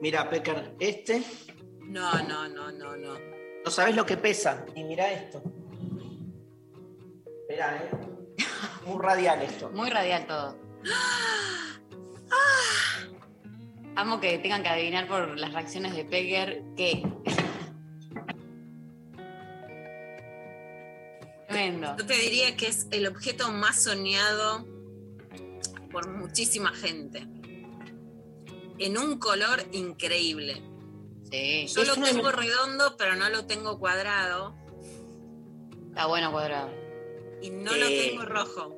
[0.00, 1.22] Mira, Pecker, este,
[1.80, 3.14] No, no, no, no, no.
[3.64, 4.64] no sabes lo que pesa.
[4.74, 5.42] Y mira esto.
[7.42, 7.90] Esperá, ¿eh?
[8.86, 9.70] Muy radial esto.
[9.70, 10.56] Muy radial todo.
[13.96, 17.02] Amo que tengan que adivinar por las reacciones de Pecker que.
[21.48, 21.96] Tremendo.
[21.98, 24.64] Yo te diría que es el objeto más soñado
[25.90, 27.26] por muchísima gente.
[28.78, 30.62] En un color increíble.
[31.30, 34.54] Sí, Yo Es lo tengo redondo, pero no lo tengo cuadrado.
[35.88, 36.70] está bueno cuadrado.
[37.42, 38.08] Y no lo Eh.
[38.10, 38.74] tengo rojo.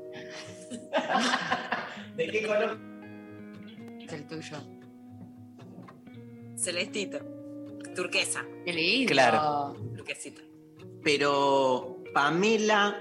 [2.17, 2.79] ¿De qué color?
[4.01, 4.57] Es el tuyo.
[6.57, 7.19] Celestito.
[7.95, 8.45] Turquesa.
[8.65, 9.13] Qué lindo.
[9.13, 9.77] Claro.
[9.97, 10.43] Turquesita.
[11.03, 13.01] Pero Pamela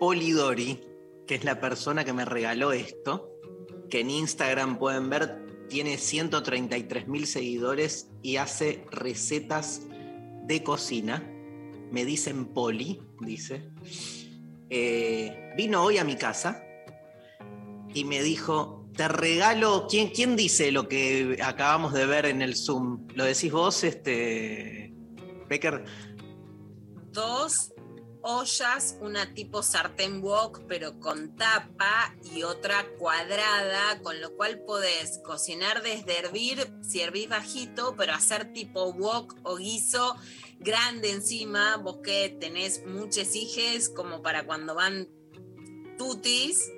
[0.00, 0.80] Polidori,
[1.26, 3.30] que es la persona que me regaló esto,
[3.90, 5.43] que en Instagram pueden ver,
[5.74, 9.82] tiene 133 mil seguidores y hace recetas
[10.44, 11.28] de cocina.
[11.90, 13.72] Me dicen Poli, dice.
[14.70, 16.62] Eh, vino hoy a mi casa
[17.92, 22.54] y me dijo, te regalo, ¿quién, ¿quién dice lo que acabamos de ver en el
[22.54, 23.08] Zoom?
[23.16, 24.94] ¿Lo decís vos, este,
[25.48, 25.86] Becker?
[27.10, 27.73] Dos
[28.26, 35.20] ollas, una tipo sartén wok, pero con tapa y otra cuadrada, con lo cual podés
[35.24, 40.16] cocinar desde hervir, si hervís bajito, pero hacer tipo wok o guiso
[40.58, 45.08] grande encima, vos que tenés muchos hijes, como para cuando van
[45.98, 46.70] tutis.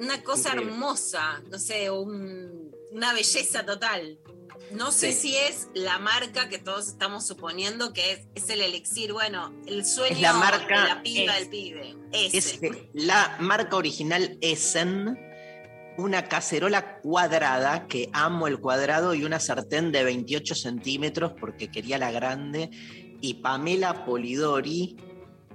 [0.00, 4.18] Una cosa hermosa, no sé, un- una belleza total.
[4.72, 5.28] No sé Sí.
[5.28, 9.84] si es la marca que todos estamos suponiendo que es, es el elixir, bueno, el
[9.84, 11.96] sueño Es la marca- de la piba es- del pibe.
[12.12, 12.36] Ese.
[12.38, 12.60] Es
[12.92, 15.16] la marca original Essen,
[15.96, 21.98] una cacerola cuadrada, que amo el cuadrado, y una sartén de 28 centímetros porque quería
[21.98, 22.70] la grande,
[23.20, 24.96] y Pamela Polidori,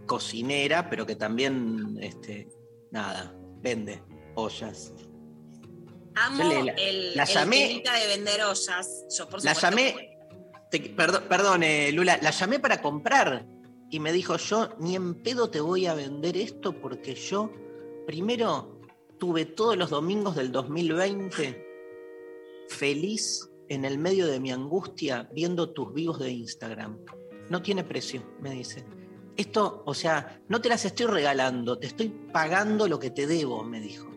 [0.06, 2.48] cocinera, pero que también, este,
[2.92, 4.02] nada, vende
[4.36, 4.94] ollas.
[6.20, 7.14] Amo la- el,
[8.00, 9.06] de vender ollas.
[9.18, 9.42] Yo, por
[10.72, 13.46] te- perdón, perdón, eh, Lula, la llamé para comprar
[13.90, 17.52] y me dijo, yo ni en pedo te voy a vender esto porque yo
[18.06, 18.80] primero
[19.18, 21.66] tuve todos los domingos del 2020
[22.70, 27.00] feliz en el medio de mi angustia viendo tus vivos de Instagram.
[27.50, 28.86] No tiene precio, me dice.
[29.36, 33.64] Esto, o sea, no te las estoy regalando, te estoy pagando lo que te debo,
[33.64, 34.10] me dijo.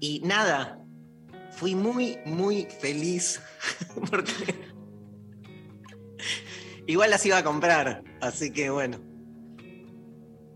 [0.00, 0.78] Y nada,
[1.52, 3.40] fui muy, muy feliz
[4.10, 4.32] porque
[6.86, 8.98] igual las iba a comprar, así que bueno.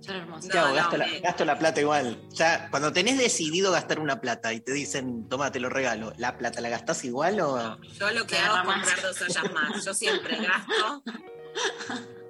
[0.01, 0.51] Son hermosos.
[0.51, 0.69] ¿Qué hago?
[0.69, 2.23] no, gasto, la, me- gasto la plata igual.
[2.31, 6.37] Ya, cuando tenés decidido gastar una plata y te dicen, toma, te lo regalo, ¿la
[6.37, 7.79] plata la gastás igual o...?
[7.99, 9.85] Yo lo que hago es comprar dos ollas más.
[9.85, 11.03] Yo siempre gasto.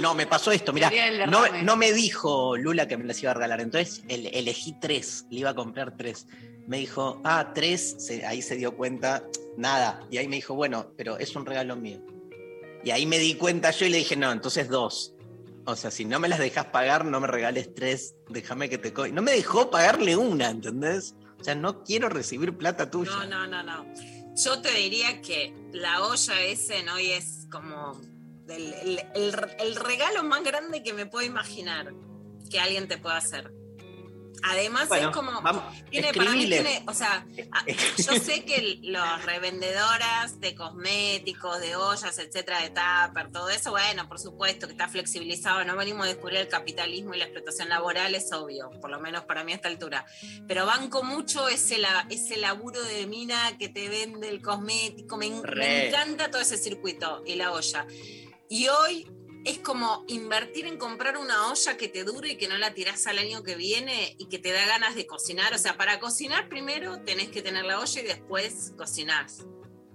[0.00, 3.60] No, me pasó esto, del no, me dijo Lula que me las iba a regalar,
[3.60, 6.26] entonces el- elegí tres, le iba a comprar tres.
[6.66, 9.24] Me dijo, ah, tres, se- ahí se dio cuenta,
[9.56, 12.00] nada, y ahí me dijo, bueno, pero es un regalo mío.
[12.82, 15.14] Y ahí me di cuenta yo y le dije, no, entonces dos.
[15.66, 18.92] O sea, si no me las dejas pagar, no me regales tres, déjame que te...
[18.92, 19.08] co-".
[19.08, 21.14] No me dejó pagarle una, ¿entendés?
[21.40, 23.10] O sea, no quiero recibir plata tuya.
[23.10, 23.86] No, no, no, no.
[24.36, 27.98] Yo te diría que la olla ese hoy es como
[28.48, 31.92] el, el- el- el regalo más grande que me puedo imaginar
[32.50, 33.50] que alguien te pueda hacer.
[34.46, 37.24] Además Bueno, es como, vamos, tiene, para mí tiene, o sea,
[37.96, 44.06] yo sé que los revendedoras de cosméticos, de ollas, etcétera, de tupper, todo eso, bueno,
[44.06, 48.14] por supuesto que está flexibilizado, no venimos a descubrir el capitalismo y la explotación laboral,
[48.14, 50.04] es obvio, por lo menos para mí a esta altura.
[50.46, 55.30] Pero banco mucho ese, la- ese laburo de mina que te vende el cosmético, me,
[55.30, 57.86] me encanta todo ese circuito y la olla.
[58.54, 59.10] Y hoy
[59.44, 63.04] es como invertir en comprar una olla que te dure y que no la tirás
[63.08, 65.52] al año que viene y que te da ganas de cocinar.
[65.54, 69.44] O sea, para cocinar primero tenés que tener la olla y después cocinás.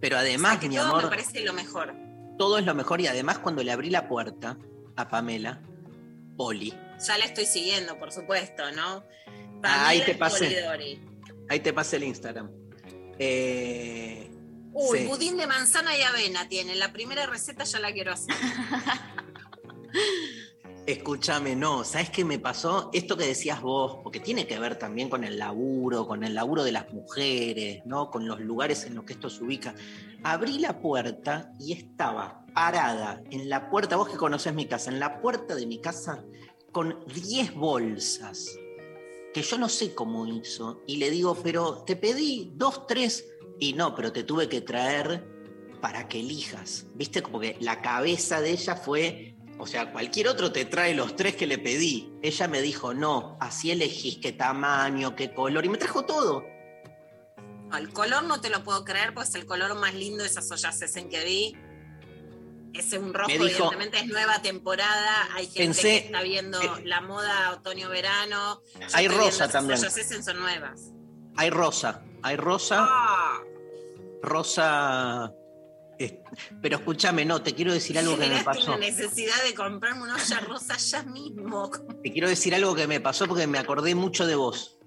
[0.01, 1.95] Pero O además, sea, que mi todo amor, me parece lo mejor.
[2.37, 4.57] todo es lo mejor y además cuando le abrí la puerta
[4.97, 5.61] a Pamela,
[6.35, 6.73] Poli,
[7.07, 9.05] Ya la estoy siguiendo, por supuesto, ¿no?
[9.63, 10.45] Ah, ahí Pamela te pasé.
[10.47, 11.01] Polidori.
[11.47, 12.51] ahí te pasé el Instagram.
[13.17, 14.28] Eh,
[14.73, 15.05] Uy, Sí.
[15.07, 16.75] budín de manzana y avena tiene.
[16.75, 18.35] La primera receta ya la quiero hacer.
[20.85, 22.89] Escúchame, no, ¿sabes qué me pasó?
[22.93, 26.63] Esto que decías vos, porque tiene que ver también con el laburo, con el laburo
[26.63, 28.09] de las mujeres, ¿no?
[28.09, 29.75] Con los lugares en los que esto se ubica.
[30.23, 34.99] Abrí la puerta y estaba parada en la puerta, vos que conocés mi casa, en
[34.99, 36.23] la puerta de mi casa,
[36.71, 38.57] con 10 bolsas,
[39.31, 43.27] que yo no sé cómo hizo, y le digo, pero te pedí dos, tres,
[43.59, 45.23] y no, pero te tuve que traer
[45.81, 47.21] para que elijas, ¿viste?
[47.21, 51.35] Como que la cabeza de ella fue o sea, cualquier otro te trae los tres
[51.35, 52.13] que le pedí.
[52.21, 56.45] Ella me dijo, no, así elegís qué tamaño, qué color, y me trajo todo.
[57.67, 60.29] No, el color no te lo puedo creer, pues es el color más lindo de
[60.29, 61.55] esas ollas en que vi.
[62.73, 65.27] Ese un rojo, dijo- evidentemente es nueva temporada.
[65.35, 68.61] Hay gente Pensé- que está viendo eh, la moda otoño-verano.
[68.93, 69.77] Hay rosa también.
[69.77, 70.91] ollas Essen, son nuevas.
[71.35, 73.41] Hay rosa, hay rosa, Ah,
[74.21, 75.33] rosa.
[75.99, 76.21] eh,
[76.61, 78.71] pero escúchame, no, te quiero decir algo que me pasó.
[78.71, 81.69] una necesidad de comprarme una olla rosa ya mismo.
[82.03, 84.77] Te quiero decir algo que me pasó porque me acordé mucho de vos.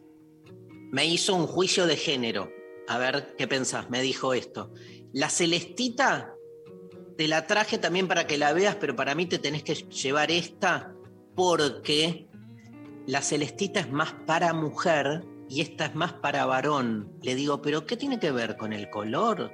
[0.90, 2.50] Me hizo un juicio de género.
[2.88, 3.88] A ver, ¿qué pensás?
[3.90, 4.72] Me dijo esto.
[5.12, 6.34] La celestita
[7.16, 10.30] te la traje también para que la veas, pero para mí te tenés que llevar
[10.30, 10.94] esta
[11.34, 12.26] porque
[13.06, 17.12] la celestita es más para mujer y esta es más para varón.
[17.20, 19.52] Le digo, ¿pero qué tiene que ver con el color?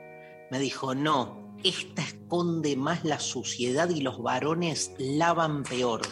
[0.49, 6.03] Me dijo, no, esta esconde más la suciedad y los varones lavan peor.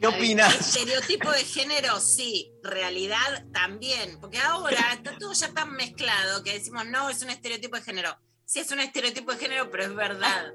[0.00, 0.54] ¿Qué opinas?
[0.54, 2.52] Estereotipo de género, sí.
[2.62, 4.20] Realidad también.
[4.20, 8.16] Porque ahora está todo ya tan mezclado que decimos, no, es un estereotipo de género.
[8.44, 10.52] Sí, es un estereotipo de género, pero es verdad.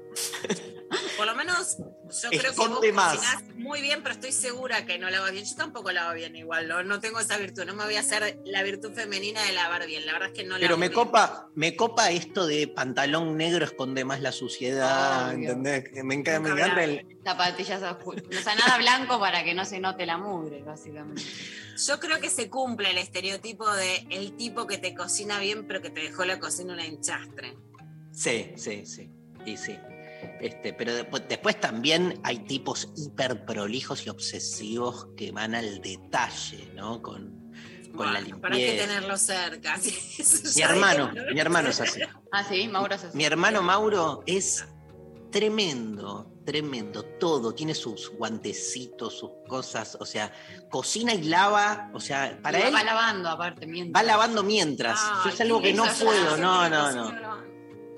[1.16, 3.16] Por lo menos yo creo que vos más.
[3.16, 5.44] cocinás muy bien, pero estoy segura que no lavas bien.
[5.44, 7.64] Yo tampoco lavo bien igual, no, no tengo esa virtud.
[7.64, 10.04] No me voy a hacer la virtud femenina de lavar bien.
[10.06, 10.94] La verdad es que no Pero lavo me bien.
[11.00, 15.50] copa, me copa esto de pantalón negro esconde más la suciedad, Obvio.
[15.52, 15.88] ¿entendés?
[15.90, 18.22] Que Me encanta, me encanta el- Zapatillas oscuras.
[18.28, 21.22] O sea, nada blanco para que no se note la mugre, básicamente.
[21.86, 25.82] Yo creo que se cumple el estereotipo de el tipo que te cocina bien, pero
[25.82, 27.54] que te dejó la cocina una enchastre.
[28.12, 29.10] Sí, sí, sí.
[29.44, 29.76] Y sí.
[30.40, 36.70] Este, pero después, después también hay tipos hiper prolijos y obsesivos que van al detalle,
[36.74, 37.00] ¿no?
[37.02, 37.52] Con,
[37.96, 38.86] con la Bueno, Para que limpieza.
[38.88, 39.76] tenerlo cerca.
[39.80, 39.92] sí,
[40.56, 42.00] Mi hermano, mi hermano es así.
[42.32, 43.16] Ah, sí, Mauro es así.
[43.16, 44.64] Mi hermano Mauro es
[45.30, 47.02] tremendo, tremendo.
[47.04, 50.32] Todo, tiene sus guantecitos, sus cosas, o sea,
[50.70, 54.02] cocina y lava, o sea, para Y él Va lavando, aparte, mientras.
[54.02, 55.00] va lavando mientras.
[55.24, 57.55] Yo es algo qué que no puedo, no, no, no.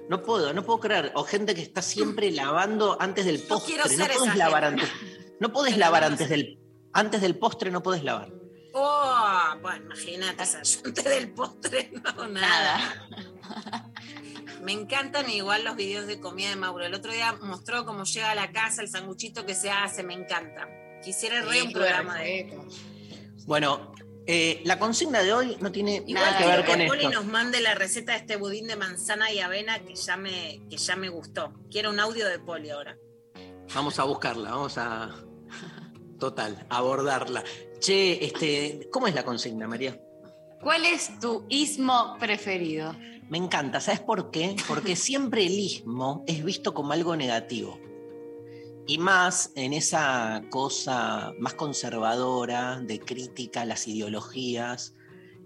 [0.09, 1.13] No puedo, no puedo creer.
[1.15, 3.77] O gente que está siempre lavando antes del No postre.
[3.77, 4.83] No puedes esa lavar gente.
[4.83, 5.01] antes.
[5.41, 6.59] No puedes Pero lavar antes del,
[6.93, 8.33] antes del postre, no puedes lavar.
[8.75, 12.79] Oh, bueno, imagínate, antes del postre no, nada.
[12.79, 13.93] Nada.
[14.63, 16.85] Me encantan igual los videos de comida de Mauro.
[16.85, 20.15] El otro día mostró cómo llega a la casa, el sanguchito que se hace, me
[20.15, 20.69] encanta.
[21.03, 22.59] Quisiera re un programa de
[23.47, 23.93] Bueno,
[24.31, 27.15] eh, la consigna de hoy no tiene Igual nada que ver con que Poli esto.
[27.15, 30.77] nos mande la receta de este budín de manzana y avena que ya me, que
[30.77, 31.55] ya me gustó.
[31.71, 32.99] Quiero un audio de Poli ahora.
[33.75, 35.15] Vamos a buscarla, vamos a.
[36.19, 37.43] Total, abordarla.
[37.79, 39.99] Che, este, ¿cómo es la consigna, María?
[40.61, 42.95] ¿Cuál es tu ismo preferido?
[43.31, 44.57] Me encanta, ¿sabes por qué?
[44.67, 47.81] Porque siempre el ismo es visto como algo negativo.
[48.89, 54.95] Y más en esa cosa más conservadora de crítica a las ideologías,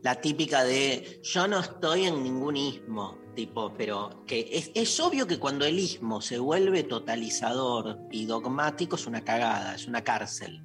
[0.01, 5.27] la típica de yo no estoy en ningún ismo, tipo, pero que es, es obvio
[5.27, 10.63] que cuando el ismo se vuelve totalizador y dogmático es una cagada, es una cárcel.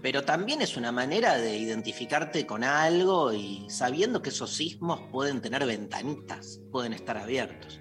[0.00, 5.40] Pero también es una manera de identificarte con algo y sabiendo que esos sismos pueden
[5.40, 7.80] tener ventanitas, pueden estar abiertos.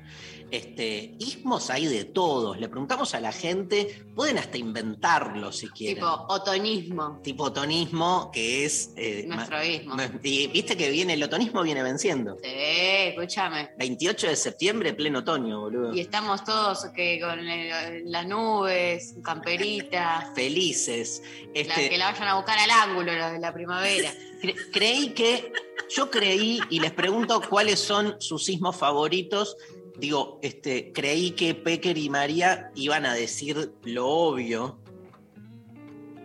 [0.53, 2.59] Este, ismos hay de todos.
[2.59, 5.95] Le preguntamos a la gente, pueden hasta inventarlo si quieren.
[5.95, 7.19] Tipo, otonismo.
[7.23, 8.91] Tipo otonismo, que es.
[8.95, 9.95] eh, Nuestro ismo.
[10.21, 12.37] y viste que viene, el otonismo viene venciendo.
[12.43, 13.71] Sí, escúchame.
[13.79, 15.91] 28 de septiembre, pleno otoño, boludo.
[15.95, 21.23] Y estamos todos que con el- las nubes, camperita, Felices.
[21.55, 24.13] la, Este, que la vayan a buscar al ángulo los de la primavera.
[24.43, 25.51] cre- creí que.
[25.95, 29.57] Yo creí, y les pregunto cuáles son sus sismos favoritos.
[29.97, 34.79] Digo, este, creí que Pecker y María iban a decir lo obvio.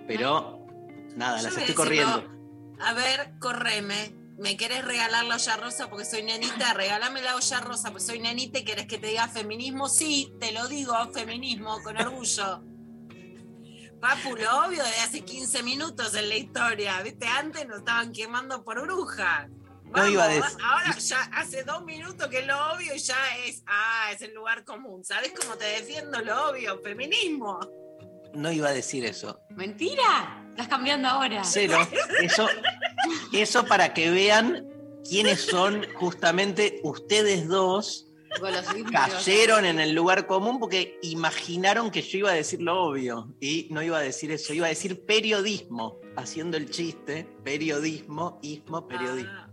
[0.06, 0.66] Pero
[1.16, 2.24] nada, Yo las estoy corriendo.
[2.80, 4.14] A ver, correme.
[4.38, 6.72] ¿Me querés regalar la olla rosa porque soy nenita?
[6.72, 9.88] Regálame la olla rosa porque soy nenita y querés que te diga feminismo.
[9.88, 12.62] Sí, te lo digo, feminismo, con orgullo.
[14.00, 17.02] Papu, lo obvio de hace 15 minutos en la historia.
[17.02, 17.26] ¿Viste?
[17.26, 18.78] Antes nos estaban quemando por
[19.94, 23.16] No iba a decir- Ahora ya hace dos minutos que lo obvio ya
[23.46, 25.04] es, ah, es el lugar común.
[25.04, 26.80] ¿Sabes cómo te defiendo lo obvio?
[26.82, 27.58] Feminismo.
[28.34, 29.40] No iba a decir eso.
[29.50, 30.44] ¡Mentira!
[30.50, 31.42] Estás cambiando ahora.
[31.44, 31.78] Cero.
[32.20, 32.48] Eso,
[33.32, 34.66] eso para que vean
[35.08, 38.04] quiénes son justamente ustedes dos.
[38.92, 43.34] Cayeron en el lugar común porque imaginaron que yo iba a decir lo obvio.
[43.40, 45.98] Y no iba a decir eso, iba a decir periodismo.
[46.16, 49.30] Haciendo el chiste, periodismo, ismo, periodismo.
[49.32, 49.47] Ah,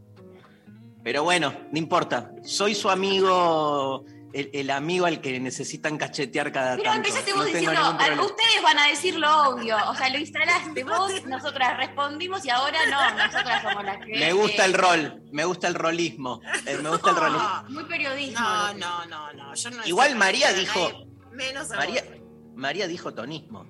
[1.05, 2.31] Pero bueno, no importa.
[2.43, 7.07] Soy su amigo, el, el amigo al que necesitan cachetear cada Pero tanto.
[7.07, 8.25] empezaste No vos tengo diciendo, ningún "Ah, problema.
[8.25, 9.77] ustedes van a decir lo obvio.
[9.87, 14.17] O sea, lo instalaste vos, nosotras respondimos y ahora no, nosotras somos las que.
[14.17, 16.41] Me gusta el rol, me gusta el rolismo.
[16.65, 17.43] eh, me gusta el rolismo.
[17.63, 18.39] no, Muy periodismo.
[18.41, 19.53] no, no, no, no.
[19.55, 22.19] Yo no Igual María dijo- nadie, Menos a María, vos.
[22.55, 23.63] María dijo tonismo.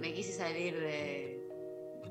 [0.00, 1.40] Me quise salir de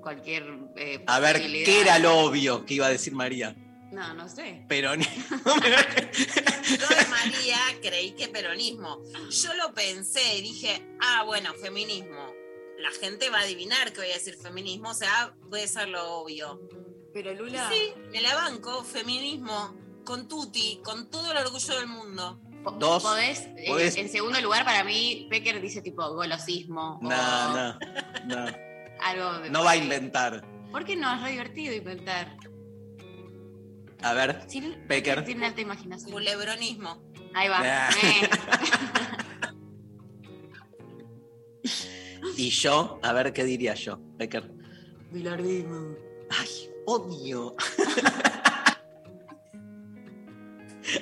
[0.01, 0.43] cualquier.
[0.75, 1.37] eh, A ver.
[1.41, 3.55] ¿qué era lo obvio que iba a decir María?
[3.91, 4.65] No, no sé.
[4.69, 9.01] Pero ni- Yo de María creí que peronismo.
[9.29, 12.33] Yo lo pensé y dije, ah, bueno, feminismo.
[12.79, 16.03] La gente va a adivinar que voy a decir feminismo, o sea, puede ser lo
[16.21, 16.61] obvio.
[17.13, 17.69] Pero Lula.
[17.71, 22.39] Sí, me la banco, feminismo, con tutti, con todo el orgullo del mundo.
[22.79, 23.03] Dos.
[23.03, 26.99] Podés, eh, Podés- en segundo lugar, para mí, Becker dice tipo golosismo.
[27.01, 27.79] no, o no,
[28.25, 28.45] no.
[29.03, 30.43] Algo de No va a inventar.
[30.71, 31.13] ¿Por qué no?
[31.13, 32.37] Es re divertido inventar.
[34.03, 35.23] A ver, Sí, Becker.
[35.25, 36.11] Tiene alta imaginación.
[36.11, 37.03] Culebronismo.
[37.33, 37.61] Ahí va.
[37.63, 38.29] Eh.
[42.37, 44.51] y yo, a ver qué diría yo, Becker.
[45.11, 45.95] Bilardismo.
[46.29, 47.55] Ay, odio.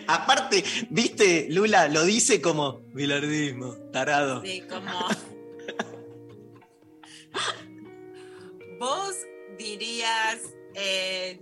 [0.08, 4.41] Aparte, viste, Lula lo dice como bilardismo, tarado.
[4.44, 4.91] Sí, como.
[8.79, 9.15] Vos
[9.58, 10.41] dirías.
[10.75, 11.39] eh,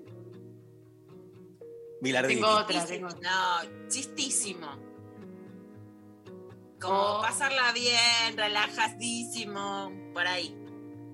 [2.01, 4.67] Tengo otra, No, chistísimo.
[6.79, 7.21] Como Oh.
[7.21, 10.55] pasarla bien, relajadísimo, por ahí.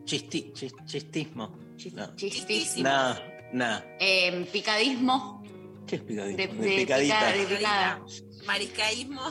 [0.04, 1.58] Chisti- chis- chistismo.
[1.78, 2.14] Chis- No.
[2.16, 2.90] Chistísimo.
[2.90, 3.16] No,
[3.54, 3.82] no.
[4.00, 5.42] Eh, picadismo.
[5.88, 6.38] ¿Qué es picadismo?
[6.38, 7.32] De- De, de picadita.
[7.32, 8.02] de- picada.
[8.46, 9.22] Mariscaísmo,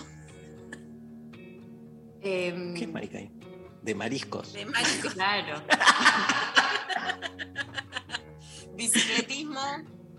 [2.24, 3.40] Eh, ¿Qué es maricaísmo?
[3.82, 4.52] De mariscos.
[4.52, 5.60] de marisco, Claro.
[8.76, 9.60] bicicletismo,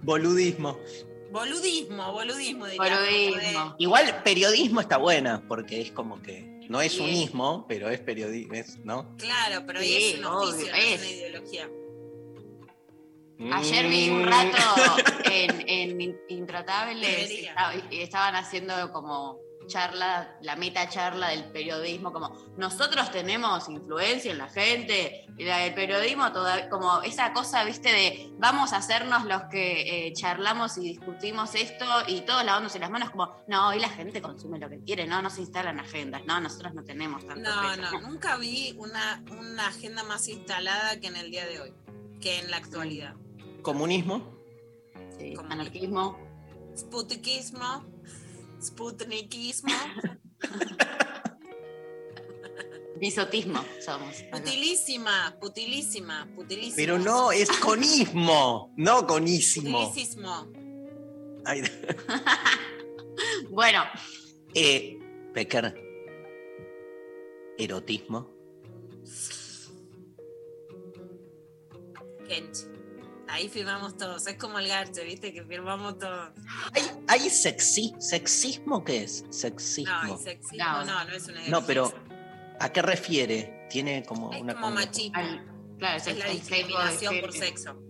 [0.01, 0.77] Boludismo.
[1.33, 2.81] Boludismo, boludismo diría.
[2.97, 3.75] Boludismo.
[3.79, 8.53] Igual periodismo está buena, porque es como que no es un ismo, pero es periodismo,
[8.85, 9.15] ¿no?
[9.17, 11.69] Claro, pero Sí, es un oficio, obvio, no es una ideología.
[13.51, 14.25] Ayer vi un Mm.
[14.25, 14.57] rato
[15.25, 17.31] en, en In- Intratables,
[17.91, 19.37] y estaban haciendo como
[19.73, 25.57] charla, la meta charla del periodismo, como nosotros tenemos influencia en la gente, y la
[25.59, 30.77] del periodismo todavía, como esa cosa, viste, de vamos a hacernos los que eh, charlamos
[30.77, 34.69] y discutimos esto y todos lavándose las manos, como, no, hoy la gente consume lo
[34.69, 37.91] que quiere, no, no se instalan agendas, no, nosotros no tenemos tanto No, peso.
[37.99, 41.73] no, nunca vi una, una agenda más instalada que en el día de hoy,
[42.21, 43.15] que en la actualidad.
[43.63, 44.37] Comunismo.
[45.17, 46.17] Sí, anarquismo,
[48.63, 49.73] Sputnikismo,
[52.99, 54.23] bisotismo somos.
[54.31, 56.75] putilísima, putilísima, putilísima.
[56.75, 59.87] Pero no, es conismo, no conísimo.
[59.89, 60.47] Putilicismo.
[61.45, 61.63] Ay,
[63.49, 63.83] Bueno,
[64.55, 64.97] eh,
[65.33, 65.75] Becker.
[67.57, 68.29] Erotismo.
[72.27, 72.72] Kenchi.
[73.33, 74.27] Ahí firmamos todos.
[74.27, 75.33] Es como el garche, ¿viste?
[75.33, 76.29] Que firmamos todos.
[76.73, 79.25] ¿Hay, hay sexi ¿Sexismo qué es?
[79.31, 79.91] Sexismo.
[80.05, 80.85] No, sexismo No.
[80.85, 81.91] no, no, es una No, pero.
[82.59, 83.65] ¿a qué refiere?
[83.71, 85.17] Tiene como Es una como machismo.
[85.17, 87.81] al- claro, es, Es la discriminación por sexo.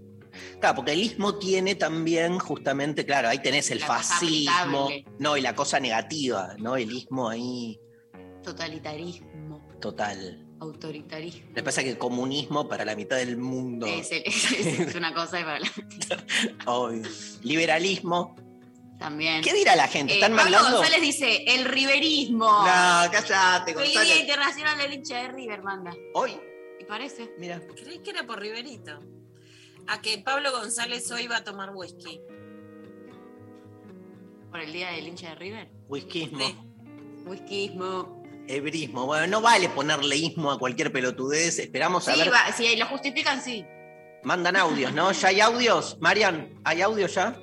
[0.62, 5.42] Claro, porque el ismo tiene también justamente, claro, ahí tenés el La fascismo, no, y
[5.42, 6.78] la cosa negativa, ¿no?
[6.78, 7.78] El ismo ahí
[8.42, 10.43] Totalitarismo, total.
[10.64, 11.52] Autoritarismo.
[11.56, 15.40] Me pasa que el comunismo para la mitad del mundo, Es, es- es una cosa
[15.40, 15.72] y para la-
[16.66, 17.04] obvio.
[17.44, 18.36] liberalismo.
[19.00, 19.42] también.
[19.44, 20.14] ¿Qué dirá la gente?
[20.14, 20.78] Eh, ¿Están Pablo mandando?
[20.78, 22.46] González dice, el riverismo.
[22.48, 22.66] No,
[23.12, 24.20] cállate, Feliz Día González.
[24.22, 25.92] Internacional del hincha de River, manda.
[26.14, 26.32] Hoy,
[26.80, 27.34] ¿Y parece?
[27.38, 29.00] mira, Creí que era por Riverito.
[29.88, 32.22] A que Pablo González hoy va a tomar whisky.
[34.50, 35.70] ¿Por el Día del hincha de River?
[35.90, 36.56] whiskyismo, Sí.
[37.26, 38.23] Whiskyismo.
[38.48, 39.06] Hebrismo.
[39.06, 41.60] Bueno, no vale ponerle ismo a cualquier pelotudez.
[41.60, 42.32] Esperamos a Sí, ver.
[42.34, 43.66] va, si lo justifican, sí.
[44.24, 45.12] Mandan audios, ¿no?
[45.14, 45.98] ¿Ya hay audios?
[46.00, 47.38] Marian, ¿hay audios ya?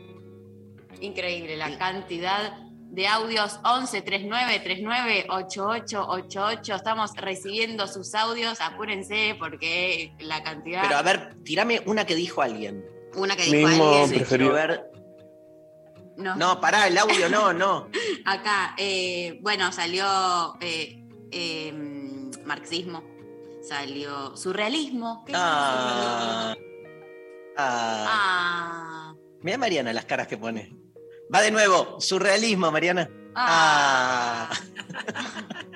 [1.00, 2.52] Increíble la cantidad
[2.92, 6.74] de audios 11 39 39 88 88.
[6.74, 8.60] Estamos recibiendo sus audios.
[8.60, 10.82] Apúrense porque la cantidad.
[10.82, 12.84] Pero a ver, tirame una que dijo alguien.
[13.14, 14.10] Una que dijo Mismo alguien.
[14.10, 14.50] Preferido.
[14.50, 14.90] quiero ver.
[16.20, 17.88] No, No, pará, el audio no, no.
[18.24, 20.04] Acá, eh, bueno, salió
[20.60, 21.72] eh, eh,
[22.44, 23.02] marxismo,
[23.62, 25.24] salió surrealismo.
[25.24, 26.54] ¿Qué es Ah,
[27.56, 28.06] ah.
[28.08, 30.76] Ah, Mira Mariana las caras que pone.
[31.32, 33.08] Va de nuevo, surrealismo, Mariana.
[33.34, 34.50] ah.
[34.50, 34.60] Ah,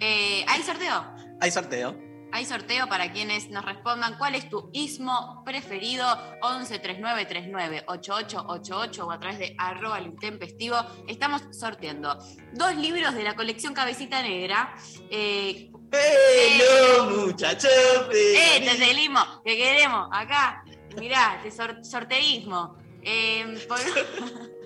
[0.00, 1.04] Eh, ¿Hay sorteo?
[1.40, 2.07] hay sorteo.
[2.30, 6.06] Hay sorteo para quienes nos respondan cuál es tu ismo preferido
[6.42, 10.76] 11 39 39 8888 o a través de arroba el intempestivo.
[11.08, 12.18] Estamos sorteando
[12.52, 14.74] dos libros de la colección Cabecita Negra.
[15.10, 16.60] Eh, ¡Eh,
[16.98, 17.70] no, muchachos!
[18.12, 20.62] Eh, Este el ismo que queremos acá.
[20.98, 22.76] Mirá, sor- sorteísmo.
[23.02, 23.78] Eh, por,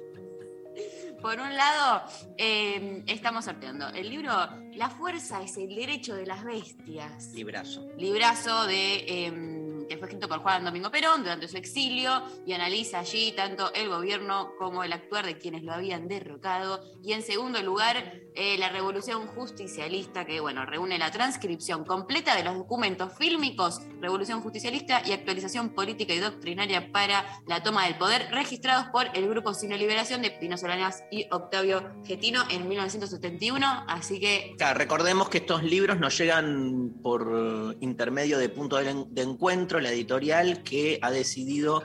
[1.22, 2.02] por un lado,
[2.36, 4.32] eh, estamos sorteando el libro
[4.74, 7.32] La fuerza es el derecho de las bestias.
[7.32, 7.88] Librazo.
[7.96, 13.00] Librazo de, eh, que fue escrito por Juan Domingo Perón durante su exilio y analiza
[13.00, 16.80] allí tanto el gobierno como el actuar de quienes lo habían derrocado.
[17.02, 22.44] Y en segundo lugar, eh, la revolución justicialista, que bueno, reúne la transcripción completa de
[22.44, 28.28] los documentos fílmicos, revolución justicialista y actualización política y doctrinaria para la toma del poder,
[28.30, 33.84] registrados por el Grupo Sino Liberación de Pino Solanas y Octavio Getino en 1971.
[33.88, 39.22] Así que recordemos que estos libros nos llegan por intermedio de Punto de, En- de
[39.72, 41.82] Encuentro, la editorial que ha decidido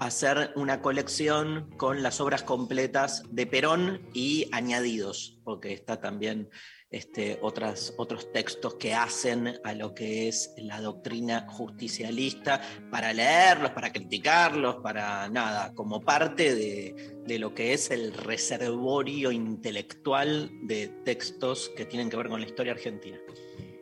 [0.00, 6.50] hacer una colección con las obras completas de Perón y añadidos, porque está también
[6.90, 13.70] este, otras, otros textos que hacen a lo que es la doctrina justicialista, para leerlos,
[13.70, 20.88] para criticarlos, para nada, como parte de, de lo que es el reservorio intelectual de
[21.04, 23.20] textos que tienen que ver con la historia argentina.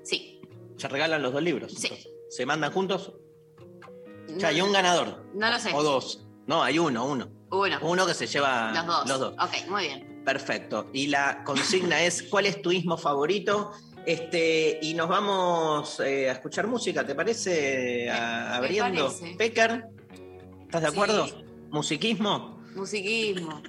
[0.03, 0.35] sí,
[0.77, 1.73] ¿Se regalan los dos libros?
[1.73, 1.87] Sí.
[1.87, 2.13] entonces?
[2.29, 3.15] ¿Se mandan juntos?
[4.29, 5.25] No, hay un ganador.
[5.35, 5.71] no lo sé.
[5.75, 6.25] O dos.
[6.47, 7.29] No, hay uno, uno.
[7.51, 7.79] Uno.
[7.83, 9.09] Uno que se lleva Los dos.
[9.09, 9.35] Los dos.
[9.41, 10.23] Ok, muy bien.
[10.25, 10.88] Perfecto.
[10.93, 13.73] Y la consigna es: ¿cuál es tu ismo favorito?
[14.07, 18.09] Este, y nos vamos eh, a escuchar música, ¿te parece?
[18.11, 19.12] A- abriendo.
[19.37, 19.85] Pecker,
[20.62, 20.95] ¿estás de Sí.
[20.95, 21.27] acuerdo?
[21.71, 22.62] ¿Musiquismo?
[22.75, 23.62] Musiquismo.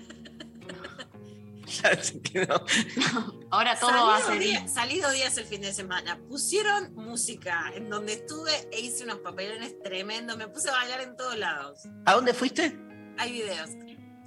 [1.84, 2.66] Ya se quedó.
[3.52, 4.40] Ahora todo va a Salido ser.
[4.40, 6.18] día- salido días el fin de semana.
[6.28, 10.38] Pusieron música en donde estuve e hice unos papelones tremendos.
[10.38, 11.80] Me puse a bailar en todos lados.
[12.06, 12.78] ¿A dónde fuiste?
[13.18, 13.70] Hay videos.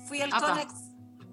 [0.08, 0.48] Fui al Apa.
[0.50, 0.72] Conex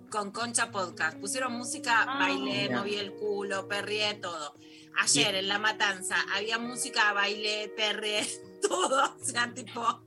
[0.09, 1.17] con Concha Podcast.
[1.19, 2.19] Pusieron música, Ah.
[2.19, 2.79] bailé, Mira.
[2.79, 4.55] moví el culo, perrié, todo.
[5.01, 8.27] Ayer en La Matanza había música, bailé, perrié,
[8.67, 9.15] todo.
[9.21, 10.03] O sea, tipo.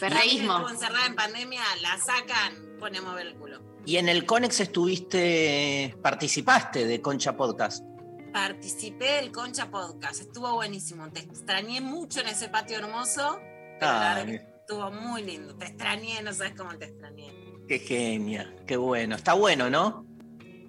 [0.00, 0.52] Perreísmo.
[0.56, 3.62] Estuvo encerrada en pandemia, la sacan, pone a mover el culo.
[3.86, 7.84] Y en el Conex estuviste, participaste de Concha Podcast.
[8.32, 11.10] Participé del Concha Podcast, estuvo buenísimo.
[11.12, 13.38] Te extrañé mucho en ese patio hermoso.
[13.78, 15.54] pero la que estuvo muy lindo.
[15.56, 17.32] Te extrañé, no sabes cómo te extrañé.
[17.68, 19.14] qué genia, qué bueno.
[19.16, 20.04] Está bueno, ¿no?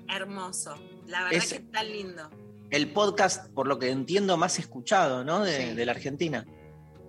[0.09, 0.75] Hermoso.
[1.07, 2.29] La verdad Es- que está lindo.
[2.69, 5.43] El podcast, por lo que entiendo, más escuchado, ¿no?
[5.43, 5.73] De, Sí.
[5.75, 6.45] de la Argentina.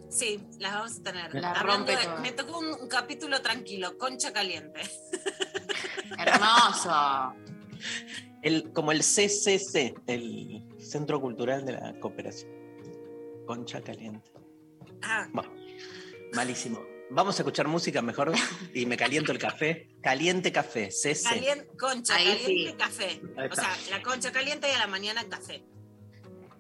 [0.09, 1.35] Sí, las vamos a tener.
[1.35, 2.21] La Hablando rompe de- toda.
[2.21, 4.81] me tocó un, un capítulo tranquilo, concha caliente.
[6.19, 7.35] Hermoso.
[8.43, 12.51] El, como el CCC, el Centro Cultural de la Cooperación.
[13.47, 14.31] Concha caliente.
[15.03, 15.53] Ah, Bueno,
[16.35, 16.81] malísimo.
[17.11, 18.33] Vamos a escuchar música mejor
[18.75, 19.89] y me caliento el café.
[20.03, 21.25] Caliente café, CC.
[21.27, 22.75] calien- concha Ahí caliente, sí.
[22.77, 23.21] café.
[23.51, 25.63] O sea, la concha caliente y a la mañana café.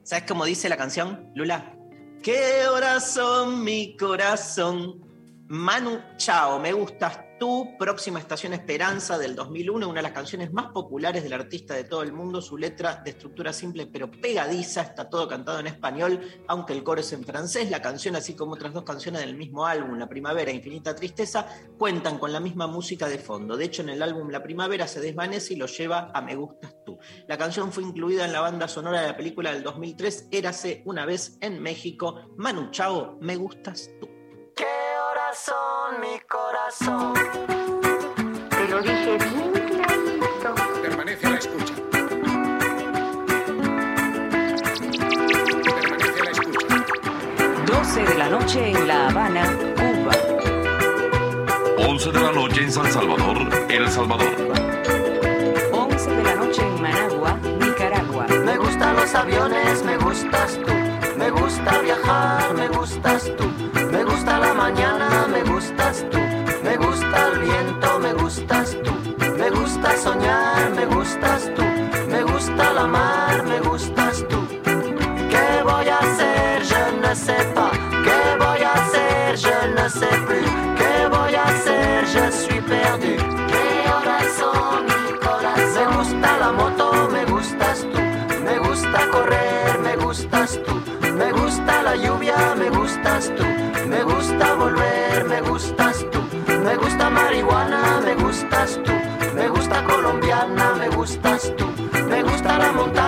[0.02, 1.74] ¿Sabes cómo dice la canción, Lula?
[2.22, 5.04] ¿Qué horas son mi corazón?
[5.48, 7.76] Manu Chao, me gustas tú.
[7.78, 12.02] Próxima Estación Esperanza del 2001, una de las canciones más populares del artista de todo
[12.02, 12.42] el mundo.
[12.42, 17.00] Su letra de estructura simple pero pegadiza, está todo cantado en español, aunque el coro
[17.00, 17.70] es en francés.
[17.70, 21.46] La canción, así como otras dos canciones del mismo álbum, La Primavera e Infinita Tristeza,
[21.78, 23.56] cuentan con la misma música de fondo.
[23.56, 26.74] De hecho, en el álbum La Primavera se desvanece y lo lleva a Me Gustas
[26.84, 26.98] Tú.
[27.26, 31.06] La canción fue incluida en la banda sonora de la película del 2003, Érase una
[31.06, 32.32] vez en México.
[32.36, 34.08] Manu Chao, Me Gustas Tú.
[34.56, 34.64] ¿Qué
[35.28, 37.14] horas son, mi corazón?
[38.50, 40.54] Te lo dije bien clarito.
[40.82, 41.74] Permanece a la escucha.
[45.80, 46.66] Permanece a la escucha.
[47.66, 49.44] 12 de la noche en La Habana,
[49.76, 50.12] Cuba.
[51.88, 54.34] 11 de la noche en San Salvador, El Salvador.
[55.72, 58.26] 11 de la noche en Managua, Nicaragua.
[58.28, 60.72] Me gustan los aviones, me gustas tú.
[61.18, 63.68] Me gusta viajar, me gustas tú.
[63.90, 65.07] Me gusta la mañana,
[65.58, 66.18] gustas tú.
[66.62, 68.92] Me gusta el viento, me gustas tú.
[69.38, 71.62] Me gusta soñar, me gustas tú.
[72.08, 74.38] Me gusta la mar, me gustas tú.
[75.32, 76.62] ¿Qué voy a hacer?
[76.62, 77.67] Je ne sais.
[97.28, 98.92] Marihuana, me gustas tú.
[99.34, 101.66] Me gusta colombiana, me gustas tú.
[102.08, 103.07] Me gusta la montaña,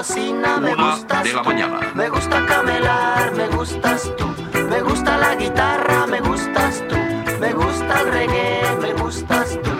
[0.00, 1.48] cocina, me Una gustas de la tú.
[1.50, 1.92] mañana.
[1.94, 4.26] Me gusta camelar, me gustas tú.
[4.70, 6.96] Me gusta la guitarra, me gustas tú.
[7.38, 9.70] Me gusta el reggae, me gustas tú.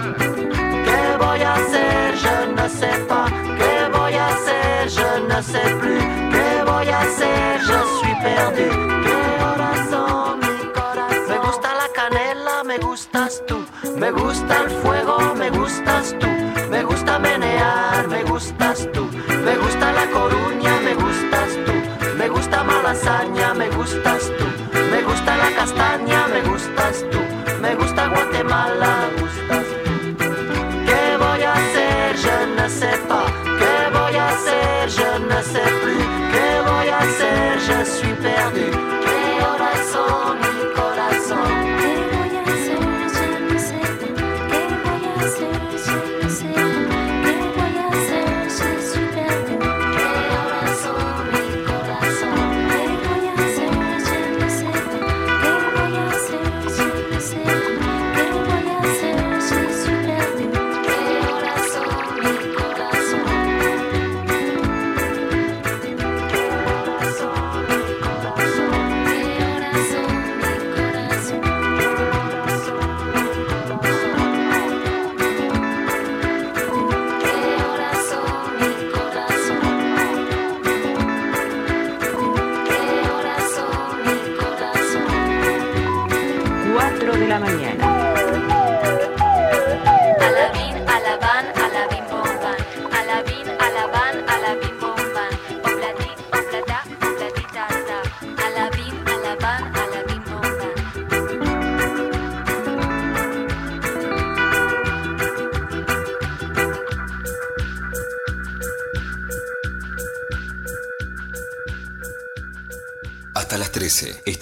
[0.86, 2.14] ¿Qué voy a hacer?
[2.22, 3.30] Je ne sais pas.
[3.60, 4.90] ¿Qué voy a hacer?
[4.96, 6.04] Je ne sais plus.
[6.34, 7.60] ¿Qué voy a hacer?
[7.68, 8.68] Je suis perdu.
[9.04, 10.40] ¿Qué mi corazón?
[11.30, 13.64] Me gusta la canela, me gustas tú.
[13.96, 16.29] Me gusta el fuego, me gustas tú.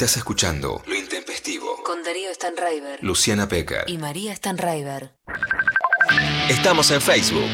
[0.09, 1.83] Estás escuchando Lo Intempestivo.
[1.85, 3.85] Con Darío Stanraiver Luciana Pecker.
[3.87, 5.13] y María Stanraiver.
[6.49, 7.51] Estamos en Facebook.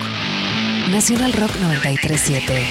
[0.88, 2.66] Nacional Rock 937.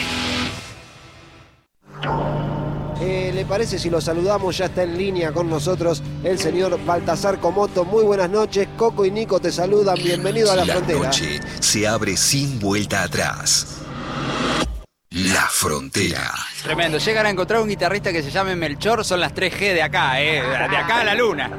[3.01, 4.57] Eh, ¿Le parece si lo saludamos?
[4.57, 7.83] Ya está en línea con nosotros el señor Baltasar Comoto.
[7.83, 8.69] Muy buenas noches.
[8.77, 9.95] Coco y Nico te saludan.
[9.95, 10.99] Bienvenido a la, frontera.
[10.99, 13.79] noche se abre sin vuelta atrás.
[15.09, 16.33] La Frontera.
[16.63, 16.97] Tremendo.
[16.97, 20.41] Llegan a encontrar un guitarrista que se llame Melchor, son las 3G de acá, ¿eh?
[20.41, 21.51] De acá a la luna.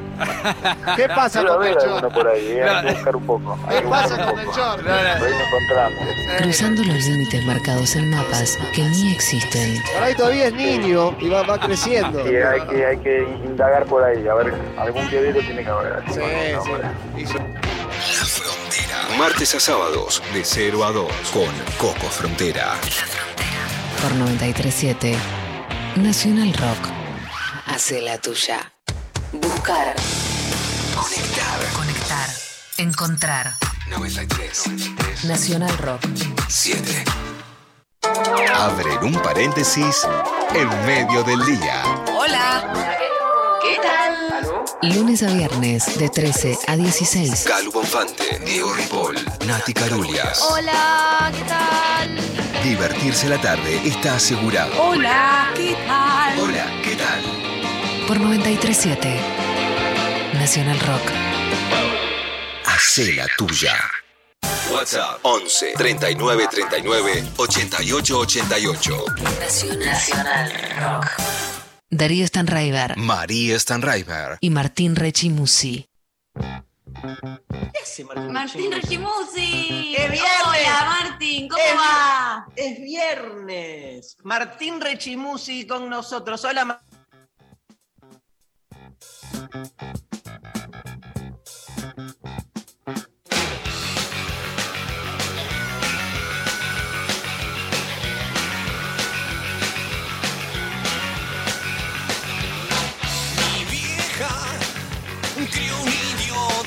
[0.95, 1.83] ¿Qué pasa Yo con Melchor?
[1.89, 2.93] alguno por ahí, eh, hay que No.
[2.95, 3.59] buscar un poco.
[3.67, 4.35] hay ¿Qué pasa con poco.
[4.37, 4.89] Melchor?
[4.89, 6.07] Ahí encontramos.
[6.39, 9.83] Cruzando los límites marcados en mapas que ni existen.
[9.93, 12.23] Por ahí todavía es niño y va, va creciendo.
[12.25, 16.03] Sí, hay que, hay que indagar por ahí, a ver, algún piedrito tiene que haber.
[16.07, 17.33] Sí, sí.
[17.33, 19.17] La Frontera.
[19.17, 22.73] Martes a sábados, de 0 a 2, con Coco Frontera.
[24.05, 25.15] Por 937
[25.95, 26.77] Nacional Rock.
[27.65, 28.71] Hace la tuya.
[29.31, 29.95] Buscar.
[30.95, 31.73] Conectar.
[31.75, 32.29] Conectar.
[32.77, 33.53] Encontrar.
[33.89, 35.23] 93.
[35.23, 36.01] Nacional Rock.
[36.47, 37.03] 7.
[38.53, 40.07] Abren un paréntesis
[40.53, 41.83] en medio del día.
[42.15, 42.63] Hola.
[43.63, 44.54] ¿Qué tal?
[44.81, 47.45] Lunes a viernes de 13 a 16.
[47.47, 49.15] Calu Bonfante, Diego Ripoll,
[49.47, 50.41] Nati Carulias.
[50.51, 52.63] Hola, ¿qué tal?
[52.63, 54.71] Divertirse la tarde está asegurado.
[54.81, 56.39] Hola, ¿qué tal?
[56.39, 57.21] Hola, ¿qué tal?
[58.07, 59.15] Por 937
[60.33, 61.11] Nacional Rock.
[62.65, 63.75] Hacé la tuya.
[64.71, 69.05] WhatsApp 11 39 39 88 88.
[69.79, 71.44] Nacional Rock.
[71.91, 74.37] Darío Stanraiver María Stanraiver.
[74.41, 75.87] y Martín Rechimusi.
[76.33, 78.31] ¿Qué hace Martín?
[78.33, 79.95] Martín Rechimusi?
[79.95, 80.41] ¡Es viernes!
[80.45, 82.47] Hola, Martín, ¿cómo Es va?
[82.55, 84.17] Es viernes.
[84.23, 86.43] Martín Rechimusi con nosotros.
[86.43, 86.81] Hola, Ma-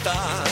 [0.09, 0.48] cantar.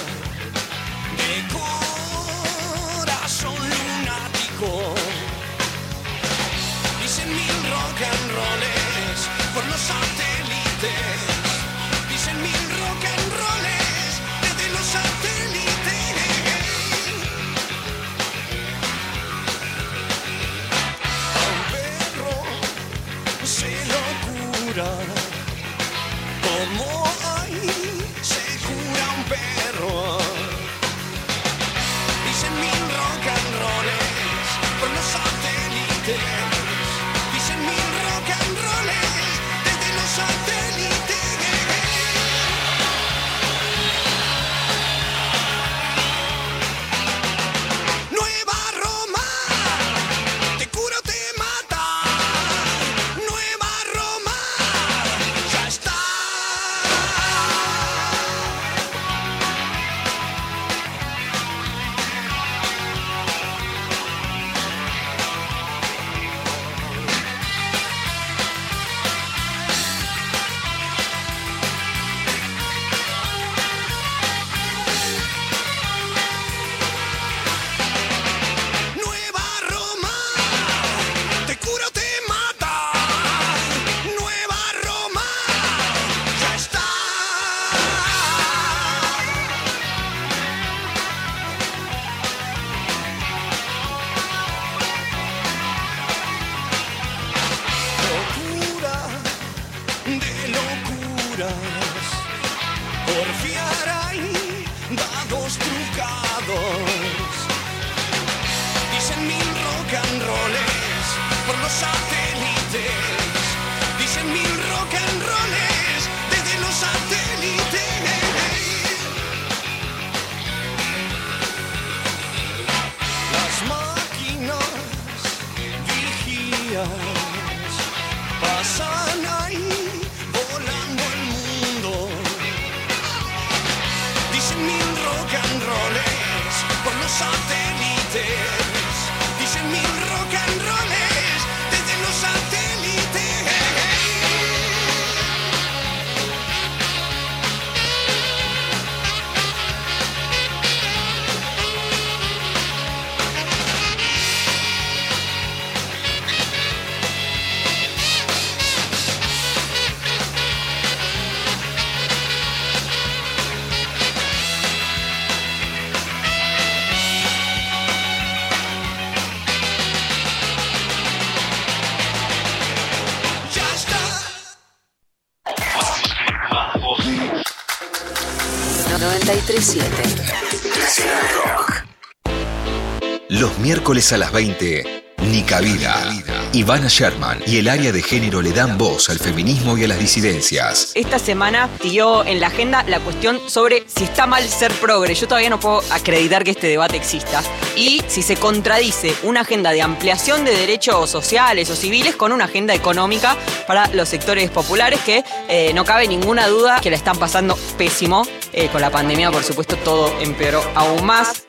[184.12, 186.12] a las 20, Nica Vida.
[186.52, 189.98] Ivana Sherman y el área de género le dan voz al feminismo y a las
[189.98, 190.92] disidencias.
[190.94, 195.14] Esta semana tiró en la agenda la cuestión sobre si está mal ser progre.
[195.14, 197.42] Yo todavía no puedo acreditar que este debate exista.
[197.74, 202.44] Y si se contradice una agenda de ampliación de derechos sociales o civiles con una
[202.44, 207.18] agenda económica para los sectores populares que eh, no cabe ninguna duda que la están
[207.18, 208.26] pasando pésimo.
[208.52, 211.45] Eh, con la pandemia, por supuesto, todo empeoró aún más.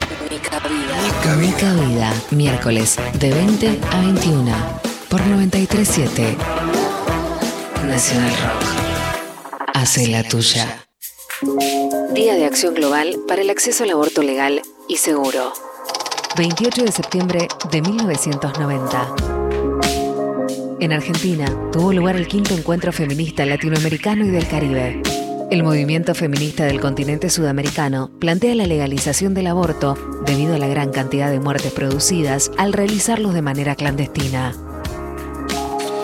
[1.25, 4.55] Mi cabida, miércoles de 20 a 21
[5.09, 6.37] por 937
[7.85, 8.63] Nacional Rock.
[9.73, 10.85] Hace la tuya.
[12.13, 15.53] Día de Acción Global para el acceso al aborto legal y seguro.
[16.37, 19.15] 28 de septiembre de 1990.
[20.79, 25.01] En Argentina tuvo lugar el quinto encuentro feminista latinoamericano y del Caribe.
[25.49, 30.91] El movimiento feminista del continente sudamericano plantea la legalización del aborto debido a la gran
[30.91, 34.53] cantidad de muertes producidas al realizarlos de manera clandestina.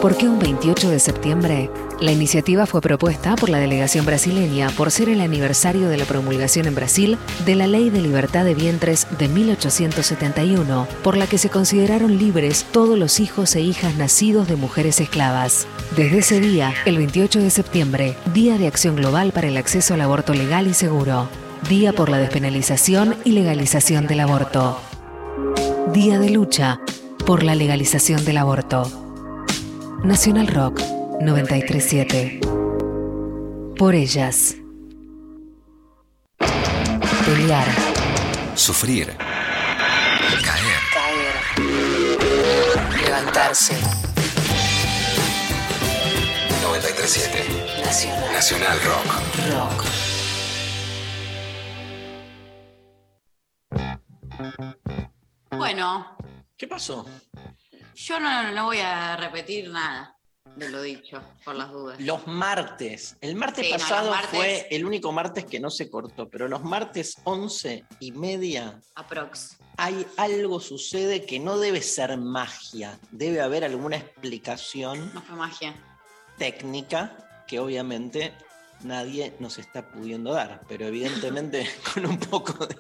[0.02, 1.70] ¿Por qué un 28 de septiembre?
[2.00, 6.66] La iniciativa fue propuesta por la delegación brasileña por ser el aniversario de la promulgación
[6.66, 11.50] en Brasil de la Ley de Libertad de Vientres de 1871, por la que se
[11.50, 15.68] consideraron libres todos los hijos e hijas nacidos de mujeres esclavas.
[15.96, 20.02] Desde ese día, el 28 de septiembre, Día de Acción Global para el Acceso al
[20.02, 21.30] Aborto Legal y Seguro.
[21.70, 24.82] Día por la despenalización y legalización del aborto.
[25.94, 26.80] Día de lucha
[27.28, 28.90] por la legalización del aborto.
[30.04, 30.82] Nacional Rock
[31.22, 32.40] 937.
[33.78, 34.56] Por ellas.
[37.24, 37.68] Pelear.
[38.56, 39.14] Sufrir.
[40.42, 40.80] Caer.
[40.92, 41.36] Caer.
[43.06, 44.03] Levantarse.
[47.04, 47.84] 937.
[47.84, 48.32] Nacional.
[48.32, 49.12] Nacional Rock.
[49.52, 49.84] Rock.
[55.52, 56.18] Bueno,
[56.58, 57.06] ¿Qué pasó?
[57.96, 60.16] yo no, no voy a repetir nada
[60.56, 62.00] de lo dicho, por las dudas.
[62.00, 63.18] Los martes.
[63.22, 66.64] El martes Sí, pasado martes- fue el único martes que no se cortó, pero los
[66.64, 69.58] martes 11 y media Aprox.
[69.78, 73.00] hay algo sucede que no debe ser magia.
[73.12, 75.74] Debe haber alguna explicación No fue magia.
[76.38, 77.16] Técnica
[77.48, 78.34] que obviamente
[78.84, 82.76] nadie nos está pudiendo dar, pero evidentemente con un poco de,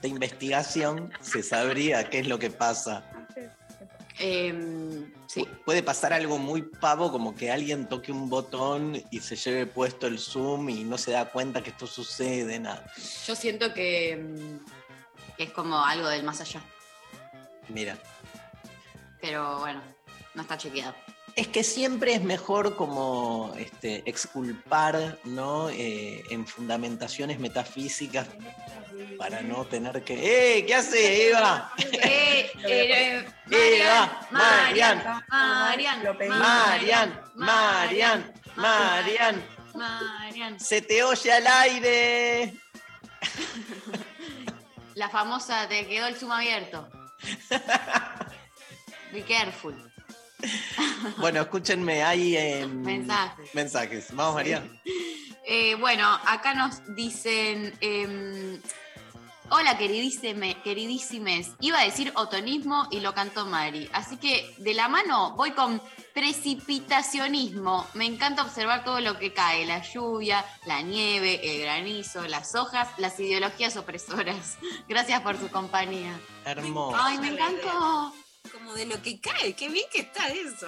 [0.00, 3.04] de investigación se sabría qué es lo que pasa.
[4.18, 5.40] Em, sí.
[5.40, 9.66] Pu- Puede pasar algo muy pavo como que alguien toque un botón y se lleve
[9.66, 12.84] puesto el zoom y no se da cuenta que esto sucede, nada.
[13.26, 14.60] Yo siento que, em,
[15.36, 16.60] que es como algo del más allá.
[17.68, 17.96] Mira,
[19.20, 19.80] Pero bueno,
[20.34, 20.94] no está chequeado.
[21.36, 25.70] Es que siempre es mejor como este, exculpar ¿no?
[25.70, 28.28] Eh, en fundamentaciones metafísicas
[29.18, 30.58] para no tener que...
[30.58, 30.66] ¡Eh!
[30.66, 31.72] ¿Qué hace Eva?
[32.04, 40.60] Eh, eh, Eva, Marian, Marian, Marian, Marian, Marian, Marian.
[40.60, 42.54] se te oye al aire.
[44.94, 46.88] La famosa, te quedó el zoom abierto.
[49.12, 49.91] Be careful.
[51.18, 53.54] Bueno, escúchenme, hay em, Mensajes.
[53.54, 54.06] mensajes.
[54.12, 54.62] Vamos, María.
[55.46, 57.74] Eh, bueno, acá nos dicen.
[57.80, 58.60] em,
[59.54, 61.50] Hola, queridísime, queridísimes.
[61.60, 63.86] Iba a decir otonismo y lo cantó Mari.
[63.92, 65.82] Así que de la mano voy con
[66.14, 67.86] precipitacionismo.
[67.92, 72.88] Me encanta observar todo lo que cae: la lluvia, la nieve, el granizo, las hojas,
[72.96, 74.56] las ideologías opresoras.
[74.88, 76.18] Gracias por su compañía.
[76.46, 76.96] Hermoso.
[76.98, 78.12] Ay, me encantó.
[78.72, 80.66] Como de lo que cae, qué bien que está eso.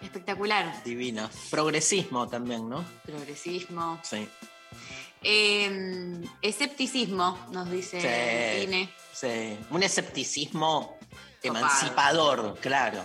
[0.00, 0.84] Espectacular.
[0.84, 1.28] Divina.
[1.50, 2.84] Progresismo también, ¿no?
[3.04, 3.98] Progresismo.
[4.04, 4.28] Sí.
[5.20, 8.64] Eh, escepticismo, nos dice Sí.
[8.64, 8.88] Ine.
[9.12, 9.58] Sí.
[9.70, 10.96] Un escepticismo
[11.42, 13.02] emancipador, claro.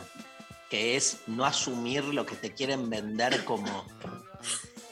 [0.69, 3.83] Que es no asumir lo que te quieren vender como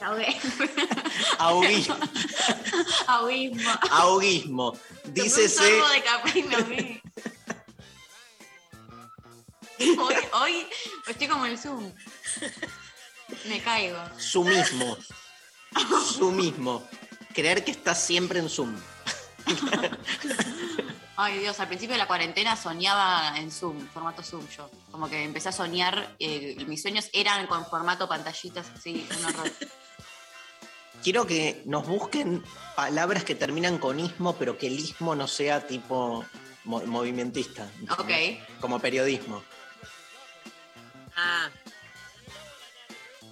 [1.38, 1.96] ahoguismo.
[3.06, 5.48] Tomé un Dícese.
[5.48, 6.02] sorbo de
[9.98, 10.66] Hoy, hoy
[11.06, 11.92] estoy como el Zoom.
[13.48, 13.98] Me caigo.
[14.18, 14.96] Su mismo.
[16.16, 16.82] Su mismo.
[17.34, 18.74] Creer que estás siempre en Zoom.
[21.16, 24.70] Ay Dios, al principio de la cuarentena soñaba en Zoom, formato Zoom yo.
[24.90, 29.50] Como que empecé a soñar, eh, mis sueños eran con formato pantallitas, sí, un horror.
[31.02, 32.42] Quiero que nos busquen
[32.76, 36.24] palabras que terminan con ismo, pero que el ismo no sea tipo
[36.64, 37.68] mo- movimentista.
[37.98, 38.10] Ok.
[38.60, 39.42] Como periodismo.
[41.20, 41.50] Ah.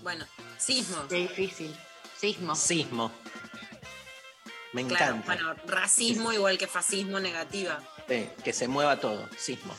[0.03, 0.27] Bueno,
[0.59, 1.07] sismo.
[1.09, 1.73] Qué difícil.
[2.19, 2.57] Sismo.
[2.57, 3.13] Sismo.
[4.73, 5.27] Me Claro, encanta.
[5.27, 7.81] bueno, racismo igual que fascismo negativa.
[8.09, 9.29] Sí, que se mueva todo.
[9.39, 9.73] Sismo.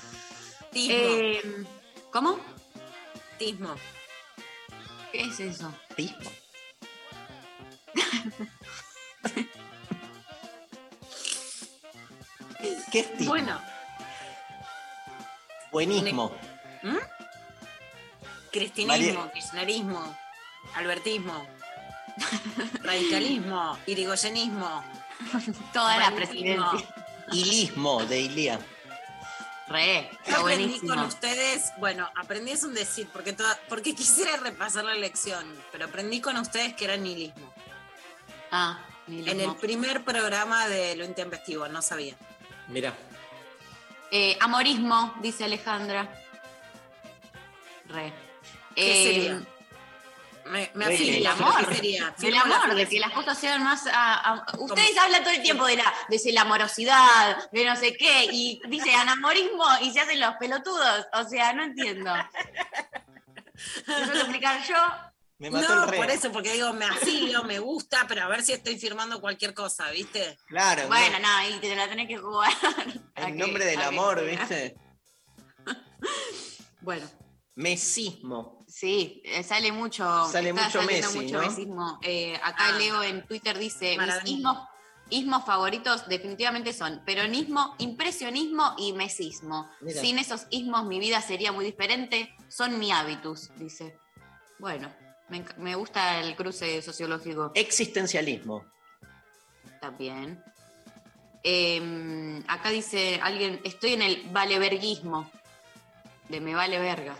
[0.71, 0.95] Tismo.
[0.97, 1.65] Eh,
[2.11, 2.39] ¿Cómo?
[3.37, 3.75] Tismo.
[5.11, 5.73] ¿Qué es eso?
[5.95, 6.31] Tismo.
[12.91, 13.33] ¿Qué es tismo?
[13.33, 13.59] Bueno,
[15.71, 16.31] Buenismo.
[16.81, 16.97] ¿Mm?
[18.51, 20.17] Cristinismo, kirchnerismo,
[20.75, 21.47] albertismo,
[22.83, 24.83] radicalismo, irigoyenismo.
[25.73, 26.87] Toda la presidencia.
[27.31, 28.59] Ilismo de Ilía.
[29.67, 34.85] Re, está aprendí con ustedes, bueno, aprendí es un decir, porque, toda- porque quisiera repasar
[34.85, 37.53] la lección, pero aprendí con ustedes que era nihilismo.
[38.49, 38.79] Ah,
[39.09, 42.15] En el primer programa de Lo Intempestivo, no sabía.
[42.69, 42.93] Mira.
[44.09, 46.07] Eh, amorismo, dice Alejandra.
[47.89, 48.13] Re.
[48.77, 49.41] ¿Qué Eh, sería?
[50.45, 52.13] Me, me El amor, ¿qué sería?
[52.21, 53.85] el amor, de que las cosas sean más.
[53.87, 57.97] a- a- ustedes hablan todo el tiempo de la, de la amorosidad, de no sé
[57.97, 61.05] qué, y dice anamorismo y se hacen los pelotudos.
[61.13, 62.13] O sea, no entiendo.
[63.85, 64.75] Que explicar yo.
[65.39, 68.41] Me mató No, el por eso, porque digo, me afilio, me gusta, pero a ver
[68.43, 70.37] si estoy firmando cualquier cosa, ¿viste?
[70.47, 70.87] Claro.
[70.87, 72.51] Bueno, no, no, y te la tenés que jugar.
[73.15, 74.23] en que- nombre del que amor.
[74.23, 74.75] ¿viste?
[76.81, 77.05] Bueno.
[77.57, 78.63] Mesismo.
[78.67, 80.03] Sí, eh, sale mucho.
[80.27, 81.47] Sale está mucho Messi, mucho ¿no?
[81.47, 81.99] mesismo.
[82.03, 82.77] Eh, acá Ah.
[82.77, 84.59] Leo en Twitter dice: mis ismos,
[85.09, 89.67] ismos favoritos definitivamente son peronismo, impresionismo y mesismo.
[89.81, 89.99] Mira.
[89.99, 92.31] Sin esos ismos mi vida sería muy diferente.
[92.47, 93.97] Son mi hábitus, dice.
[94.59, 94.93] Bueno,
[95.57, 98.65] me, gusta el cruce sociológico Existencialismo.
[99.81, 100.43] también.
[101.43, 105.31] Eh, acá dice alguien: estoy en el valeverguismo.
[106.29, 107.15] De me vale verga,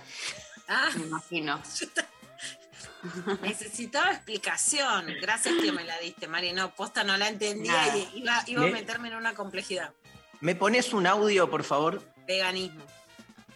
[0.68, 1.62] Ah, me imagino.
[3.42, 5.06] necesitaba explicación.
[5.22, 6.52] Gracias que me la diste, Mari.
[6.52, 7.98] No, posta no la entendía Nada.
[7.98, 9.94] y iba, iba a Me- meterme en una complejidad.
[10.42, 12.04] ¿Me pones un audio, por favor?
[12.28, 12.84] Veganismo.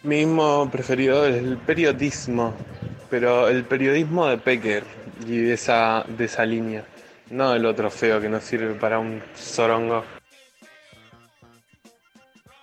[0.02, 2.56] Mi mismo preferido es el periodismo,
[3.10, 4.84] pero el periodismo de Pecker
[5.26, 6.84] y de esa, de esa línea,
[7.30, 10.04] no el otro feo que no sirve para un zorongo.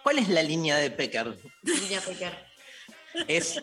[0.04, 1.38] ¿Cuál es la línea de Pecker?
[1.64, 2.49] Línea Pecker.
[3.28, 3.62] Es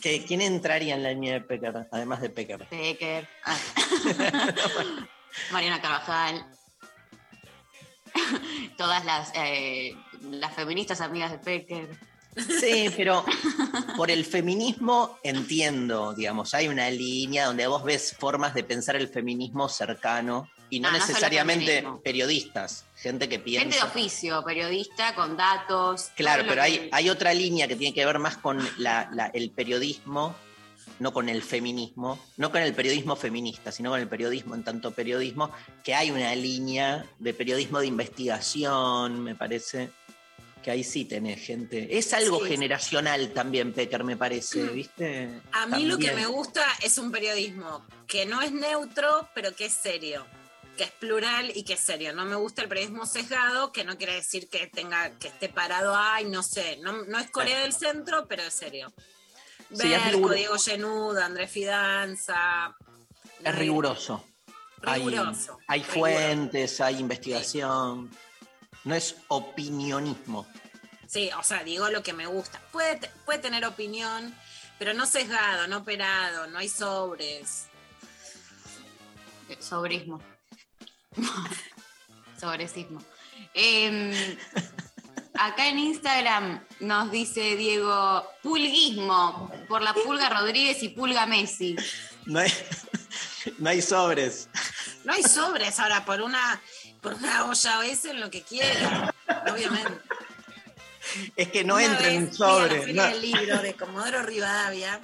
[0.00, 2.66] que ¿quién entraría en la línea de Pecker, además de Pecker?
[2.68, 3.28] Pecker.
[3.44, 3.56] Ah.
[5.52, 6.46] Mariana Carvajal.
[8.76, 9.94] Todas las, eh,
[10.30, 11.98] las feministas amigas de Pecker.
[12.36, 13.24] Sí, pero
[13.96, 19.08] por el feminismo entiendo, digamos, hay una línea donde vos ves formas de pensar el
[19.08, 23.62] feminismo cercano y no Ah, necesariamente periodistas, gente que piensa.
[23.62, 26.10] Gente de oficio, periodista, con datos.
[26.16, 29.26] Claro, pero hay, que- hay otra línea que tiene que ver más con la- la-
[29.26, 30.34] el periodismo,
[30.98, 34.92] no con el feminismo, no con el periodismo feminista, sino con el periodismo en tanto
[34.92, 35.50] periodismo,
[35.84, 39.90] que hay una línea de periodismo de investigación, me parece,
[40.62, 41.96] que ahí sí tenés gente.
[41.96, 42.50] Es algo Sí.
[42.50, 45.28] generacional también, Pecker, me parece, ¿viste?
[45.52, 49.66] A mí lo que me gusta es un periodismo que no es neutro, pero que
[49.66, 50.26] es serio,
[50.76, 52.12] que es plural y que es serio.
[52.12, 55.94] No me gusta el periodismo sesgado, que no quiere decir que tenga que esté parado,
[55.96, 58.92] ay, no sé, no, no es Corea del Centro, pero es serio.
[59.74, 62.76] Sí, es Berco, Diego Genuda, Andrés Fidanza.
[63.42, 64.24] Es riguroso.
[64.82, 65.58] Hay- Riguroso.
[65.66, 65.98] Hay, riguroso.
[66.00, 68.10] fuentes, hay investigación.
[68.84, 70.46] No es opinionismo.
[71.08, 72.60] Sí, o sea, digo lo que me gusta.
[72.70, 74.32] Puede, puede tener opinión,
[74.78, 77.66] pero no sesgado, no operado, no hay sobres.
[79.48, 79.56] Eh,
[82.40, 82.40] Sobrismo.
[82.40, 83.02] Sobresismo.
[83.54, 84.38] Eh,
[85.34, 91.76] acá en Instagram nos dice Diego, pulguismo, por la pulga Rodríguez y pulga Messi.
[92.26, 92.52] No hay,
[93.58, 94.48] no hay sobres.
[95.04, 96.60] No hay sobres ahora por una,
[97.00, 99.10] por una olla o eso en lo que quieran,
[99.50, 100.00] obviamente.
[101.36, 102.92] Es que no Una entra en un sobre.
[102.92, 103.04] No.
[103.04, 105.00] del libro de Comodoro Rivadavia.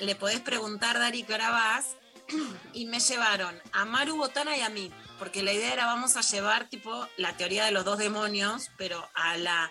[0.00, 1.96] Le podés preguntar, Dari, que ahora vas.
[2.72, 4.90] Y me llevaron a Maru Botana y a mí.
[5.18, 9.08] Porque la idea era vamos a llevar tipo la teoría de los dos demonios, pero
[9.14, 9.70] a la,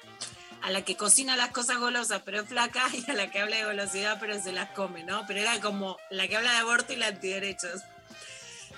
[0.61, 3.57] a la que cocina las cosas golosas pero es flaca y a la que habla
[3.57, 5.25] de golosidad pero se las come, ¿no?
[5.27, 7.81] Pero era como la que habla de aborto y la antiderechos.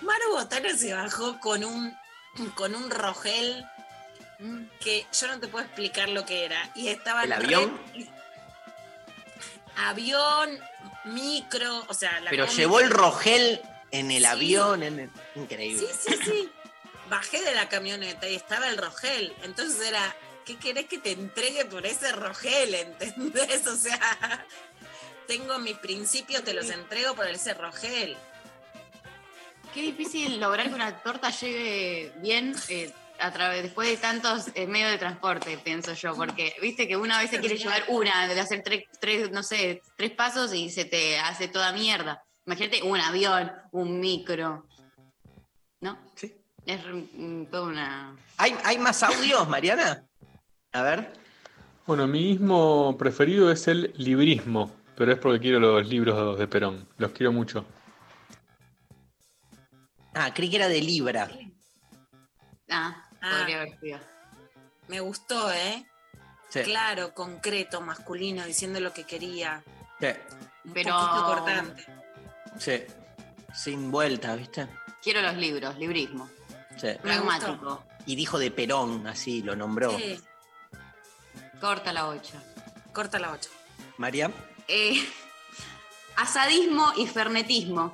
[0.01, 1.95] Maru Botana se bajó con un,
[2.55, 3.65] con un rogel
[4.81, 6.71] que yo no te puedo explicar lo que era.
[6.75, 7.79] Y estaba ¿El avión?
[9.77, 10.59] avión,
[11.05, 13.61] micro, o sea, la Pero llevó el rogel
[13.93, 14.25] en el Sí.
[14.25, 14.83] avión.
[14.83, 15.87] en el- Increíble.
[15.87, 16.49] Sí, sí, sí.
[17.09, 19.33] Bajé de la camioneta y estaba el rogel.
[19.43, 20.15] Entonces era,
[20.45, 22.73] ¿qué querés que te entregue por ese rogel?
[22.75, 23.65] ¿Entendés?
[23.67, 24.45] O sea,
[25.27, 28.17] tengo mis principios, te los entrego por ese rogel.
[29.73, 34.67] Qué difícil lograr que una torta llegue bien, eh, a través, después de tantos eh,
[34.67, 38.39] medios de transporte, pienso yo, porque viste que una vez se quiere llevar una, de
[38.39, 42.23] hacer tres, tres, no sé, tres pasos y se te hace toda mierda.
[42.45, 44.67] Imagínate un avión, un micro.
[45.81, 45.97] ¿No?
[46.15, 46.35] Sí.
[46.65, 46.81] Es
[47.13, 48.15] mm, toda una.
[48.37, 50.05] ¿Hay, ¿Hay más audios, Mariana?
[50.71, 51.13] A ver.
[51.85, 56.87] Bueno, mi ismo preferido es el librismo, pero es porque quiero los libros de Perón.
[56.97, 57.65] Los quiero mucho.
[60.13, 61.29] Ah, creí que era de Libra.
[62.69, 63.37] Ah, Ah.
[63.39, 63.99] podría haber sido.
[64.87, 65.85] Me gustó, ¿eh?
[66.49, 66.61] Sí.
[66.63, 69.63] Claro, concreto, masculino, diciendo lo que quería.
[69.99, 70.07] Sí,
[70.65, 71.85] Un Pero- poquito cortante.
[72.59, 72.83] Sí.
[73.53, 74.67] Sin vuelta, ¿viste?
[75.01, 76.29] Quiero los libros, librismo.
[76.77, 76.87] Sí.
[77.01, 77.83] Pragmático.
[78.05, 79.95] Y dijo de Perón, así lo nombró.
[79.97, 80.19] Sí,
[81.61, 82.41] Corta la ocha.
[82.91, 83.49] corta la 8.
[83.97, 84.31] María.
[84.67, 84.95] Eh,
[86.17, 87.93] asadismo y fernetismo.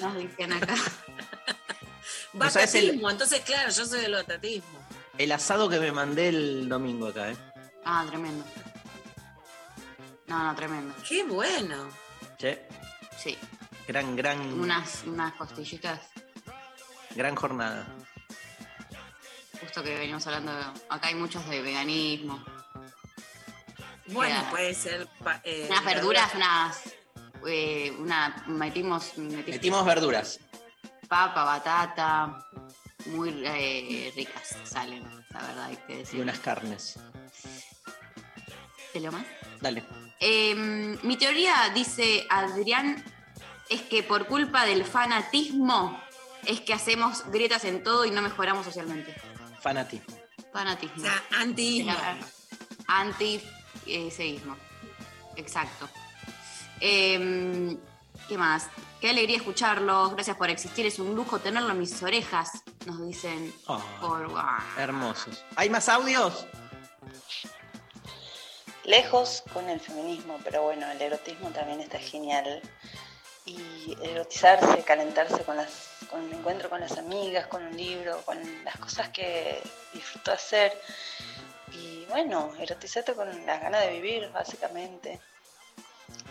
[0.00, 0.74] Nos dicen acá.
[2.32, 4.78] Batatismo, entonces claro, yo soy del batatismo.
[5.16, 7.36] El asado que me mandé el domingo acá, ¿eh?
[7.84, 8.44] Ah, tremendo.
[10.26, 10.94] No, no, tremendo.
[11.08, 11.88] Qué bueno.
[12.38, 12.48] Sí.
[13.18, 13.38] Sí.
[13.86, 16.00] Gran, gran, Unas, unas costillitas.
[17.14, 17.86] gran jornada.
[19.60, 20.52] Justo que venimos hablando.
[20.54, 22.44] de- acá hay muchos de veganismo.
[24.08, 25.08] Bueno, Queda- puede ser.
[25.22, 26.82] pa- eh, Unas verduras, unas.
[27.46, 30.40] eh, una, metimos, metimos Metimos verduras.
[31.08, 32.44] papa, batata.
[33.06, 36.20] Muy eh, ricas salen, la verdad, hay que Y decir.
[36.20, 36.98] unas carnes.
[38.92, 39.24] ¿Te lo más?
[39.60, 39.84] Dale.
[40.18, 40.54] Eh,
[41.02, 43.02] mi teoría, dice Adrián,
[43.68, 46.00] es que por culpa del fanatismo
[46.44, 49.14] es que hacemos grietas en todo y no mejoramos socialmente.
[49.60, 50.16] Fanatismo.
[50.52, 50.96] Fanatismo.
[50.96, 51.92] O sea, antiismo.
[52.86, 54.56] Anti-seísmo.
[55.36, 55.88] Exacto.
[56.80, 57.76] Eh,
[58.28, 58.68] ¿Qué más?
[59.00, 60.14] Qué alegría escucharlos.
[60.14, 60.86] Gracias por existir.
[60.86, 62.62] Es un lujo tenerlo en mis orejas.
[62.86, 63.54] Nos dicen
[64.00, 64.30] por.
[64.78, 65.44] hermosos.
[65.54, 66.46] ¿Hay más audios?
[68.84, 72.62] Lejos con el feminismo, pero bueno, el erotismo también está genial.
[73.46, 75.70] Y erotizarse, calentarse con, las,
[76.10, 79.62] con el encuentro con las amigas, con un libro, con las cosas que
[79.94, 80.72] disfruto hacer.
[81.72, 85.20] Y bueno, erotizarte con las ganas de vivir, básicamente.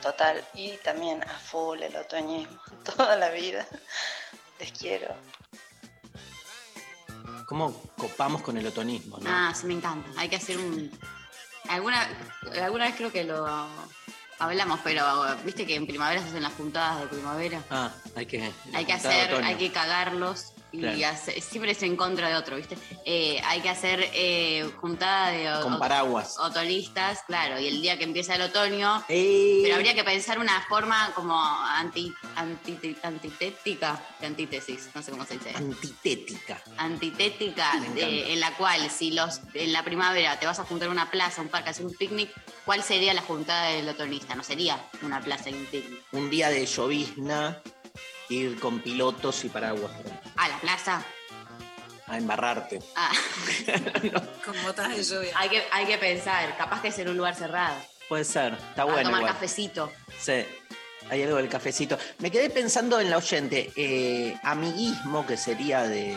[0.01, 0.43] Total.
[0.53, 2.59] Y también a full el otoñismo,
[2.95, 3.65] toda la vida.
[4.59, 5.15] Les quiero.
[7.47, 9.17] ¿Cómo copamos con el otonismo?
[9.19, 9.29] ¿no?
[9.29, 10.09] Ah, sí, me encanta.
[10.19, 10.91] Hay que hacer un.
[11.69, 12.07] Alguna,
[12.61, 13.45] alguna vez creo que lo
[14.39, 15.03] hablamos, pero
[15.43, 17.61] viste que en primavera se hacen las puntadas de primavera.
[17.69, 18.51] Ah, hay que.
[18.73, 19.47] Hay que hacer, otoño.
[19.47, 21.17] hay que cagarlos y Claro.
[21.41, 22.77] siempre es en contra de otro, ¿viste?
[23.05, 26.37] Eh, hay que hacer eh, juntada de Con paraguas.
[26.39, 30.61] otolistas, claro, y el día que empieza el otoño, Eh, pero habría que pensar una
[30.67, 35.51] forma como anti, anti- antitética, de antítesis, no sé cómo se dice.
[35.55, 36.61] Antitética.
[36.77, 40.91] Antitética, de- en la cual si los en la primavera te vas a juntar a
[40.91, 42.29] una plaza, un parque, a hacer un picnic,
[42.65, 44.35] ¿cuál sería la juntada del otonista?
[44.35, 46.01] No sería una plaza y un picnic.
[46.11, 47.61] Un día de llovizna,
[48.29, 49.91] ir con pilotos y paraguas
[50.35, 51.03] A la plaza.
[52.07, 52.79] a embarrarte.
[52.95, 53.11] Ah.
[54.45, 55.31] Con botas de lluvia.
[55.35, 57.75] Hay que, hay que pensar, capaz que es en un lugar cerrado.
[58.07, 59.01] Puede ser, está a bueno.
[59.03, 59.33] tomar igual.
[59.33, 59.91] cafecito.
[60.19, 60.45] Sí,
[61.09, 61.97] hay algo del cafecito.
[62.19, 63.71] Me quedé pensando en la oyente.
[63.75, 66.15] eh, amiguismo, que sería de,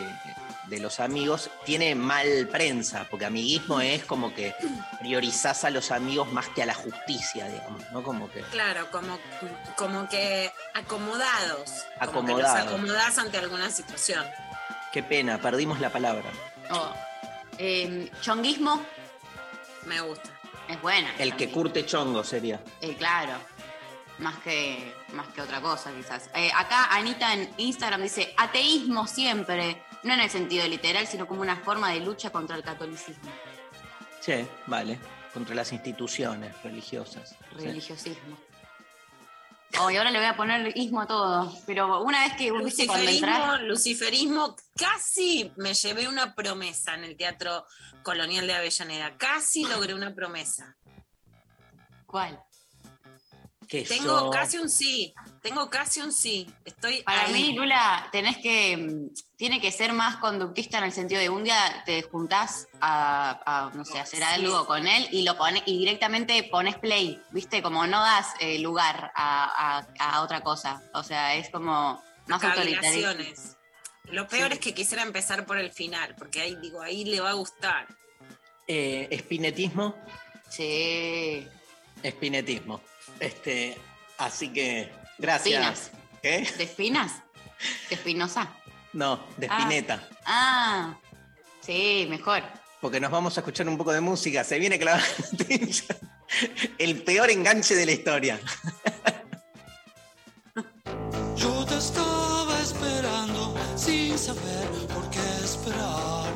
[0.68, 4.54] de los amigos, tiene mal prensa, porque amiguismo es como que
[5.00, 8.02] priorizás a los amigos más que a la justicia, digamos, ¿no?
[8.02, 8.40] Como que.
[8.42, 9.18] Claro, como,
[9.76, 11.70] como que acomodados.
[12.04, 12.68] Como que los Acomodados.
[12.68, 14.24] acomodás ante alguna situación.
[14.92, 16.30] Qué pena, perdimos la palabra.
[16.70, 16.92] Oh.
[17.58, 18.84] Eh, chonguismo
[19.86, 20.30] Me gusta.
[20.68, 21.12] es buena.
[21.18, 22.60] El que curte chongo sería.
[22.80, 23.32] Eh, claro.
[24.18, 26.28] Más que, más que otra cosa, quizás.
[26.34, 29.82] Eh, acá Anita en Instagram dice: ateísmo siempre.
[30.02, 33.30] No en el sentido literal, sino como una forma de lucha contra el catolicismo.
[34.20, 34.98] Sí, vale.
[35.32, 37.36] Contra las instituciones religiosas.
[37.58, 37.64] Sí.
[37.64, 38.38] Religiosismo.
[39.80, 41.52] Oh, y ahora le voy a poner ismo a todo.
[41.66, 43.62] Pero una vez que Luciferismo, entras.
[43.62, 47.66] luciferismo, casi me llevé una promesa en el Teatro
[48.02, 49.16] Colonial de Avellaneda.
[49.18, 50.76] Casi logré una promesa.
[52.06, 52.42] ¿Cuál?
[53.68, 55.12] Que Tengo yo- casi un sí.
[55.42, 56.50] Tengo casi un sí.
[56.64, 57.32] Estoy Para ahí.
[57.34, 58.76] mí, Lula, tenés que.
[58.78, 63.38] mm, Tiene que ser más conductista en el sentido de un día te juntás a,
[63.46, 64.24] a, no sé, hacer Sí.
[64.24, 67.62] algo con él y lo pone, y directamente pones play, ¿viste?
[67.62, 70.82] Como no das eh, lugar a, a- a otra cosa.
[70.94, 73.10] O sea, es como más autoritario.
[74.06, 74.54] Lo peor Sí.
[74.54, 77.86] es que quisiera empezar por el final, porque ahí digo, ahí le va a gustar.
[78.66, 79.94] Eh, espinetismo.
[80.48, 81.46] Sí.
[82.02, 82.80] Espinetismo.
[83.20, 83.76] Este,
[84.18, 85.54] así que, gracias.
[85.54, 85.90] Espinas.
[86.22, 86.48] ¿Qué?
[86.56, 87.12] ¿De espinas?
[87.88, 88.48] ¿De espinosa?
[88.92, 89.58] No, de Ah.
[89.58, 90.08] espineta.
[90.24, 90.96] Ah.
[91.60, 92.42] Sí, mejor.
[92.80, 94.44] Porque nos vamos a escuchar un poco de música.
[94.44, 95.96] Se viene noticia.
[96.78, 98.40] El peor enganche de la historia.
[101.36, 106.32] Yo te estaba esperando sin saber por qué esperar.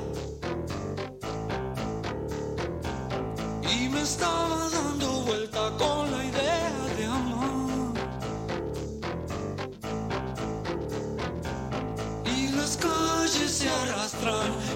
[3.70, 5.01] Y me estaba dando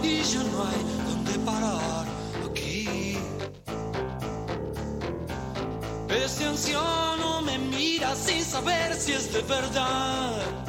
[0.03, 2.05] y ya no hay donde parar
[2.51, 3.17] aquí.
[6.09, 10.66] Ese anciano me mira sin saber si es de verdad.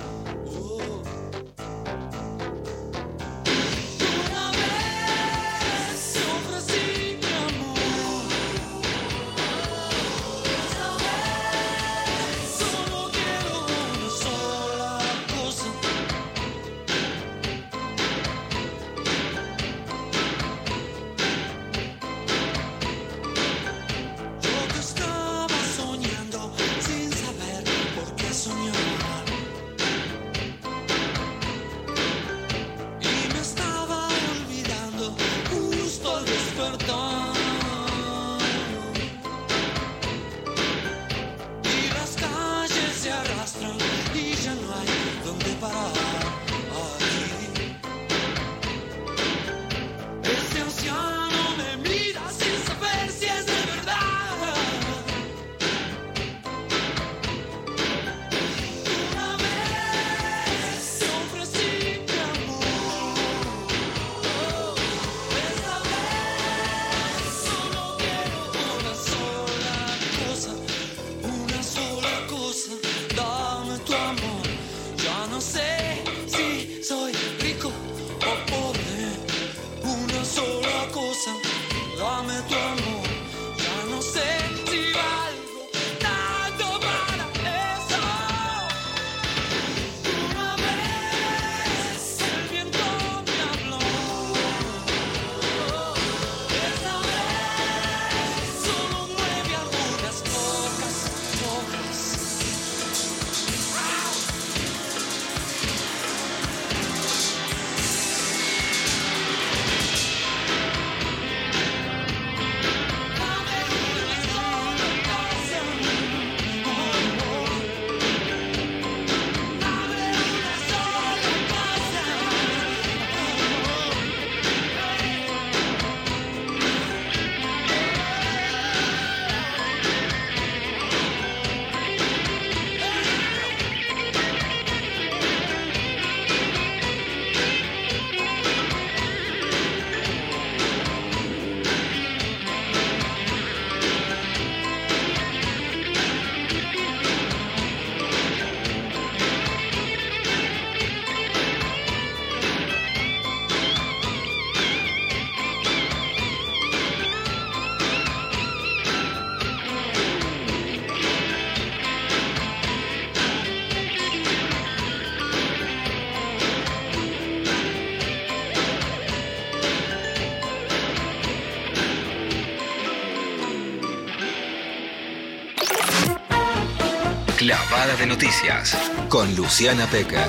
[177.95, 178.77] De noticias
[179.07, 180.27] con Luciana Pecker.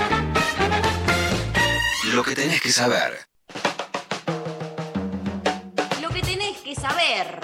[2.15, 3.27] Lo que tenés que saber.
[6.01, 7.41] Lo que tenés que saber.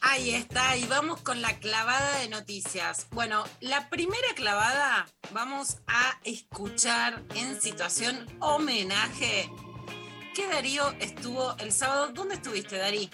[0.00, 3.06] Ahí está, y vamos con la clavada de noticias.
[3.12, 9.48] Bueno, la primera clavada vamos a escuchar en situación homenaje
[10.34, 12.10] que Darío estuvo el sábado.
[12.12, 13.08] ¿Dónde estuviste, Darí?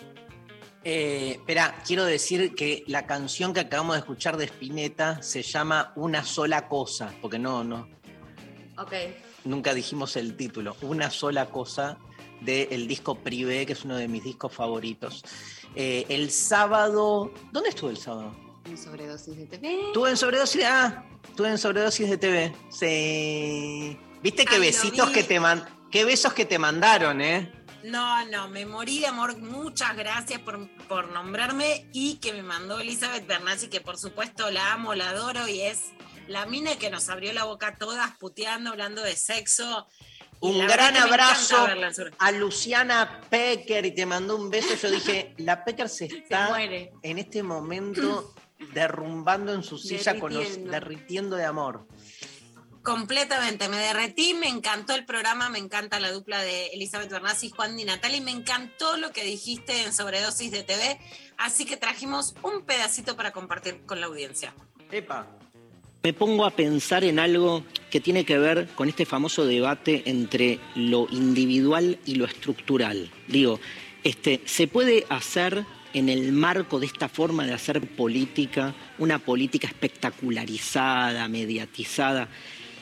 [0.85, 5.93] Eh, espera, quiero decir que la canción que acabamos de escuchar de Spinetta se llama
[5.97, 7.89] Una sola cosa, porque no, no,
[8.79, 8.93] Ok.
[9.45, 10.77] nunca dijimos el título.
[10.83, 11.99] Una sola cosa
[12.41, 15.25] del disco Privé, que es uno de mis discos favoritos.
[15.75, 18.33] Eh, el sábado, ¿dónde estuve el sábado?
[18.65, 19.81] En sobredosis de TV.
[19.89, 22.53] Estuve en sobredosis de, ah, estuve en sobredosis de TV.
[22.71, 23.99] Sí.
[24.23, 25.15] ¿Viste qué Ay, besitos vi.
[25.15, 27.53] que te man, qué besos que te mandaron, eh?
[27.89, 29.39] No, no, me morí de amor.
[29.39, 34.75] Muchas gracias por, por nombrarme y que me mandó Elizabeth Bernassi, que por supuesto la
[34.75, 35.93] amo, la adoro y es
[36.27, 39.87] la mina que nos abrió la boca todas puteando, hablando de sexo.
[40.41, 41.67] Un gran abrazo
[42.19, 44.75] a Luciana Pecker y te mandó un beso.
[44.75, 48.35] Yo dije, la Pecker se está en este momento
[48.73, 51.87] derrumbando en su silla, con los, derritiendo de amor.
[52.89, 57.77] Completamente, me derretí, me encantó el programa, me encanta la dupla de Elizabeth Bernassi, Juan
[57.77, 60.99] Di Natali, me encantó lo que dijiste en Sobredosis de TV,
[61.37, 64.55] así que trajimos un pedacito para compartir con la audiencia.
[64.91, 65.27] Epa.
[66.03, 70.59] Me pongo a pensar en algo que tiene que ver con este famoso debate entre
[70.75, 73.11] lo individual y lo estructural.
[73.27, 73.61] Digo,
[74.03, 79.67] este, ¿se puede hacer en el marco de esta forma de hacer política, una política
[79.67, 82.31] espectacularizada, mediatizada?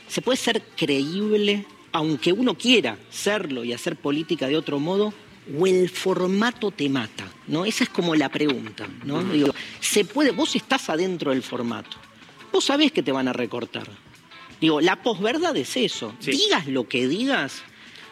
[0.09, 5.13] ¿Se puede ser creíble, aunque uno quiera serlo y hacer política de otro modo?
[5.59, 7.29] ¿O el formato te mata?
[7.47, 7.65] ¿no?
[7.65, 8.89] Esa es como la pregunta.
[9.05, 9.23] ¿no?
[9.23, 11.97] Digo, ¿se puede, vos estás adentro del formato
[12.57, 13.87] vos sabés que te van a recortar.
[14.63, 16.15] Digo, la posverdad es eso.
[16.21, 17.63] Digas lo que digas.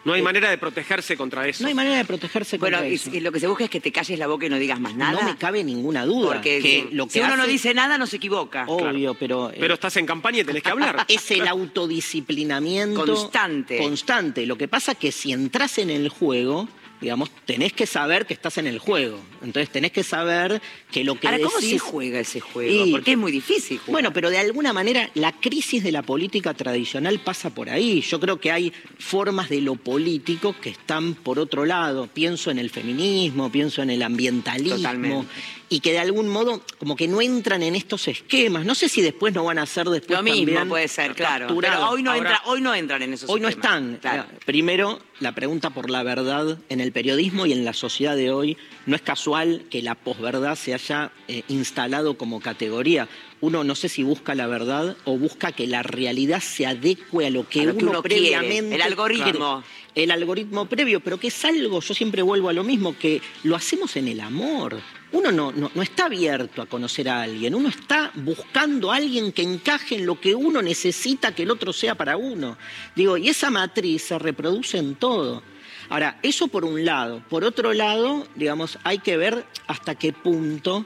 [0.04, 1.62] No hay manera de protegerse contra eso.
[1.62, 3.10] No hay manera de protegerse Bueno, contra eso.
[3.14, 4.94] y lo que se busca es que te calles la boca y no digas más
[4.94, 5.20] nada.
[5.22, 6.34] No me cabe ninguna duda.
[6.34, 8.64] Porque que si, lo que si uno no dice nada, no se equivoca.
[8.68, 9.50] Obvio, pero.
[9.50, 11.04] eh, Pero estás en campaña y tenés que hablar.
[11.08, 13.78] Es el autodisciplinamiento Constante.
[13.78, 14.46] Constante.
[14.46, 16.68] Lo que pasa es que si entras en el juego,
[17.04, 19.20] digamos, tenés que saber que estás en el juego.
[19.42, 22.86] Entonces tenés que saber que lo que Ahora, ¿cómo se juega ese juego?
[22.86, 23.92] Y- Porque es muy difícil jugar.
[23.92, 28.00] Bueno, pero de alguna manera la crisis de la política tradicional pasa por ahí.
[28.00, 32.06] Yo creo que hay formas de lo político que están por otro lado.
[32.12, 34.76] Pienso en el feminismo, pienso en el ambientalismo.
[34.76, 35.26] Totalmente.
[35.70, 38.64] Y que de algún modo como que no entran en estos esquemas.
[38.64, 41.46] No sé si después no van a ser después Lo mismo también puede ser, claro.
[41.58, 43.72] Pero hoy no, Ahora- entra, hoy no entran en esos Hoy no esquemas.
[43.72, 43.96] están.
[44.00, 44.22] Claro.
[44.30, 48.30] Eh, Primero, la pregunta por la verdad en el periodismo y en la sociedad de
[48.30, 48.56] hoy.
[48.86, 53.08] No es casual que la posverdad se haya eh, instalado como categoría.
[53.40, 57.30] Uno no sé si busca la verdad o busca que la realidad se adecue a
[57.30, 59.62] lo que, A lo que uno, uno quiere, previamente el algoritmo.
[59.94, 63.54] El algoritmo previo, pero que es algo, yo siempre vuelvo a lo mismo, que lo
[63.54, 64.80] hacemos en el amor.
[65.12, 69.30] Uno no, no, no está abierto a conocer a alguien, uno está buscando a alguien
[69.30, 72.58] que encaje en lo que uno necesita que el otro sea para uno.
[72.96, 75.42] Digo, y esa matriz se reproduce en todo.
[75.88, 77.22] Ahora, eso por un lado.
[77.28, 80.84] Por otro lado, digamos, hay que ver hasta qué punto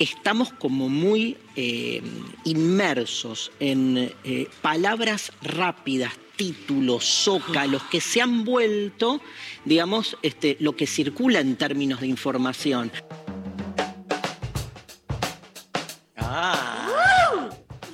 [0.00, 2.02] estamos como muy eh,
[2.44, 9.20] inmersos en eh, palabras rápidas, títulos, zócalos, que se han vuelto,
[9.66, 12.90] digamos, este, lo que circula en términos de información.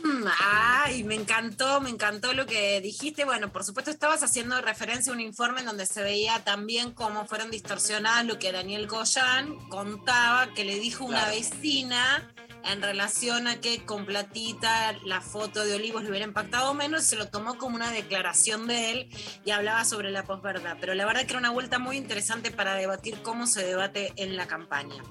[0.05, 3.25] Mm, Ay, me encantó, me encantó lo que dijiste.
[3.25, 7.27] Bueno, por supuesto estabas haciendo referencia a un informe en donde se veía también cómo
[7.27, 12.33] fueron distorsionadas lo que Daniel Goyan contaba que le dijo una vecina
[12.67, 17.17] en relación a que con platita la foto de Olivos le hubiera impactado menos, se
[17.17, 19.09] lo tomó como una declaración de él
[19.45, 20.77] y hablaba sobre la posverdad.
[20.81, 24.37] Pero la verdad que era una vuelta muy interesante para debatir cómo se debate en
[24.37, 25.03] la campaña.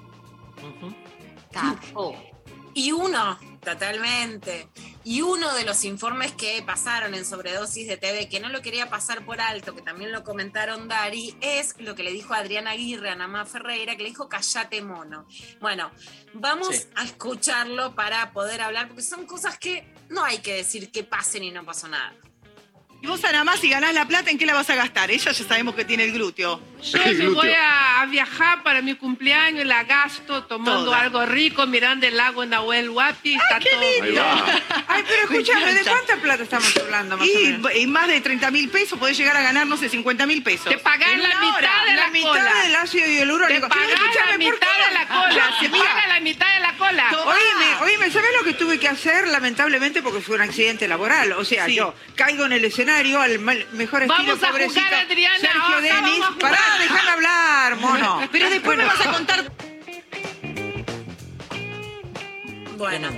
[2.74, 4.68] Y uno, totalmente.
[5.02, 8.88] Y uno de los informes que pasaron en Sobredosis de TV, que no lo quería
[8.88, 13.10] pasar por alto, que también lo comentaron Dari, es lo que le dijo Adriana Aguirre
[13.10, 15.26] a Namá Ferreira, que le dijo callate mono.
[15.60, 15.90] Bueno,
[16.32, 16.84] vamos Sí.
[16.94, 21.42] a escucharlo para poder hablar, porque son cosas que no hay que decir que pasen
[21.42, 22.14] y no pasó nada.
[23.06, 25.12] Y vos, nada más, si ganás la plata, ¿en qué la vas a gastar?
[25.12, 26.60] Ella ya sabemos que tiene el glúteo.
[26.82, 31.02] Yo si voy a, a viajar para mi cumpleaños, la gasto tomando Toda.
[31.02, 34.18] algo rico, mirando el lago en Nahuel Huapi, está todo bien.
[34.88, 38.68] Ay, pero escúchame, ¿de cuánta plata estamos hablando más y, y más de 30 mil
[38.70, 40.68] pesos, podés llegar a ganar, no sé, 50 mil pesos.
[40.68, 41.70] Te pagás la mitad hora.
[41.88, 42.62] de la mitad cola.
[42.64, 43.68] del ácido hialurónico.
[43.68, 46.60] Te pagás Escúchame, la ¿por mitad qué de la cola, se paga la mitad de
[46.60, 47.10] la cola.
[47.24, 49.28] Oíme, oíme, ¿sabés lo que tuve que hacer?
[49.28, 51.32] Lamentablemente porque fue un accidente laboral.
[51.32, 51.76] O sea, Sí.
[51.76, 54.80] yo caigo en el escenario al mal- mejor estilo Vamos a pobrecito.
[54.80, 55.92] jugar, Adriana, Sergio ahora Denis.
[56.00, 56.38] vamos a jugar.
[56.38, 58.28] Pará, déjame hablar, mono.
[58.32, 59.52] Pero después me vas a contar
[62.78, 63.08] Bueno,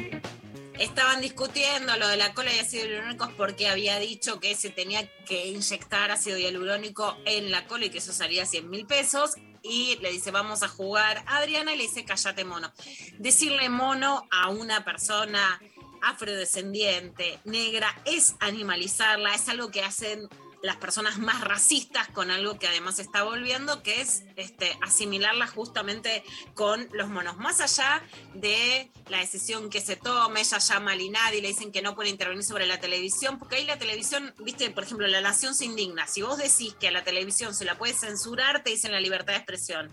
[0.79, 5.09] estaban discutiendo lo de la cola y ácido hialurónico porque había dicho que se tenía
[5.24, 9.33] que inyectar ácido hialurónico en la cola y que eso salía 100 mil pesos.
[9.62, 12.72] Y le dice, vamos a jugar a Adriana y le dice, cállate mono.
[13.18, 15.61] Decirle mono a una persona
[16.03, 20.28] afrodescendiente, negra, es animalizarla, es algo que hacen
[20.63, 26.25] las personas más racistas con algo que además está volviendo, que es este, asimilarla justamente
[26.55, 27.37] con los monos.
[27.37, 28.03] Más allá
[28.35, 31.95] de la decisión que se tome, ella llama al INADI y le dicen que no
[31.95, 35.65] puede intervenir sobre la televisión, porque ahí la televisión, viste, por ejemplo, la nación se
[35.65, 36.07] indigna.
[36.07, 39.35] Si vos decís que a la televisión se la puede censurar, te dicen la libertad
[39.35, 39.93] de expresión.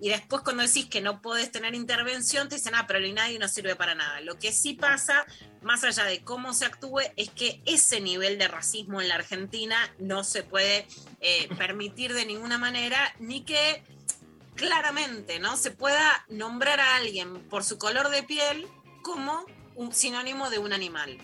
[0.00, 3.38] Y después cuando decís que no podés tener intervención, te dicen, ah, pero el INADI
[3.38, 4.20] no sirve para nada.
[4.20, 5.26] Lo que sí pasa,
[5.66, 9.76] más allá de cómo se actúe, es que ese nivel de racismo en la Argentina
[9.98, 10.86] no se puede
[11.20, 13.82] eh, permitir de ninguna manera, ni que
[14.54, 18.66] claramente no se pueda nombrar a alguien por su color de piel
[19.02, 19.44] como
[19.74, 21.18] un sinónimo de un animal.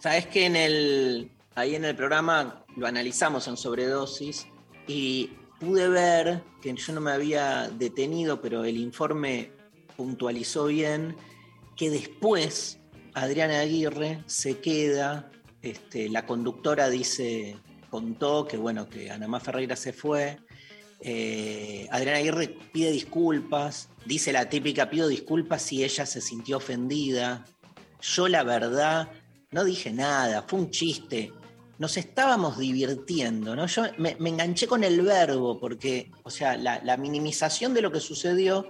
[0.00, 4.46] Sabes que en el, ahí en el programa lo analizamos en sobredosis
[4.86, 9.50] y pude ver que yo no me había detenido, pero el informe
[9.96, 11.16] puntualizó bien
[11.76, 12.78] que después
[13.14, 15.30] Adriana Aguirre se queda,
[15.62, 17.56] este, la conductora dice,
[17.88, 20.38] contó que bueno, que Ana Má Ferreira se fue.
[21.00, 27.44] eh, Adriana Aguirre pide disculpas, dice la típica, pido disculpas si ella se sintió ofendida.
[28.00, 29.10] Yo la verdad
[29.52, 31.32] no dije nada, fue un chiste.
[31.78, 33.66] Nos estábamos divirtiendo, ¿no?
[33.66, 38.68] Yo me, enganché con el verbo porque, o sea, la minimización de lo que sucedió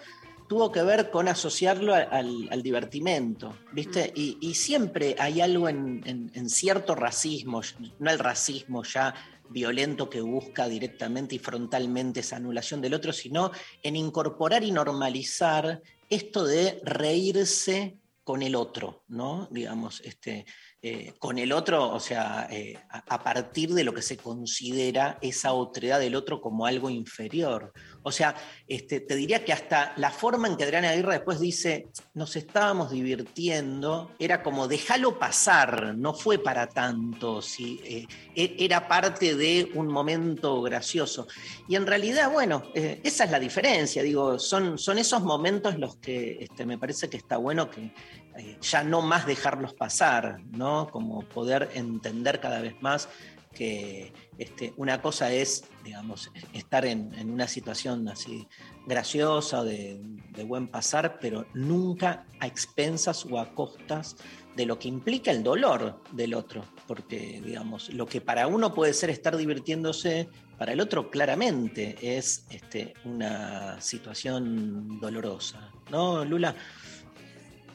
[0.49, 4.13] tuvo que ver con asociarlo al, al divertimento, ¿viste?
[4.15, 7.63] Y, y siempre hay algo en, en- en cierto racismo,
[7.99, 9.15] no el racismo ya
[9.51, 13.51] violento que busca directamente y frontalmente esa anulación del otro, sino
[13.83, 19.49] en incorporar y normalizar esto de reírse con el otro, ¿no?
[19.51, 20.47] Digamos, este,
[20.81, 25.19] eh, con el otro, o sea, eh, a, a partir de lo que se considera
[25.21, 27.73] esa otredad del otro como algo inferior.
[28.07, 28.35] O sea,
[28.69, 32.91] este, te diría que hasta la forma en que Adriana Aguirre después dice, nos estábamos
[32.91, 39.71] divirtiendo, era como, déjalo pasar, no fue para tanto, si, eh, e- era parte de
[39.75, 41.27] un momento gracioso.
[41.67, 45.97] Y en realidad, bueno, eh, esa es la diferencia, digo, son, son esos momentos los
[45.97, 47.91] que este, me parece que está bueno que
[48.37, 50.91] eh, ya no más dejarlos pasar, ¿no?
[50.91, 53.09] Como poder entender cada vez más
[53.55, 58.47] que este, una cosa es, digamos, estar en, una situación así
[58.87, 60.01] graciosa, de,
[60.31, 64.17] de buen pasar, pero nunca a expensas o a costas
[64.57, 68.93] de lo que implica el dolor del otro, porque, digamos, lo que para uno puede
[68.93, 70.29] ser estar divirtiéndose,
[70.59, 76.55] para el otro claramente es este, una situación dolorosa, ¿no, Lula?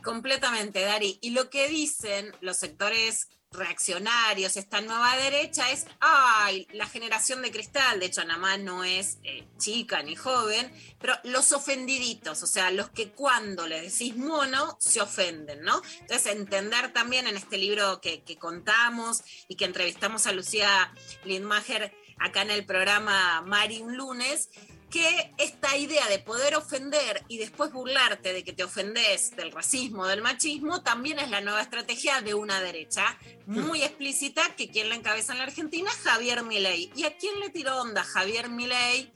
[0.03, 1.19] Completamente, Dari.
[1.21, 7.51] Y lo que dicen los sectores reaccionarios, esta nueva derecha, es, ay, la generación de
[7.51, 12.69] cristal, de hecho Anamá no es eh, chica ni joven, pero los ofendiditos, o sea,
[12.71, 15.81] los que cuando le decís mono se ofenden, ¿no?
[16.01, 20.93] Entonces, entender también en este libro que, que contamos y que entrevistamos a Lucía
[21.23, 24.49] Lindmacher acá en el programa Mari un lunes,
[24.89, 30.07] que esta idea de poder ofender y después burlarte de que te ofendes del racismo,
[30.07, 34.95] del machismo, también es la nueva estrategia de una derecha muy explícita que quien la
[34.95, 36.91] encabeza en la Argentina, Javier Milei.
[36.95, 39.11] ¿Y a quién le tiró onda Javier Milei?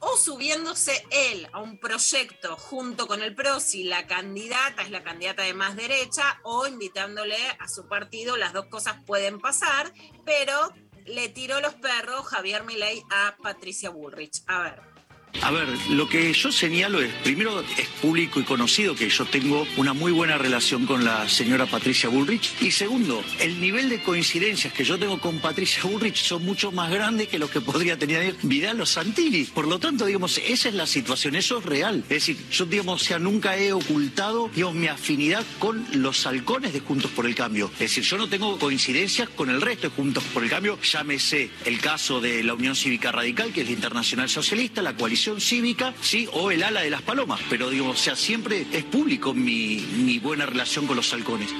[0.00, 5.02] O subiéndose él a un proyecto junto con el PRO, si la candidata es la
[5.02, 9.92] candidata de más derecha, o invitándole a su partido, las dos cosas pueden pasar,
[10.24, 10.72] pero
[11.04, 14.42] le tiró los perros Javier Milei a Patricia Bullrich.
[14.46, 14.97] A ver.
[15.42, 19.66] A ver, lo que yo señalo es, primero es público y conocido que yo tengo
[19.76, 22.54] una muy buena relación con la señora Patricia Bullrich.
[22.60, 26.90] Y segundo, el nivel de coincidencias que yo tengo con Patricia Bullrich son mucho más
[26.90, 29.44] grandes que los que podría tener Vidal o Santilli.
[29.44, 31.98] Por lo tanto, digamos, esa es la situación, eso es real.
[32.04, 36.80] Es decir, yo, digamos, o nunca he ocultado, digamos, mi afinidad con los halcones de
[36.80, 37.70] Juntos por el Cambio.
[37.74, 40.78] Es decir, yo no tengo coincidencias con el resto de Juntos por el Cambio.
[40.82, 45.17] Llámese el caso de la Unión Cívica Radical, que es la Internacional Socialista, la coalición
[45.38, 47.40] cívica, sí, o el ala de las palomas.
[47.50, 51.50] Pero digo, o sea, siempre es público mi, mi buena relación con los halcones.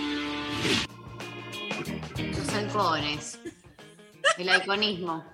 [2.17, 3.39] Los halcones.
[4.37, 5.25] El halconismo.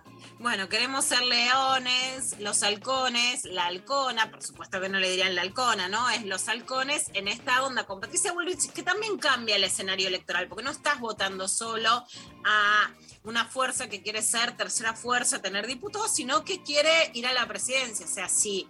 [0.44, 5.42] Bueno, queremos ser leones, los halcones, la halcona, por supuesto que no le dirían la
[5.42, 6.10] halcona, ¿no?
[6.10, 10.48] Es los halcones en esta onda con Patricia Bullrich, que también cambia el escenario electoral,
[10.48, 12.04] porque no estás votando solo
[12.44, 12.90] a
[13.24, 17.48] una fuerza que quiere ser tercera fuerza, tener diputados, sino que quiere ir a la
[17.48, 18.06] presidencia.
[18.06, 18.68] O sea, sí.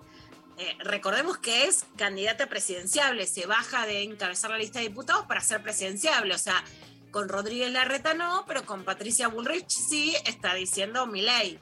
[0.58, 5.40] eh, recordemos que es candidata presidenciable, se baja de encabezar la lista de diputados para
[5.40, 6.34] ser presidenciable.
[6.34, 6.64] O sea,
[7.10, 11.58] con Rodríguez Larreta no, pero con Patricia Bullrich sí está diciendo mi ley.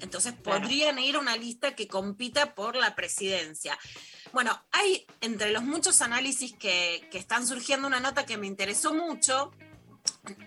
[0.00, 3.78] Entonces podrían ir a una lista que compita por la presidencia.
[4.32, 8.92] Bueno, hay entre los muchos análisis que, que están surgiendo una nota que me interesó
[8.92, 9.52] mucho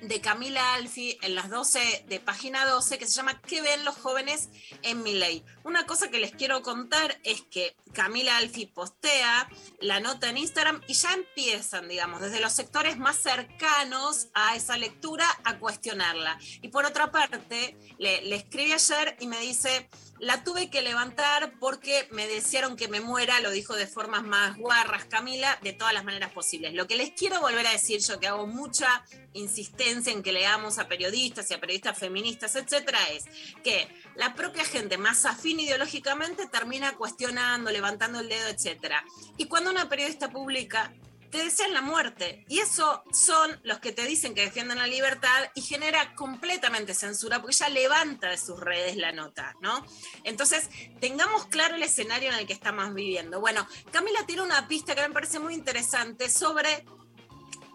[0.01, 3.95] de Camila Alfi en las 12 de página 12 que se llama ¿Qué ven los
[3.95, 4.49] jóvenes
[4.81, 5.43] en mi ley?
[5.63, 9.49] Una cosa que les quiero contar es que Camila Alfi postea
[9.81, 14.77] la nota en Instagram y ya empiezan, digamos, desde los sectores más cercanos a esa
[14.77, 16.39] lectura a cuestionarla.
[16.61, 19.89] Y por otra parte, le, le escribí ayer y me dice,
[20.19, 24.57] la tuve que levantar porque me desearon que me muera, lo dijo de formas más
[24.57, 26.73] guarras Camila, de todas las maneras posibles.
[26.73, 29.03] Lo que les quiero volver a decir yo, que hago mucha
[29.33, 33.25] insistencia en que leamos a periodistas y a periodistas feministas, etcétera, es
[33.63, 39.03] que la propia gente más afín ideológicamente termina cuestionando, levantando el dedo, etcétera.
[39.37, 40.91] Y cuando una periodista publica
[41.29, 42.45] te desean la muerte.
[42.47, 47.41] Y eso son los que te dicen que defienden la libertad y genera completamente censura
[47.41, 49.85] porque ella levanta de sus redes la nota, ¿no?
[50.23, 50.69] Entonces,
[50.99, 53.39] tengamos claro el escenario en el que estamos viviendo.
[53.39, 56.85] Bueno, Camila tiene una pista que me parece muy interesante sobre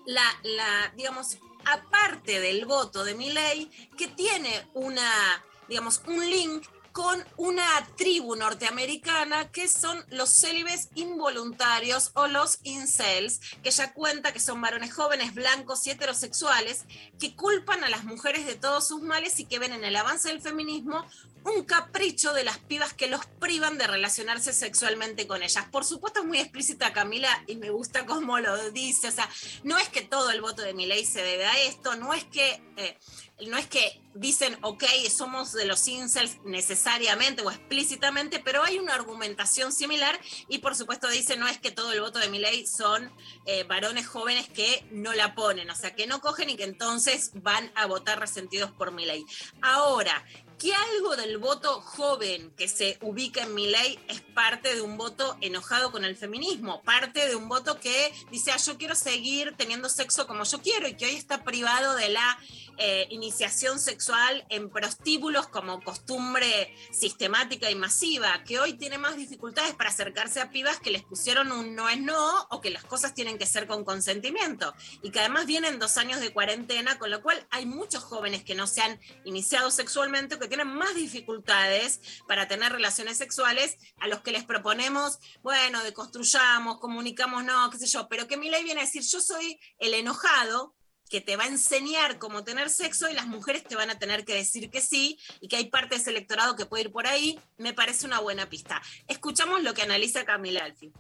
[0.06, 7.24] la, la digamos, aparte del voto de Milei, que tiene una, digamos, un link con
[7.36, 7.66] una
[7.96, 14.60] tribu norteamericana que son los célibes involuntarios o los incels, que ella cuenta que son
[14.60, 16.84] varones jóvenes, blancos y heterosexuales,
[17.18, 20.28] que culpan a las mujeres de todos sus males y que ven en el avance
[20.28, 21.04] del feminismo
[21.42, 25.66] un capricho de las pibas que los privan de relacionarse sexualmente con ellas.
[25.72, 29.28] Por supuesto es muy explícita Camila y me gusta cómo lo dice, o sea,
[29.64, 32.22] no es que todo el voto de mi ley se debe a esto, no es
[32.22, 32.62] que...
[32.76, 32.96] eh,
[33.40, 38.94] no es que dicen, ok, somos de los incels necesariamente o explícitamente, pero hay una
[38.94, 40.18] argumentación similar
[40.48, 43.12] y por supuesto dice, no es que todo el voto de mi ley son
[43.44, 47.32] eh, varones jóvenes que no la ponen, o sea, que no cogen y que entonces
[47.34, 49.24] van a votar resentidos por mi ley.
[49.62, 50.24] Ahora,
[50.58, 54.96] que algo del voto joven que se ubica en mi ley es parte de un
[54.96, 59.54] voto enojado con el feminismo, parte de un voto que dice, ah, yo quiero seguir
[59.56, 62.38] teniendo sexo como yo quiero y que hoy está privado de la
[62.78, 69.74] eh, iniciación sexual en prostíbulos como costumbre sistemática y masiva, que hoy tiene más dificultades
[69.74, 73.14] para acercarse a pibas que les pusieron un no es no o que las cosas
[73.14, 74.74] tienen que ser con consentimiento.
[75.02, 78.54] Y que además vienen dos años de cuarentena, con lo cual hay muchos jóvenes que
[78.54, 84.20] no se han iniciado sexualmente que tienen más dificultades para tener relaciones sexuales a los
[84.20, 88.80] que les proponemos, bueno, deconstruyamos, comunicamos, no, qué sé yo, pero que mi ley viene
[88.80, 90.74] a decir, yo soy el enojado
[91.08, 94.24] que te va a enseñar cómo tener sexo y las mujeres te van a tener
[94.24, 97.06] que decir que sí y que hay parte de ese electorado que puede ir por
[97.06, 98.80] ahí, me parece una buena pista.
[99.08, 100.92] Escuchamos lo que analiza Camila Alfi.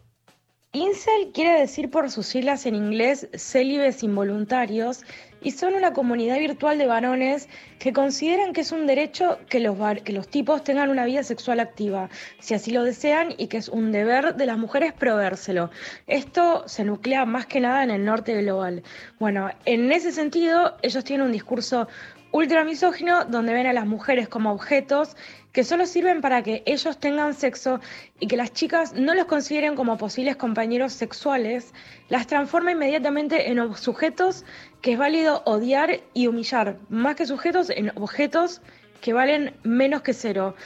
[0.74, 5.02] Incel quiere decir por sus siglas en inglés célibes involuntarios
[5.44, 9.76] y son una comunidad virtual de varones que consideran que es un derecho que los,
[10.02, 12.08] que los tipos tengan una vida sexual activa,
[12.40, 15.70] si así lo desean, y que es un deber de las mujeres proveérselo.
[16.06, 18.82] Esto se nuclea más que nada en el norte global.
[19.20, 21.88] Bueno, en ese sentido, ellos tienen un discurso
[22.34, 25.16] ultra misógino donde ven a las mujeres como objetos
[25.52, 27.78] que solo sirven para que ellos tengan sexo
[28.18, 31.72] y que las chicas no los consideren como posibles compañeros sexuales,
[32.08, 34.44] las transforma inmediatamente en sujetos
[34.82, 38.62] que es válido odiar y humillar, más que sujetos en objetos
[39.00, 40.56] que valen menos que cero.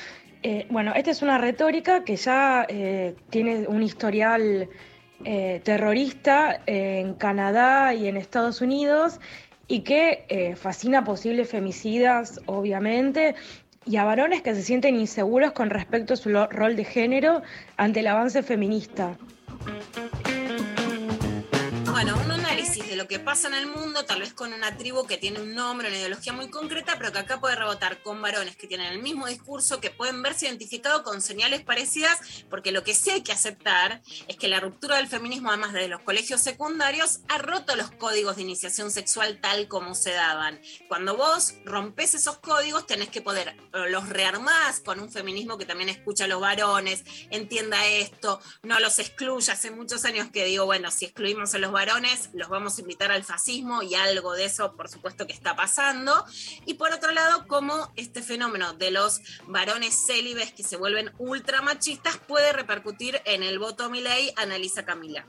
[0.42, 4.70] Eh, bueno, esta es una retórica que ya eh, tiene un historial
[5.22, 9.20] eh, terrorista en Canadá y en Estados Unidos
[9.68, 13.34] y que eh, fascina posibles femicidas, obviamente,
[13.84, 17.42] y a varones que se sienten inseguros con respecto a su rol de género
[17.76, 19.16] ante el avance feminista.
[22.00, 25.04] Bueno, un análisis de lo que pasa en el mundo, tal vez con una tribu
[25.04, 28.54] que tiene un nombre, una ideología muy concreta, pero que acá puede rebotar con varones
[28.54, 32.94] que tienen el mismo discurso, que pueden verse identificados con señales parecidas, porque lo que
[32.94, 37.18] sí hay que aceptar es que la ruptura del feminismo, además de los colegios secundarios,
[37.26, 40.60] ha roto los códigos de iniciación sexual tal como se daban.
[40.86, 43.56] Cuando vos rompes esos códigos, tenés que poder,
[43.88, 49.00] los rearmás con un feminismo que también escucha a los varones, entienda esto, no los
[49.00, 49.54] excluya.
[49.54, 51.87] Hace muchos años que digo, bueno, si excluimos a los varones,
[52.34, 56.24] los vamos a invitar al fascismo y algo de eso, por supuesto, que está pasando.
[56.66, 62.16] Y por otro lado, cómo este fenómeno de los varones célibes que se vuelven ultramachistas
[62.18, 65.26] puede repercutir en el voto Milei, analiza Camila.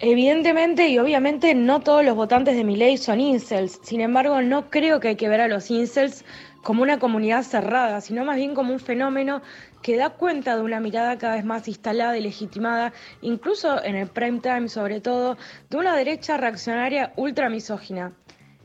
[0.00, 4.70] Evidentemente y obviamente no todos los votantes de mi ley son incels, sin embargo no
[4.70, 6.24] creo que hay que ver a los incels
[6.62, 9.42] como una comunidad cerrada, sino más bien como un fenómeno
[9.82, 14.08] que da cuenta de una mirada cada vez más instalada y legitimada, incluso en el
[14.08, 15.36] prime time sobre todo,
[15.70, 18.12] de una derecha reaccionaria ultra misógina.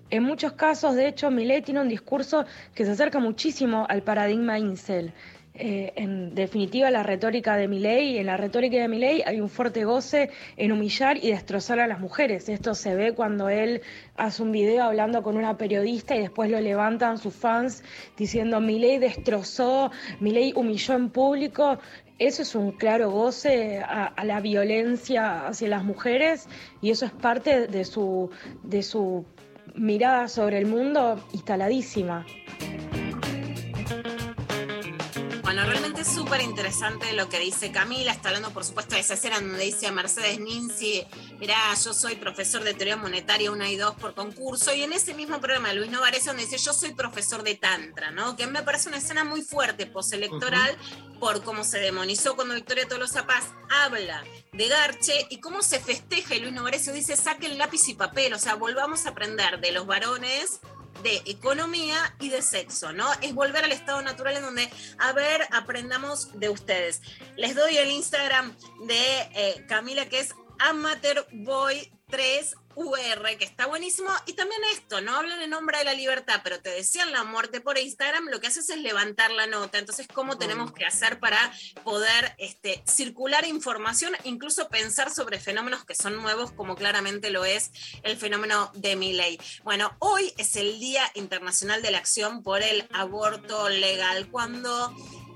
[0.09, 2.45] En muchos casos, de hecho, Milei tiene un discurso
[2.75, 5.11] que se acerca muchísimo al paradigma incel.
[5.55, 9.85] Eh, en definitiva, la retórica de Milei, en la retórica de Milei hay un fuerte
[9.85, 12.49] goce en humillar y destrozar a las mujeres.
[12.49, 13.81] Esto se ve cuando él
[14.15, 17.83] hace un video hablando con una periodista y después lo levantan sus fans
[18.17, 21.77] diciendo Milei destrozó, Milei humilló en público.
[22.17, 26.47] Eso es un claro goce a, a la violencia hacia las mujeres
[26.81, 28.31] y eso es parte de su,
[28.63, 29.25] de su
[29.75, 32.25] mirada sobre el mundo instaladísima.
[35.53, 38.11] Bueno, realmente es súper interesante lo que dice Camila.
[38.11, 41.05] Está hablando, por supuesto, de esa escena donde dice a Mercedes Ninzi,
[41.37, 44.73] mirá, yo soy profesor de teoría monetaria 1 y 2 por concurso.
[44.73, 48.35] Y en ese mismo programa, Luis Novarese, donde dice, yo soy profesor de Tantra, ¿no?
[48.35, 50.75] Que me parece una escena muy fuerte postelectoral
[51.19, 54.23] por cómo se demonizó cuando Victoria Tolosa Paz habla
[54.53, 56.33] de Garche y cómo se festeja.
[56.33, 59.85] Y Luis Novarese dice, saquen lápiz y papel, o sea, volvamos a aprender de los
[59.85, 60.61] varones
[61.01, 63.07] de economía y de sexo, ¿no?
[63.21, 64.69] Es volver al estado natural en donde,
[64.99, 67.01] a ver, aprendamos de ustedes.
[67.35, 70.35] Les doy el Instagram de eh, Camila, que es
[72.75, 74.09] amateurboy3ur, que está buenísimo.
[74.25, 77.61] Y también esto, no hablan en nombre de la libertad, pero te decían la muerte
[77.61, 79.77] por Instagram, lo que haces es levantar la nota.
[79.77, 81.53] Entonces, ¿cómo tenemos que hacer para
[81.83, 87.71] poder este, circular información, incluso pensar sobre fenómenos que son nuevos, como claramente lo es
[88.03, 89.39] el fenómeno de Milley?
[89.63, 94.93] Bueno, hoy es el Día Internacional de la Acción por el Aborto Legal, cuando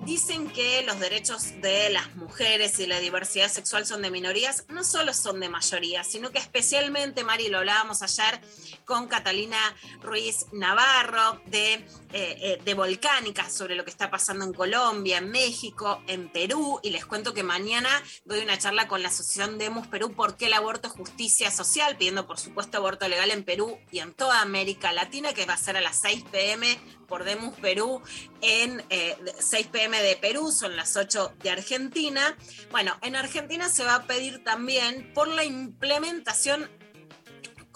[0.08, 4.86] dicen que los derechos de las mujeres y la diversidad sexual son de minorías, no
[4.86, 8.40] solo son de mayoría, sino que especialmente, Mari, lo hablábamos ayer
[8.86, 9.60] con Catalina
[10.02, 11.84] Ruiz Navarro de, eh,
[12.14, 16.92] eh, de Volcánica sobre lo que está pasando en Colombia, en México, en Perú, y
[16.92, 17.90] les cuento que mañana
[18.24, 21.98] doy una charla con la Asociación Demos Perú, ¿por qué el aborto es justicia social?
[21.98, 25.58] Pidiendo, por supuesto, aborto legal en Perú y en toda América Latina, que va a
[25.58, 28.02] ser a las 6 pm por Demus Perú
[28.42, 32.36] en eh, 6 pm de Perú, son las 8 de Argentina.
[32.72, 36.70] Bueno, en Argentina se va a pedir también por la implementación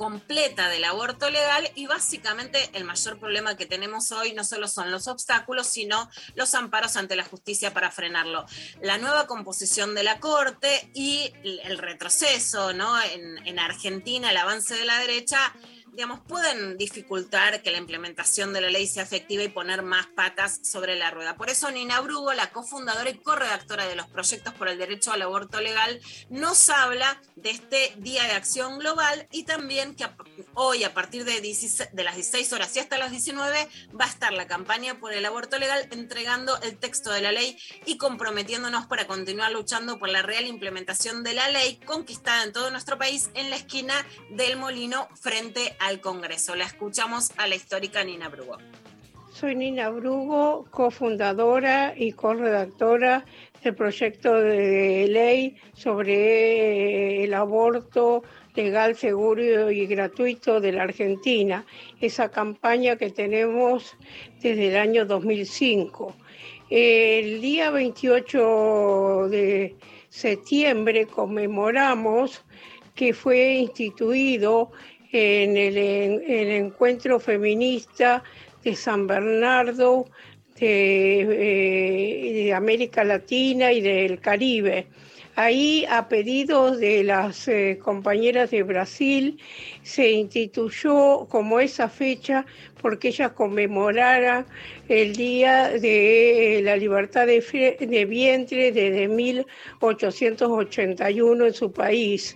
[0.02, 4.90] completa del aborto legal y básicamente el mayor problema que tenemos hoy no solo son
[4.90, 8.48] los obstáculos, sino los amparos ante la justicia para frenarlo.
[8.82, 13.00] La nueva composición de la Corte y el retroceso ¿no?
[13.00, 15.54] en, en Argentina, el avance de la derecha,
[15.92, 20.60] digamos, pueden dificultar que la implementación de la ley sea efectiva y poner más patas
[20.64, 21.36] sobre la rueda.
[21.36, 25.22] Por eso Nina Brugo, la cofundadora y corredactora de los proyectos por el derecho al
[25.22, 30.08] aborto legal, nos habla de este Día de Acción Global y también que
[30.54, 33.68] hoy a partir de, 16, de las 16 horas y hasta las 19
[34.00, 37.58] va a estar la campaña por el aborto legal entregando el texto de la ley
[37.86, 42.72] y comprometiéndonos para continuar luchando por la real implementación de la ley conquistada en todo
[42.72, 46.56] nuestro país en la esquina del molino frente al Congreso.
[46.56, 48.58] La escuchamos a la histórica Nina Brugo.
[49.34, 53.26] Soy Nina Brugo, cofundadora y corredactora
[53.64, 58.24] del proyecto de ley sobre el aborto
[58.54, 61.66] legal, seguro y gratuito de la Argentina,
[62.00, 63.96] esa campaña que tenemos
[64.42, 66.16] desde el año 2005.
[66.70, 69.76] El día 28 de
[70.10, 72.44] septiembre conmemoramos
[72.94, 74.72] que fue instituido
[75.12, 78.24] en el, en el encuentro feminista
[78.64, 80.08] de San Bernardo,
[80.60, 84.88] de, eh, de, América Latina y del Caribe.
[85.36, 89.40] Ahí, a pedido de las eh, compañeras de Brasil,
[89.82, 92.46] se instituyó como esa fecha
[92.82, 94.46] porque ellas conmemoraran
[94.90, 102.36] el Día de la Libertad de, de Vientre desde 1881 en su país.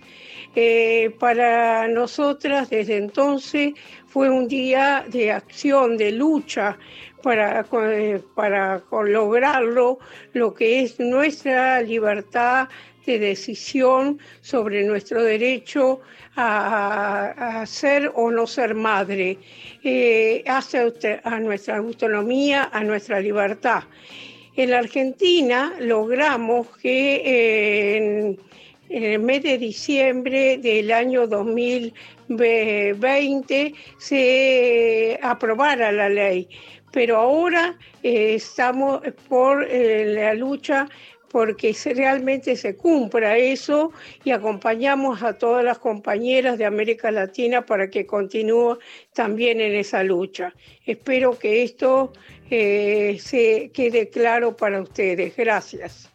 [0.54, 3.74] Eh, para nosotras desde entonces
[4.06, 6.78] fue un día de acción, de lucha
[7.26, 7.66] para,
[8.36, 9.98] para lograrlo,
[10.32, 12.68] lo que es nuestra libertad
[13.04, 16.02] de decisión sobre nuestro derecho
[16.36, 19.38] a, ser o no ser madre,
[19.82, 20.92] eh, hace
[21.24, 23.82] a nuestra autonomía, a nuestra libertad.
[24.54, 28.38] En la Argentina logramos que eh, en,
[28.88, 36.48] en el mes de diciembre del año 2020 se aprobara la ley,
[36.96, 40.88] pero ahora eh, estamos por eh, la lucha
[41.30, 43.92] porque realmente se cumpla eso
[44.24, 48.78] y acompañamos a todas las compañeras de América Latina para que continúen
[49.12, 50.54] también en esa lucha.
[50.86, 52.14] Espero que esto
[52.48, 55.36] eh, se quede claro para ustedes.
[55.36, 56.08] Gracias.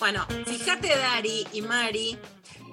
[0.00, 2.18] Bueno, fíjate Dari y Mari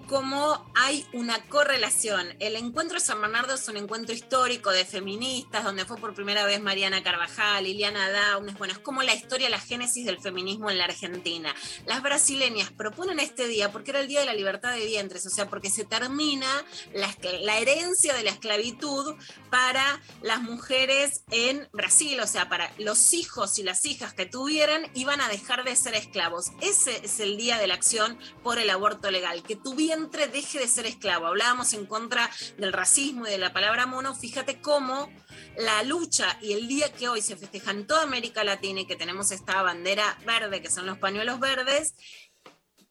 [0.09, 2.35] cómo hay una correlación.
[2.39, 6.45] El encuentro de San Bernardo es un encuentro histórico de feministas, donde fue por primera
[6.45, 8.57] vez Mariana Carvajal, Liliana Downes.
[8.57, 11.53] Bueno, es como la historia, la génesis del feminismo en la Argentina.
[11.85, 15.29] Las brasileñas proponen este día porque era el Día de la Libertad de Vientres, o
[15.29, 16.47] sea, porque se termina
[16.93, 19.13] la, la herencia de la esclavitud
[19.51, 24.89] para las mujeres en Brasil, o sea, para los hijos y las hijas que tuvieran
[24.95, 26.51] iban a dejar de ser esclavos.
[26.61, 29.75] Ese es el Día de la Acción por el Aborto Legal, que tu
[30.07, 31.27] deje de ser esclavo.
[31.27, 34.15] Hablábamos en contra del racismo y de la palabra mono.
[34.15, 35.11] Fíjate cómo
[35.57, 38.95] la lucha y el día que hoy se festeja en toda América Latina y que
[38.95, 41.95] tenemos esta bandera verde, que son los pañuelos verdes,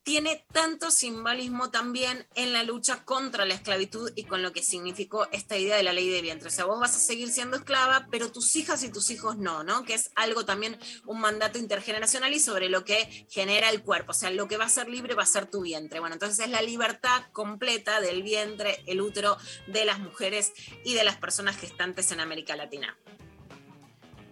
[0.08, 5.28] tiene tanto simbolismo también en la lucha contra la esclavitud y con lo que significó
[5.32, 6.48] esta idea de la ley de vientre.
[6.48, 9.64] O sea, vos vas a seguir siendo esclava, pero tus hijas y tus hijos no,
[9.64, 9.84] ¿no?
[9.84, 14.12] Que es algo también, un mandato intergeneracional y sobre lo que genera el cuerpo.
[14.12, 16.00] O sea, lo que va a ser libre va a ser tu vientre.
[16.00, 19.36] Bueno, entonces es la libertad completa del vientre, el útero
[19.66, 20.54] de las mujeres
[20.86, 22.96] y de las personas gestantes en América Latina.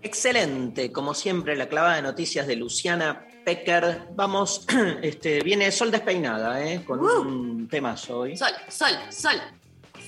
[0.06, 4.02] Excelente, como siempre, la clavada de noticias de Luciana Pecker.
[4.14, 4.64] Vamos,
[5.02, 6.84] este, viene Sol despeinada, ¿eh?
[6.84, 8.36] con un temazo hoy.
[8.36, 9.34] Sol, sol, sol.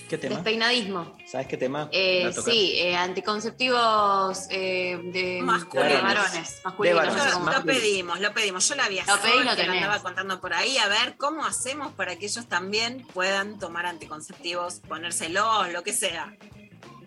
[0.08, 0.36] ¿Qué tema?
[0.36, 1.16] Despeinadismo.
[1.26, 1.88] ¿Sabes qué tema?
[1.90, 5.92] Eh, sí, eh, anticonceptivos eh, de Masculinos.
[5.92, 6.60] de varones.
[6.64, 7.56] Masculinos, De varones.
[7.58, 8.68] Lo pedimos, lo pedimos.
[8.68, 9.82] Yo la había Lo pedí, lo que lo tenés.
[9.82, 10.78] andaba contando por ahí.
[10.78, 16.36] A ver cómo hacemos para que ellos también puedan tomar anticonceptivos, ponérselos, lo que sea.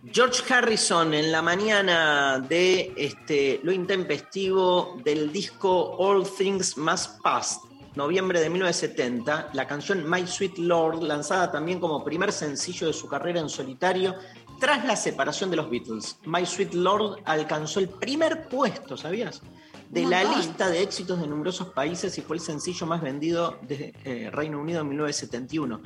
[0.03, 7.59] George Harrison en la mañana de este, lo intempestivo del disco All Things Must Pass,
[7.93, 13.07] noviembre de 1970, la canción My Sweet Lord, lanzada también como primer sencillo de su
[13.07, 14.15] carrera en solitario
[14.59, 16.17] tras la separación de los Beatles.
[16.25, 19.43] My Sweet Lord alcanzó el primer puesto, ¿sabías?
[19.91, 23.93] De la lista de éxitos de numerosos países y fue el sencillo más vendido de
[24.03, 25.81] eh, Reino Unido en 1971.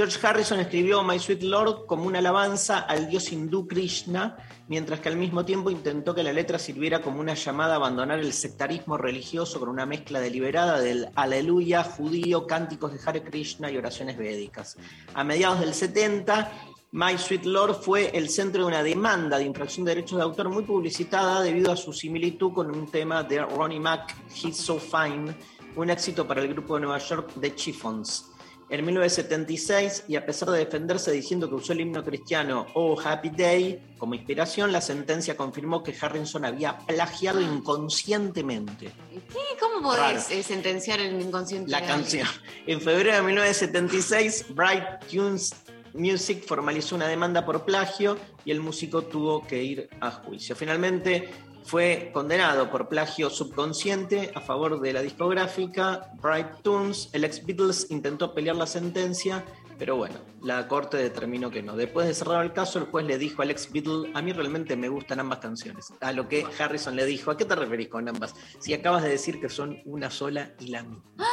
[0.00, 4.34] George Harrison escribió My Sweet Lord como una alabanza al dios hindú Krishna,
[4.66, 8.18] mientras que al mismo tiempo intentó que la letra sirviera como una llamada a abandonar
[8.18, 13.76] el sectarismo religioso con una mezcla deliberada del aleluya judío, cánticos de Hare Krishna y
[13.76, 14.78] oraciones védicas.
[15.12, 16.50] A mediados del 70,
[16.92, 20.48] My Sweet Lord fue el centro de una demanda de infracción de derechos de autor
[20.48, 25.36] muy publicitada debido a su similitud con un tema de Ronnie Mac, He's So Fine,
[25.76, 28.29] un éxito para el grupo de Nueva York The Chiffons.
[28.70, 33.30] En 1976, y a pesar de defenderse diciendo que usó el himno cristiano Oh Happy
[33.30, 39.58] Day como inspiración, la sentencia confirmó que Harrison había plagiado inconscientemente ¿Qué?
[39.58, 41.68] ¿Cómo podés eh, sentenciar el inconsciente?
[41.68, 42.28] la canción.
[42.64, 45.52] En febrero de 1976, Bright Tunes
[45.92, 50.54] Music formalizó una demanda por plagio y el músico tuvo que ir a juicio.
[50.54, 51.28] Finalmente
[51.64, 57.10] fue condenado por plagio subconsciente a favor de la discográfica Bright Tunes.
[57.12, 59.44] El ex Beatles intentó pelear la sentencia,
[59.78, 61.76] pero bueno, la corte determinó que no.
[61.76, 64.76] Después de cerrar el caso, el juez le dijo al ex Beatle, a mí realmente
[64.76, 65.92] me gustan ambas canciones.
[66.00, 68.34] A lo que Harrison le dijo, ¿a qué te referís con ambas?
[68.58, 71.04] Si acabas de decir que son una sola y la misma.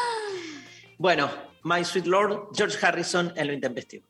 [0.99, 1.29] Bueno,
[1.63, 4.03] My Sweet Lord, George Harrison en lo intempestivo.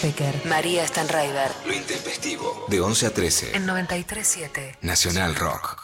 [0.00, 0.46] Pecker.
[0.46, 1.50] María Stanraiver.
[1.66, 2.64] Lo intempestivo.
[2.68, 3.56] De 11 a 13.
[3.56, 4.78] En 93.7.
[4.80, 5.78] Nacional Rock.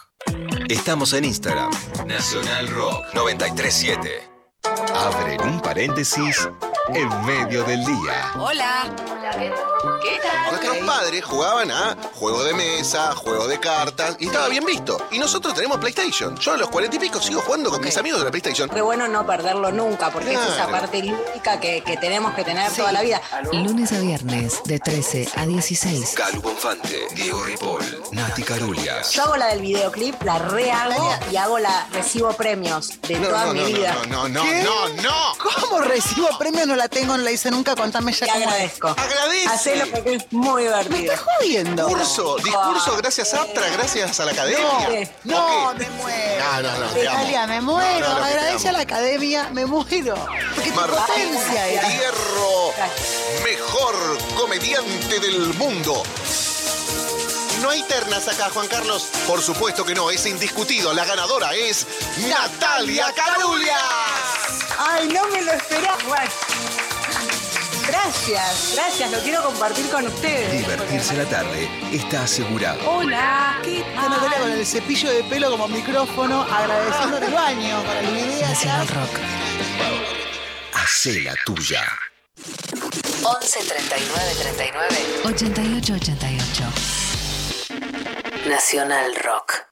[0.69, 1.71] Estamos en Instagram.
[2.07, 4.31] Nacional Rock 937.
[4.95, 6.49] Abre un paréntesis
[6.95, 8.33] en medio del día.
[8.39, 8.91] Hola.
[10.03, 10.51] ¿Qué tal?
[10.51, 15.07] Nuestros padres jugaban a juego de mesa, juego de cartas, y estaba bien visto.
[15.11, 16.37] Y nosotros tenemos PlayStation.
[16.37, 18.69] Yo a los cuarenta y pico sigo jugando con mis amigos de la PlayStation.
[18.71, 20.99] Qué bueno no perderlo nunca, porque es esa parte
[21.61, 23.21] que, que tenemos que tener toda la vida.
[23.53, 26.11] Lunes a viernes, de 13 a 16.
[26.15, 29.13] Calu Bonfante, Diego Ripoll, Nati Carulias.
[29.13, 33.45] Yo hago la del videoclip, la rehago y hago la recibo premios de No, toda
[33.47, 33.97] no, mi no, vida.
[34.09, 34.63] no, no, no, ¿Qué?
[34.65, 35.33] no, no.
[35.61, 36.67] ¿Cómo recibo premios?
[36.67, 37.75] No la tengo, no la hice nunca.
[37.77, 38.89] Contame ya Te agradezco.
[38.89, 39.49] Agradece.
[39.49, 41.13] Hacelo porque es muy Me divertido.
[41.13, 41.87] estás jodiendo.
[41.87, 45.11] Discurso, discurso gracias a Aptra, gracias a la academia.
[45.25, 46.45] No, me muero.
[46.45, 47.03] No, no, no, te.
[47.03, 48.09] Italia, me muero.
[48.09, 50.15] No, no, no, que te Agradece a la academia, me muero.
[50.55, 51.89] Porque tu Martín era.
[51.89, 52.73] Hierro,
[53.45, 56.03] mejor comediante del mundo.
[57.61, 59.09] No hay ternas acá, Juan Carlos.
[59.27, 60.93] Por supuesto que no, es indiscutido.
[60.93, 61.87] La ganadora es
[62.29, 63.81] Natalia Carulias.
[64.79, 66.25] Ay, no me lo esperaba.
[67.87, 70.53] Gracias, gracias, lo quiero compartir con ustedes.
[70.59, 72.81] Divertirse la tarde está asegurado.
[72.91, 73.61] Hola.
[73.63, 78.49] ¿Qué tal, Natalia, con el cepillo de pelo como micrófono, agradeciendo el baño para idea.
[78.49, 79.46] Nacional Rock.
[80.87, 81.83] Hacé la tuya.
[83.25, 86.65] 11 39 39 88 88.
[88.49, 89.67] Nacional Rock.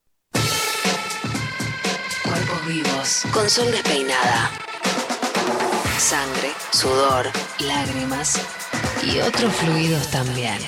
[2.24, 3.22] Cuerpos vivos.
[3.32, 4.50] Con sol despeinada.
[5.96, 7.30] Sangre, sudor,
[7.60, 8.40] lágrimas
[9.04, 10.58] y otros fluidos también.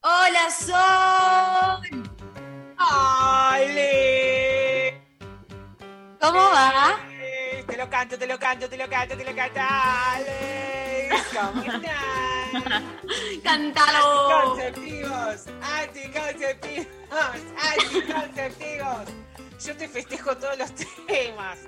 [0.00, 2.10] Hola, Sol.
[2.76, 3.80] ¡Ale!
[6.20, 7.11] ¿Cómo va?
[7.66, 9.60] Te lo canto, te lo canto, te lo canto, te lo canto.
[9.60, 11.08] ¡Ale!
[11.32, 12.82] ¿Cómo estás?
[13.42, 14.30] Cántalo.
[14.52, 16.86] Anticonceptivos, anticonceptivos,
[17.60, 19.08] anticonceptivos.
[19.64, 20.70] Yo te festejo todos los
[21.06, 21.58] temas.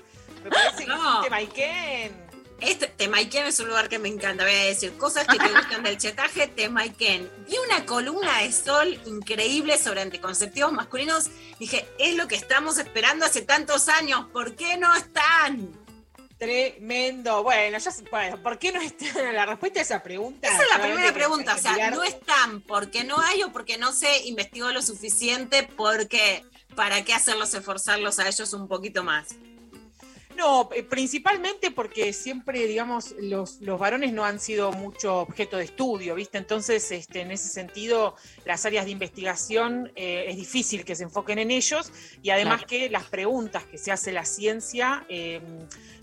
[0.42, 1.12] Me parece que No.
[1.20, 2.24] hiciste Maiken.
[2.60, 4.44] Este Temaiken es un lugar que me encanta.
[4.44, 6.46] Voy a decir cosas que te gustan del chetaje.
[6.46, 7.30] Temaiken.
[7.48, 11.26] Vi una columna de sol increíble sobre anticonceptivos masculinos.
[11.58, 14.26] Dije, es lo que estamos esperando hace tantos años.
[14.32, 15.84] ¿Por qué no están?
[16.39, 17.43] Tremendo.
[17.43, 20.48] Bueno, ya bueno, ¿por qué no está la respuesta a esa pregunta?
[20.48, 21.55] Esa es la primera pregunta.
[21.55, 25.69] O sea, no están porque no hay o porque no se investigó lo suficiente.
[25.77, 26.44] Porque
[26.74, 29.28] ¿para qué hacerlos esforzarlos a ellos un poquito más?
[30.36, 35.65] No, eh, principalmente porque siempre, digamos, los, los varones no han sido mucho objeto de
[35.65, 36.39] estudio, ¿viste?
[36.39, 41.39] Entonces, este, en ese sentido, las áreas de investigación eh, es difícil que se enfoquen
[41.39, 45.40] en ellos y además que las preguntas que se hace la ciencia eh,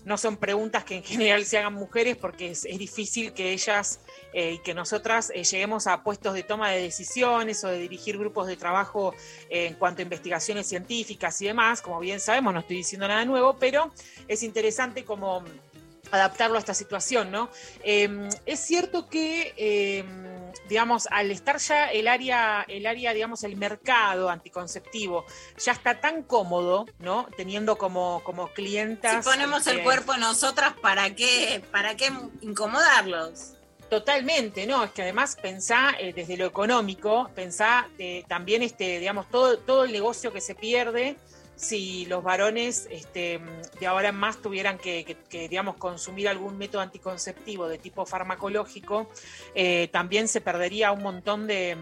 [0.04, 4.00] no son preguntas que en general se hagan mujeres porque es, difícil que ellas
[4.32, 8.18] eh, y que nosotras eh, lleguemos a puestos de toma de decisiones o de dirigir
[8.18, 9.14] grupos de trabajo
[9.48, 11.82] eh, en cuanto a investigaciones científicas y demás.
[11.82, 13.92] Como bien sabemos, no estoy diciendo nada nuevo, pero
[14.28, 15.44] es interesante como
[16.12, 17.50] adaptarlo a esta situación, ¿no?
[17.82, 20.04] Eh, es cierto que, eh,
[20.68, 25.24] digamos, al estar ya el área, el área, digamos, el mercado anticonceptivo
[25.58, 27.26] ya está tan cómodo, ¿no?
[27.36, 29.24] Teniendo como, como clientas.
[29.24, 33.54] Si ponemos el este, cuerpo nosotras, ¿para qué, para qué incomodarlos?
[33.88, 34.84] Totalmente, ¿no?
[34.84, 39.84] Es que además pensá eh, desde lo económico, pensá eh, también este, digamos, todo, todo
[39.84, 41.16] el negocio que se pierde
[41.56, 43.40] si los varones este,
[43.78, 48.04] de ahora en más tuvieran que, que- que, digamos, consumir algún método anticonceptivo de tipo
[48.06, 49.08] farmacológico,
[49.54, 51.76] eh, también se perdería un montón de,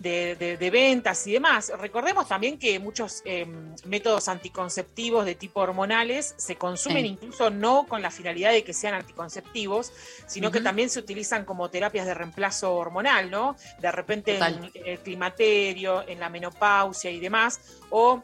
[0.00, 1.70] de- de- de ventas y demás.
[1.78, 3.46] Recordemos también que muchos eh,
[3.86, 7.10] métodos anticonceptivos de tipo hormonales se consumen Sí.
[7.10, 9.92] incluso no con la finalidad de que sean anticonceptivos,
[10.26, 13.54] sino que también se utilizan como terapias de reemplazo hormonal, ¿no?
[13.80, 17.60] De repente en el climaterio, en la menopausia y demás,
[17.90, 18.20] o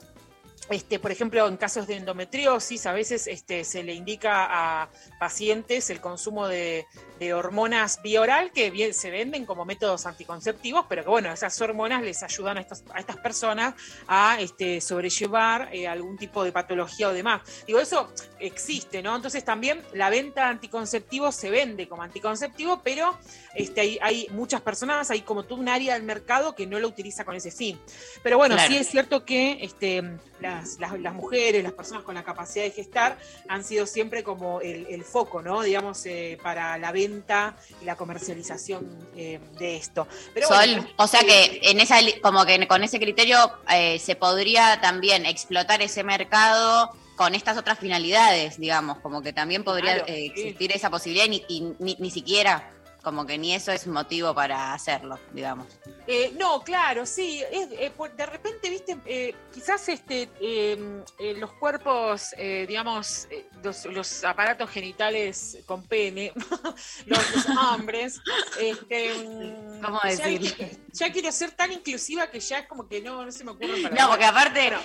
[0.71, 4.89] este, por ejemplo, en casos de endometriosis, a veces este, se le indica a
[5.19, 6.87] pacientes el consumo de,
[7.21, 12.03] de hormonas bioral que bien, se venden como métodos anticonceptivos, pero que bueno, esas hormonas
[12.03, 13.75] les ayudan a estas, a estas personas
[14.09, 17.43] a este, sobrellevar eh, algún tipo de patología o demás.
[17.67, 19.15] Digo, eso existe, ¿no?
[19.15, 23.19] Entonces también la venta de anticonceptivos se vende como anticonceptivo, pero
[23.55, 26.89] este, hay, hay muchas personas, hay como todo un área del mercado que no lo
[26.89, 27.79] utiliza con ese fin.
[28.23, 28.71] Pero bueno, Claro.
[28.73, 30.03] sí es cierto que este,
[30.41, 34.63] las, las- las mujeres, las personas con la capacidad de gestar, han sido siempre como
[34.63, 35.61] el, el foco, ¿no?
[35.61, 37.10] Digamos, eh, para la venta
[37.81, 40.07] y la comercialización eh, de esto.
[40.35, 43.39] Pero Sol, bueno, o sea que en esa como que con ese criterio
[43.73, 49.63] eh, se podría también explotar ese mercado con estas otras finalidades, digamos, como que también
[49.65, 50.41] podría Claro, eh, sí.
[50.43, 52.71] existir esa posibilidad y, ni, y ni- ni siquiera,
[53.03, 55.67] como que ni eso es motivo para hacerlo, digamos.
[56.07, 57.43] Eh, no, claro, sí.
[57.51, 63.29] es- eh, de repente, viste, eh, quizás este, eh, eh, los cuerpos, eh, digamos,
[63.63, 66.33] los, los aparatos genitales con pene,
[67.07, 68.21] los, los hombres,
[68.59, 69.15] este,
[69.83, 70.67] ¿Cómo ya- decirlo?
[70.93, 73.81] Ya, quiero ser tan inclusiva que ya es como que no, no se me ocurre
[73.83, 74.81] para No, porque aparte, Bueno,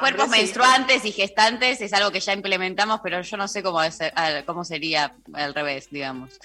[0.00, 0.30] cuerpos hombres, sí.
[0.46, 3.98] menstruantes y gestantes es algo que ya implementamos, pero yo no sé cómo, es-
[4.44, 6.38] cómo sería al revés, digamos.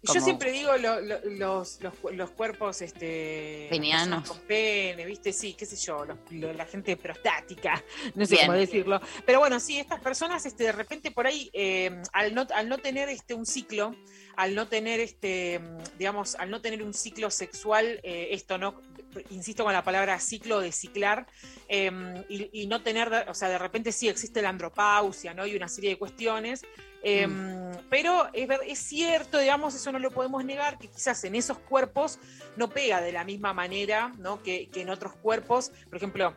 [0.00, 4.28] Yo Como- siempre digo lo- lo- los, los, los cuerpos este, Penianos.
[4.28, 5.32] con pene, ¿viste?
[5.32, 7.82] Sí, qué sé yo, los- lo- la gente prostática,
[8.14, 8.46] no sé Bien.
[8.46, 9.00] cómo decirlo.
[9.26, 12.78] Pero bueno, sí, estas personas este, de repente por ahí, eh, al, no, al no
[12.78, 13.96] tener este, un ciclo,
[14.36, 15.60] al no tener este,
[15.98, 18.80] digamos, al no tener un ciclo sexual, eh, esto no,
[19.30, 21.26] insisto con la palabra ciclo de ciclar,
[21.68, 21.90] eh,
[22.28, 25.44] y, y no tener, o sea, de repente sí existe la andropausia, ¿no?
[25.44, 26.62] Y una serie de cuestiones.
[27.02, 27.28] Eh,
[27.90, 32.18] Pero es, cierto, digamos, eso no lo podemos negar, que quizás en esos cuerpos
[32.56, 34.12] no pega de la misma manera
[34.42, 35.72] que en otros cuerpos.
[35.88, 36.36] Por ejemplo,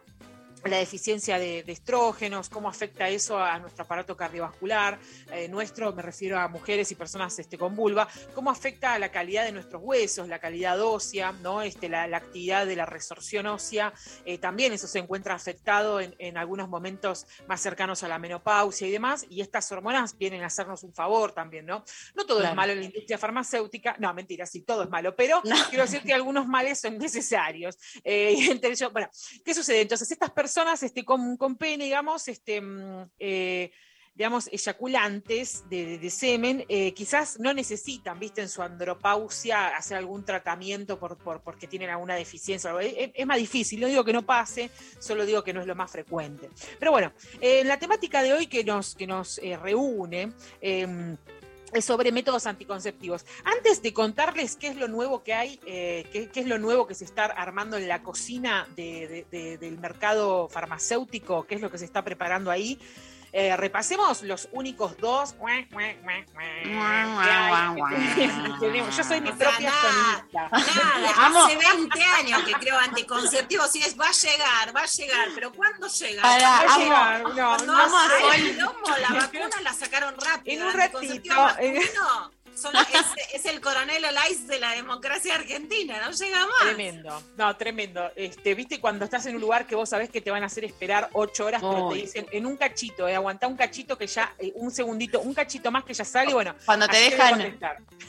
[0.69, 4.99] la deficiencia de, de estrógenos, cómo afecta eso a nuestro aparato cardiovascular,
[5.31, 9.09] eh, nuestro, me refiero a mujeres y personas este, con vulva, cómo afecta a la
[9.09, 11.61] calidad de nuestros huesos, la calidad ósea, ¿no?
[11.61, 13.93] este, la, la actividad de la resorción ósea,
[14.25, 18.87] eh, también eso se encuentra afectado en, en algunos momentos más cercanos a la menopausia
[18.87, 21.83] y demás, y estas hormonas vienen a hacernos un favor también, ¿no?
[22.15, 25.41] No todo es malo en la industria farmacéutica, no, mentira, sí, todo es malo, pero
[25.69, 27.77] quiero decir que algunos males son necesarios.
[28.03, 28.59] Eh,
[28.91, 29.09] bueno,
[29.43, 29.81] ¿qué sucede?
[29.81, 30.50] Entonces, estas personas
[30.83, 33.71] este, con, con pene, digamos, este, mm, eh,
[34.13, 40.25] digamos, eyaculantes de, de- semen, eh, quizás no necesitan, viste, en su andropausia hacer algún
[40.25, 42.71] tratamiento por, por- porque tienen alguna deficiencia.
[42.81, 44.69] Es, más difícil, no digo que no pase,
[44.99, 46.49] solo digo que no es lo más frecuente.
[46.77, 51.15] Pero bueno, eh, la temática de hoy que nos, que nos eh, reúne, em,
[51.79, 53.25] sobre métodos anticonceptivos.
[53.45, 56.95] Antes de contarles qué es lo nuevo que hay, eh, qué, es lo nuevo que
[56.95, 61.71] se está armando en la cocina de- de- de- del mercado farmacéutico, qué es lo
[61.71, 62.77] que se está preparando ahí,
[63.33, 65.35] eh, repasemos los únicos dos.
[68.97, 70.49] Yo soy mi O sea, propia nada, sonista.
[70.49, 75.29] Nada, hace 20 años que creo anticonceptivos y es va a llegar, va a llegar,
[75.33, 76.21] pero ¿cuándo llega?
[76.21, 77.23] Va a llegar.
[77.23, 77.87] No, no
[78.53, 80.61] lomo, la vacuna la sacaron rápido.
[80.61, 81.47] En un ratito,
[82.61, 86.59] son- es, es el coronel Olais de la democracia argentina, no llega más.
[86.61, 88.11] Tremendo, no, tremendo.
[88.15, 90.63] Este, viste cuando estás en un lugar que vos sabés que te van a hacer
[90.65, 94.33] esperar ocho horas, pero te dicen en un cachito, eh, aguantá un cachito que ya,
[94.39, 96.55] eh, un segundito, un cachito más que ya sale, bueno.
[96.65, 97.59] Cuando te dejan,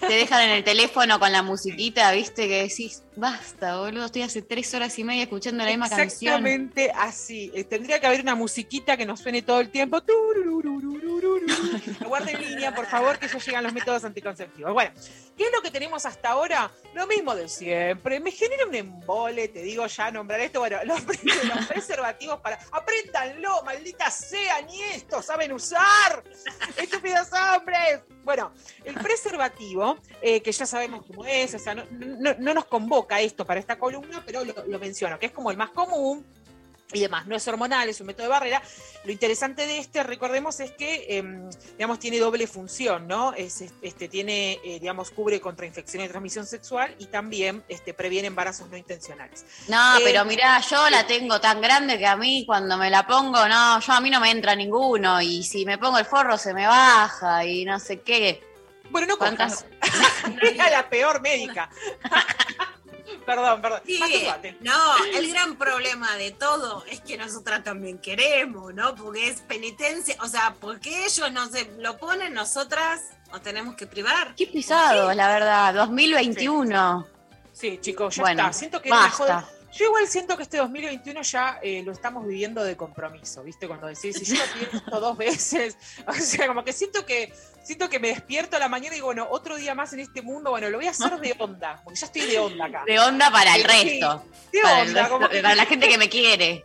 [0.01, 4.43] te dejan en el teléfono con la musiquita, viste, que decís, basta, boludo, estoy hace
[4.43, 6.35] tres horas y media escuchando la misma canción.
[6.35, 7.51] Exactamente así.
[7.55, 10.01] Eh, tendría que haber una musiquita que nos suene todo el tiempo.
[10.63, 11.47] Turururururururu.
[12.07, 14.42] Guarden en línea, por favor, que ya llegan los métodos anticonceptivos.
[14.73, 14.91] Bueno,
[15.37, 16.71] ¿qué es lo que tenemos hasta ahora?
[16.95, 18.21] Lo mismo de siempre.
[18.21, 20.61] Me genera un embole, te digo ya nombrar esto.
[20.61, 21.19] Bueno, los, pre-
[21.55, 22.59] los preservativos para.
[22.71, 24.61] ¡Apréndanlo, maldita sea!
[24.63, 26.23] ¡Ni esto saben usar!
[26.77, 28.01] ¡Estúpidos hombres!
[28.25, 28.53] Bueno,
[28.85, 33.21] el preservativo, eh, que ya sabemos cómo es, o sea, no, no- no nos convoca
[33.21, 36.25] esto para esta columna, pero lo menciono, que es como el más común
[36.93, 37.27] y demás.
[37.27, 38.63] No es hormonal, es un método de barrera.
[39.05, 43.33] Lo interesante de este, recordemos, es que, em, digamos, tiene doble función, ¿no?
[43.35, 48.29] Es, este, tiene, eh, digamos, cubre contra infecciones de transmisión sexual y también este, previene
[48.29, 49.45] embarazos no intencionales.
[49.69, 53.07] No, Eh, pero mirá, yo la tengo tan grande que a mí cuando me la
[53.07, 56.39] pongo, no, yo a mí no me entra ninguno y si me pongo el forro
[56.39, 58.43] se me baja y no sé qué.
[58.91, 59.65] Bueno, no ¿Cuántas?
[60.43, 61.71] Era la peor médica.
[63.25, 63.81] perdón, perdón.
[63.87, 64.27] Sí,
[64.61, 68.95] no, el gran problema de todo es que nosotras también queremos, ¿no?
[68.95, 73.01] Porque es penitencia, o sea, porque ellos no se lo ponen, nosotras
[73.31, 74.35] nos tenemos que privar.
[74.35, 77.07] Qué pisado, la verdad, 2021.
[77.53, 78.53] Sí, chicos, ya Bueno, está.
[78.53, 79.49] Siento que basta.
[79.73, 83.67] Yo igual siento que este 2021 ya eh, lo estamos viviendo de compromiso, ¿viste?
[83.67, 85.77] Cuando decís, si yo lo pienso dos veces,
[86.07, 87.33] o sea, como que siento que
[87.65, 90.21] siento que me despierto a la mañana y digo, bueno, otro día más en este
[90.21, 92.83] mundo, bueno, lo voy a hacer de onda, porque ya estoy de onda acá.
[92.87, 94.25] De onda para el Sí, resto.
[94.53, 96.65] de para, onda, resto- como que- para la gente que me quiere.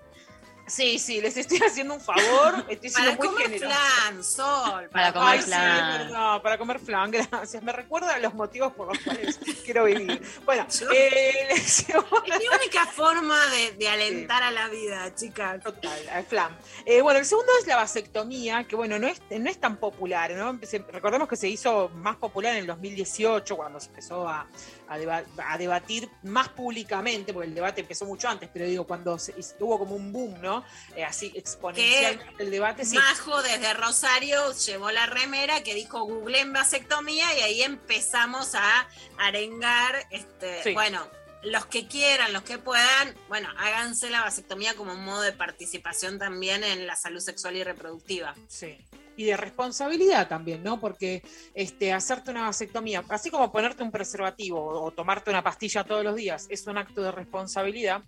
[0.67, 3.79] Sí, sí, les estoy haciendo un favor, estoy siendo Para muy comer generosa.
[3.79, 4.89] flan, sol.
[4.91, 6.01] Para comer Ay, sí, flan.
[6.01, 7.63] es verdad, para comer flan, gracias.
[7.63, 10.21] Me recuerda los motivos por los cuales quiero vivir.
[10.45, 15.63] Bueno, eh, Es mi única forma de, de alentar a la vida, chicas.
[15.63, 16.57] Total, al flan.
[16.85, 20.31] Eh, bueno, el segundo es la vasectomía, que bueno, no es, no es tan popular,
[20.31, 20.59] ¿no?
[20.91, 24.47] Recordemos que se hizo más popular en el 2018, cuando se empezó a,
[24.89, 29.17] a deba- a debatir más públicamente, porque el debate empezó mucho antes, pero digo, cuando
[29.19, 30.63] se, hubo como un boom, ¿no?
[30.95, 32.85] Eh, así exponencial el debate.
[32.85, 32.95] Sí.
[32.95, 38.87] Majo desde Rosario llevó la remera que dijo Google en vasectomía y ahí empezamos a
[39.17, 40.73] arengar, este, Sí.
[40.73, 41.07] bueno,
[41.43, 46.17] los que quieran, los que puedan, bueno, háganse la vasectomía como un modo de participación
[46.19, 48.35] también en la salud sexual y reproductiva.
[48.47, 48.77] Sí.
[49.17, 50.79] Y de responsabilidad también, ¿no?
[50.79, 51.23] Porque
[51.53, 56.03] este, hacerte una vasectomía, así como ponerte un preservativo o, o tomarte una pastilla todos
[56.03, 58.03] los días, es un acto de responsabilidad,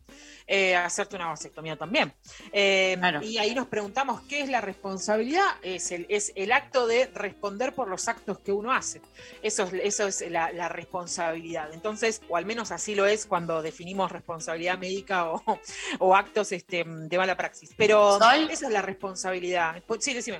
[0.45, 2.13] eh, hacerte una vasectomía también.
[2.53, 5.47] Eh, Y ahí nos preguntamos, ¿qué es la responsabilidad?
[5.63, 9.01] Es el, es el acto de responder por los actos que uno hace.
[9.41, 11.73] Eso es, eso es la, la responsabilidad.
[11.73, 15.41] Entonces, o al menos así lo es cuando definimos responsabilidad médica o,
[15.99, 17.71] o actos este, de mala praxis.
[17.75, 19.81] Pero esa es la responsabilidad.
[19.99, 20.39] Sí, decime.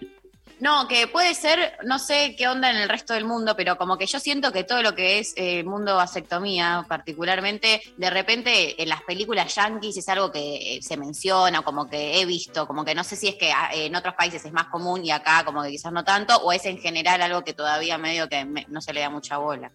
[0.60, 3.98] No, que puede ser, no sé qué onda en el resto del mundo, pero como
[3.98, 8.82] que yo siento que todo lo que es eh, el mundo vasectomía, particularmente, de repente
[8.82, 12.84] en las películas yankees es algo que eh, se menciona, como que he visto, como
[12.84, 15.46] que no sé si es que ah, en otros países es más común y acá
[15.46, 18.66] como que quizás no tanto, o es en general algo que todavía medio que me-
[18.68, 19.72] no se le da mucha bola.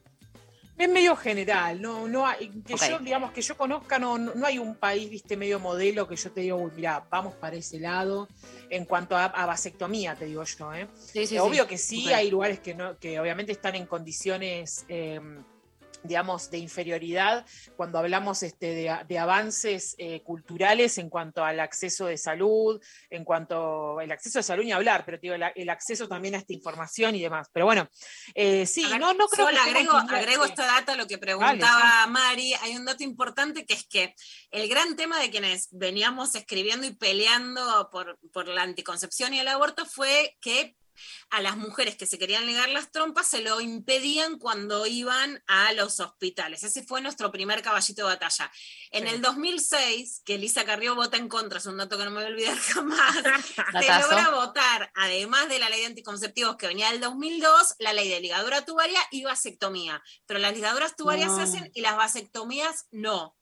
[0.76, 4.58] Es medio general, no, no hay, que yo, digamos, que yo conozca, no, no hay
[4.58, 8.28] un país, viste, medio modelo que yo te digo, uy, mira, vamos para ese lado
[8.70, 10.88] en cuanto a, a vasectomía, te digo yo, ¿eh?
[10.96, 11.68] Sí, sí, Obvio sí.
[11.68, 15.20] que sí, hay lugares que no, que obviamente están en condiciones, eh,
[16.04, 17.44] digamos, de inferioridad
[17.76, 23.24] cuando hablamos este, de, de avances eh, culturales en cuanto al acceso de salud, en
[23.24, 26.52] cuanto el acceso de salud ni hablar, pero digo, el, el acceso también a esta
[26.52, 27.48] información y demás.
[27.52, 27.88] Pero bueno,
[28.34, 30.50] eh, sí, ver, no, no creo que agrego, agrego sí.
[30.50, 32.52] esta data a lo que preguntaba Mari.
[32.62, 34.14] Hay un dato importante que es que
[34.50, 39.48] el gran tema de quienes veníamos escribiendo y peleando por, por la anticoncepción y el
[39.48, 40.76] aborto fue que
[41.30, 45.72] a las mujeres que se querían negar las trompas se lo impedían cuando iban a
[45.72, 46.62] los hospitales.
[46.64, 48.50] Ese fue nuestro primer caballito de batalla.
[48.90, 49.14] En Sí.
[49.14, 52.24] el 2006, que Elisa Carrió vota en contra, es un dato que no me voy
[52.24, 57.00] a olvidar jamás, se logra votar, además de la ley de anticonceptivos que venía del
[57.00, 60.02] 2002, la ley de ligadura tubaria y vasectomía.
[60.26, 61.36] Pero las ligaduras tubarias No.
[61.36, 63.34] se hacen y las vasectomías no.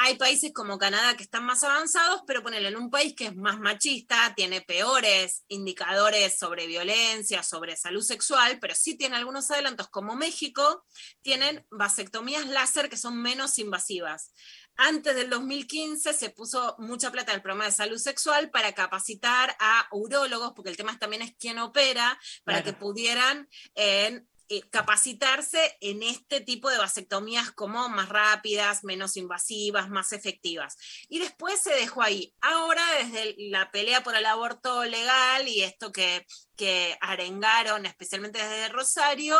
[0.00, 3.36] Hay países como Canadá que están más avanzados, pero ponele en un país que es
[3.36, 9.88] más machista, tiene peores indicadores sobre violencia, sobre salud sexual, pero sí tiene algunos adelantos,
[9.88, 10.84] como México,
[11.20, 14.32] tienen vasectomías láser que son menos invasivas.
[14.76, 19.56] Antes del 2015 se puso mucha plata en el programa de salud sexual para capacitar
[19.58, 22.64] a urólogos, porque el tema también es quién opera, para Claro.
[22.64, 24.24] que pudieran en, eh,
[24.70, 30.76] capacitarse en este tipo de vasectomías como más rápidas, menos invasivas, más efectivas.
[31.08, 32.34] Y después se dejó ahí.
[32.40, 36.26] Ahora, desde la pelea por el aborto legal y esto que,
[36.56, 39.38] que arengaron, especialmente desde Rosario,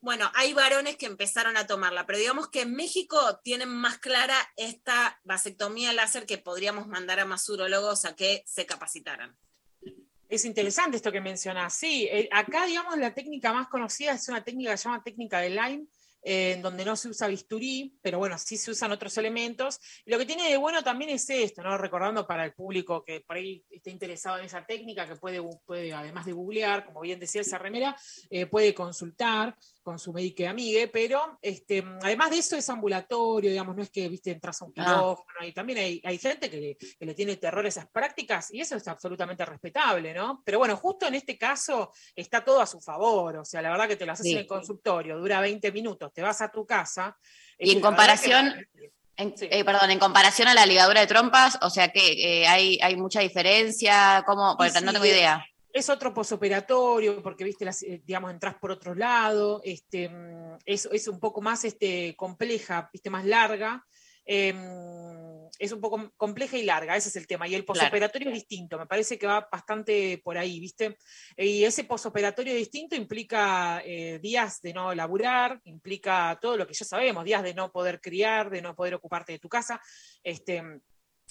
[0.00, 4.36] bueno, hay varones que empezaron a tomarla, pero digamos que en México tienen más clara
[4.56, 9.36] esta vasectomía láser que podríamos mandar a más urólogos a que se capacitaran.
[10.28, 11.72] Es interesante esto que mencionás.
[11.72, 15.40] Sí, eh, acá, digamos, la técnica más conocida es una técnica que se llama técnica
[15.40, 15.86] de Lyme,
[16.22, 19.80] eh, en donde no se usa bisturí, pero bueno, sí se usan otros elementos.
[20.04, 21.62] Y lo que tiene de bueno también es esto.
[21.78, 25.94] Recordando para el público que por ahí esté interesado en esa técnica, que puede, puede
[25.94, 27.96] además de googlear, como bien decía esa remera,
[28.28, 29.56] eh, puede consultar
[29.88, 34.06] con su médico amigue, pero este, además de eso es ambulatorio, digamos, no es que,
[34.06, 34.84] viste, entras a un Ah.
[34.84, 38.52] quirófano, y también hay, hay gente que le, que le tiene terror a esas prácticas,
[38.52, 40.42] y eso es absolutamente respetable, ¿no?
[40.44, 43.88] Pero bueno, justo en este caso está todo a su favor, o sea, la verdad
[43.88, 44.32] que te lo haces Sí.
[44.32, 47.16] en el consultorio, dura 20 minutos, te vas a tu casa.
[47.58, 48.66] Y en verdad que- comparación,
[49.16, 52.78] en- eh, perdón, en comparación a la ligadura de trompas, o sea que eh, hay,
[52.82, 54.54] hay mucha diferencia, ¿cómo?
[54.58, 55.42] Porque Sí, no tengo idea.
[55.72, 60.88] Es otro posoperatorio, porque viste, las, eh, digamos, entras por otro lado, este, mm, es,
[60.90, 63.84] es un poco más este, compleja, viste, más larga.
[64.30, 67.48] em, es un poco compleja y larga, ese es el tema.
[67.48, 67.80] Y el Claro.
[67.80, 70.98] posoperatorio es distinto, me parece que va bastante por ahí, ¿viste?
[71.34, 76.84] Y ese posoperatorio distinto implica eh, días de no laburar, implica todo lo que ya
[76.84, 79.80] sabemos, días de no poder criar, de no poder ocuparte de tu casa.
[80.22, 80.62] Este,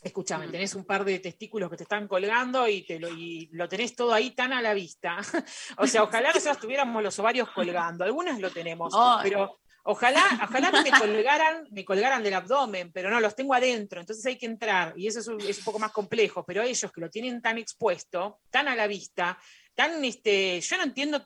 [0.02, 3.68] Escúchame, tenés un par de testículos que te están colgando y, te lo, y lo
[3.68, 5.18] tenés todo ahí tan a la vista.
[5.78, 8.04] o sea, ojalá nosotros tuviéramos los ovarios colgando.
[8.04, 8.94] Algunas lo tenemos,
[9.24, 14.26] pero ojalá, ojalá me colgaran, me colgaran del abdomen, pero no, los tengo adentro, entonces
[14.26, 14.94] hay que entrar.
[14.96, 17.58] Y eso es un, es un poco más complejo, pero ellos que lo tienen tan
[17.58, 19.40] expuesto, tan a la vista,
[19.78, 21.24] tan este, yo no entiendo,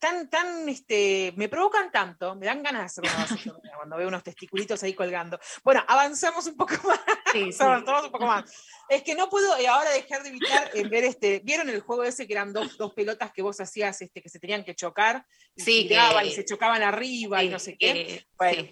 [0.00, 4.08] tan, tan, este, me provocan tanto, me dan ganas de hacer una vasectomía cuando veo
[4.08, 5.38] unos testiculitos ahí colgando.
[5.62, 7.60] Bueno, avanzamos un poco más.
[7.60, 8.50] avanzamos un poco más.
[8.88, 12.04] Es que no puedo eh, ahora dejar de evitar eh, ver este, ¿vieron el juego
[12.04, 15.26] ese que eran dos, dos pelotas que vos hacías este, que se tenían que chocar?
[15.54, 18.24] Y Sí, tiraban que- y se chocaban arriba y no sé qué.
[18.38, 18.66] Bueno,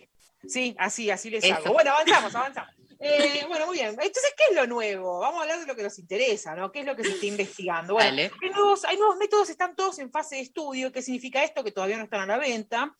[0.48, 1.54] sí, así, así les Eso.
[1.54, 1.74] hago.
[1.74, 2.74] Bueno, avanzamos, avanzamos.
[3.04, 3.88] Eh, bueno, muy bien.
[3.88, 5.18] Entonces, ¿qué es lo nuevo?
[5.18, 6.70] Vamos a hablar de lo que nos interesa, ¿no?
[6.70, 7.94] ¿Qué es lo que se está investigando?
[7.94, 10.92] Bueno, hay nuevos, hay nuevos métodos, están todos en fase de estudio.
[10.92, 11.64] ¿Qué significa esto?
[11.64, 12.94] Que todavía no están a la venta.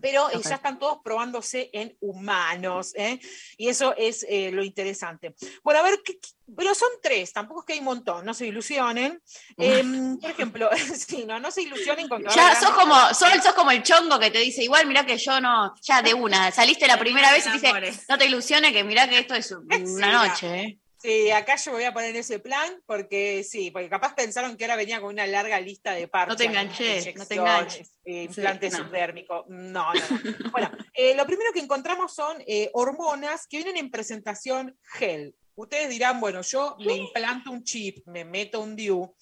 [0.00, 0.42] Pero eh, Ok.
[0.48, 3.18] ya están todos probándose en humanos, ¿eh?
[3.56, 5.34] y eso es eh, lo interesante.
[5.62, 8.34] Bueno, a ver, ¿qué- qué- pero son tres, tampoco es que hay un montón, no
[8.34, 9.22] se ilusionen.
[9.56, 10.68] Em, por ejemplo,
[11.08, 14.30] sí, no, no se ilusionen con que Ya sos como, sos como el chongo que
[14.30, 17.60] te dice, igual mirá que yo no, ya de una, saliste la primera vez y
[17.60, 20.78] te dice, no te ilusiones que mirá que esto es una noche, ¿eh?
[21.04, 24.64] Sí, acá yo me voy a poner ese plan porque sí, porque capaz pensaron que
[24.64, 26.32] ahora venía con una larga lista de parches.
[26.32, 27.88] No te enganché, no te enganches.
[28.06, 28.78] eh, Sí, implante no.
[28.78, 29.44] subdérmico.
[29.48, 30.50] No, no, no.
[30.50, 35.34] bueno, eh, lo primero que encontramos son eh, hormonas que vienen en presentación gel.
[35.56, 39.14] Ustedes dirán, bueno, yo me implanto un chip, me meto un DIU,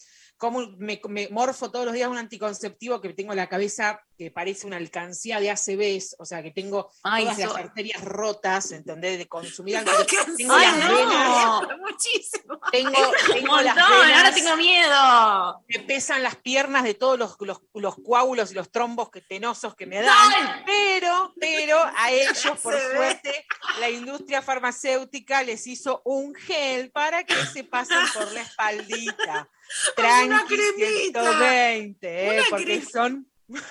[0.43, 4.67] como me, me morfo todos los días un anticonceptivo que tengo la cabeza que parece
[4.67, 9.19] una alcancía de ACVs, o sea, que tengo Ay, todas las arterias rotas, ¿entendés?
[9.19, 9.79] De consumir.
[10.37, 10.97] Tengo Ay, las no.
[10.97, 11.79] venas.
[11.79, 12.61] Muchísimo.
[12.73, 15.65] Tengo, las montón, ahora venas, tengo miedo.
[15.69, 19.77] Me pesan las piernas de todos los, los, los coágulos y los trombos que tenosos
[19.77, 20.65] que me dan.
[20.67, 23.47] Pero, pero a ellos, por suerte,
[23.79, 29.49] la industria farmacéutica les hizo un gel para que se pasen por la espaldita.
[30.27, 31.23] Una cremita.
[31.23, 32.43] 120, ¿eh?
[32.51, 32.91] Porque crema.
[32.91, 33.29] son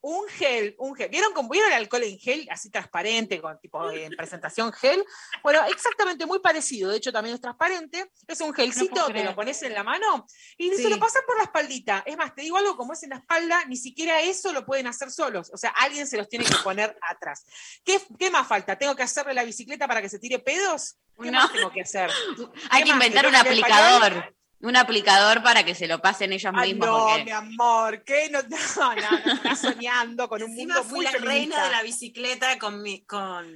[0.00, 1.08] un gel, un gel.
[1.10, 5.04] ¿Vieron, cómo- ¿Vieron el alcohol en gel así transparente, con tipo en presentación gel?
[5.42, 6.90] Bueno, exactamente muy parecido.
[6.90, 8.10] De hecho, también es transparente.
[8.26, 9.26] Es un gelcito, puedo te creer.
[9.26, 10.88] lo pones en la mano y se Sí.
[10.88, 12.02] lo pasan por la espaldita.
[12.06, 14.86] Es más, te digo algo, como es en la espalda, ni siquiera eso lo pueden
[14.86, 15.50] hacer solos.
[15.52, 17.44] O sea, alguien se los tiene que poner atrás.
[17.84, 18.76] ¿Qué, qué más falta?
[18.78, 20.96] ¿Tengo que hacerle la bicicleta para que se tire pedos?
[21.20, 21.40] ¿Qué No.
[21.40, 22.08] más tengo que hacer?
[22.70, 24.34] Hay ¿Qué que inventar ¿Le un que aplicador.
[24.60, 26.88] Un aplicador para que se lo pasen ellos Ay, mismos.
[26.88, 28.28] no, porque- mi amor, ¿qué?
[28.30, 28.40] No,
[28.76, 31.82] no, no, no, estás soñando con un Encima mundo fui muy la reina de la
[31.82, 33.46] bicicleta con mi, con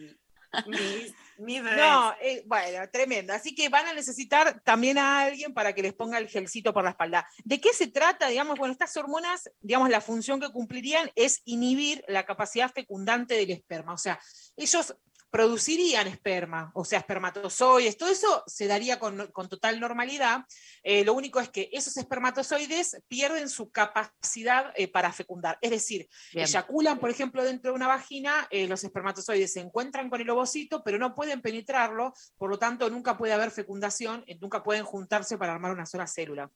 [0.66, 1.77] mis, mis bebés.
[1.79, 3.33] No, eh, bueno, tremendo.
[3.33, 6.85] Así que van a necesitar también a alguien para que les ponga el gelcito por
[6.85, 7.27] la espalda.
[7.43, 8.29] ¿De qué se trata?
[8.29, 13.51] Digamos, bueno, estas hormonas, digamos, la función que cumplirían es inhibir la capacidad fecundante del
[13.51, 13.93] esperma.
[13.95, 14.20] O sea,
[14.57, 14.95] ellos
[15.33, 20.45] producirían esperma, o sea, espermatozoides, todo eso se daría con, con total normalidad.
[20.83, 25.57] Eh, lo único es que esos espermatozoides pierden su capacidad eh, para fecundar.
[25.63, 26.45] Es decir, Bien.
[26.45, 30.85] eyaculan, por ejemplo, dentro de una vagina, eh, los espermatozoides se encuentran con el ovocito,
[30.85, 35.55] pero no pueden penetrarlo, por lo tanto, nunca puede haber fecundación, nunca pueden juntarse para
[35.55, 36.51] armar una sola célula.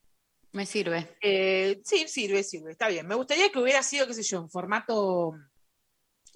[0.52, 1.16] Me sirve.
[1.82, 3.06] Sí, sirve, sirve, está bien.
[3.06, 5.34] Me gustaría que hubiera sido, qué sé yo, en formato,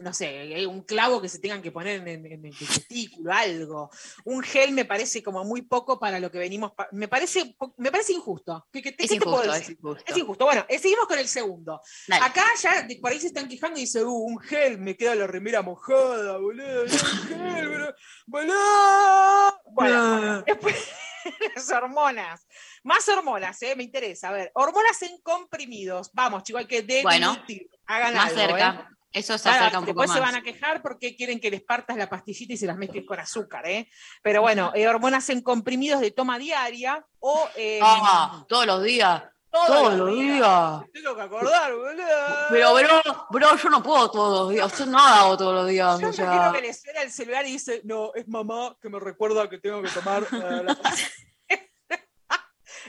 [0.01, 3.91] no sé, un clavo que se tengan que poner en, el testículo, algo.
[4.25, 6.73] Un gel me parece como muy poco para lo que venimos.
[6.73, 8.67] pa- me, parece, me parece injusto.
[8.73, 9.77] ¿Qué, qué- Es qué te puedo injusto, es decir?
[9.79, 10.05] injusto.
[10.07, 10.45] Es injusto.
[10.47, 11.81] Bueno, eh, seguimos con el segundo.
[12.09, 12.25] Dale.
[12.25, 15.15] Acá ya de- por ahí se están quejando y dicen, uh, un gel, me queda
[15.15, 16.83] la remera mojada, boludo.
[16.83, 17.95] Un gel, boludo.
[18.27, 19.61] boludo.
[19.73, 20.77] Bueno, bueno, después
[21.55, 22.47] las hormonas.
[22.83, 24.31] Más hormonas, eh, me interesa.
[24.31, 26.11] A ver, hormonas en comprimidos.
[26.15, 27.69] Vamos, chicos, hay que Bueno, deglutir.
[27.87, 28.89] Hagan Más algo, cerca.
[28.91, 28.95] ¿eh?
[29.13, 30.33] Eso se Ahora, acerca un poco después se más.
[30.33, 33.19] van a quejar porque quieren que les partas la pastillita y se las mezclen con
[33.19, 33.89] azúcar, ¿eh?
[34.23, 37.49] Pero bueno, eh, hormonas en comprimidos de toma diaria o...
[37.57, 39.23] eh, Ah, todos los días.
[39.53, 40.81] Todos, los días.
[40.93, 42.05] Tengo que acordar, boludo.
[42.51, 44.79] Pero, bro, bro, yo no puedo todos los días.
[44.79, 45.99] Yo no hago todos los días.
[46.01, 49.01] Yo o quiero que le suena el celular y dice, no, es mamá que me
[49.01, 51.09] recuerda que tengo que tomar eh, la pastilla".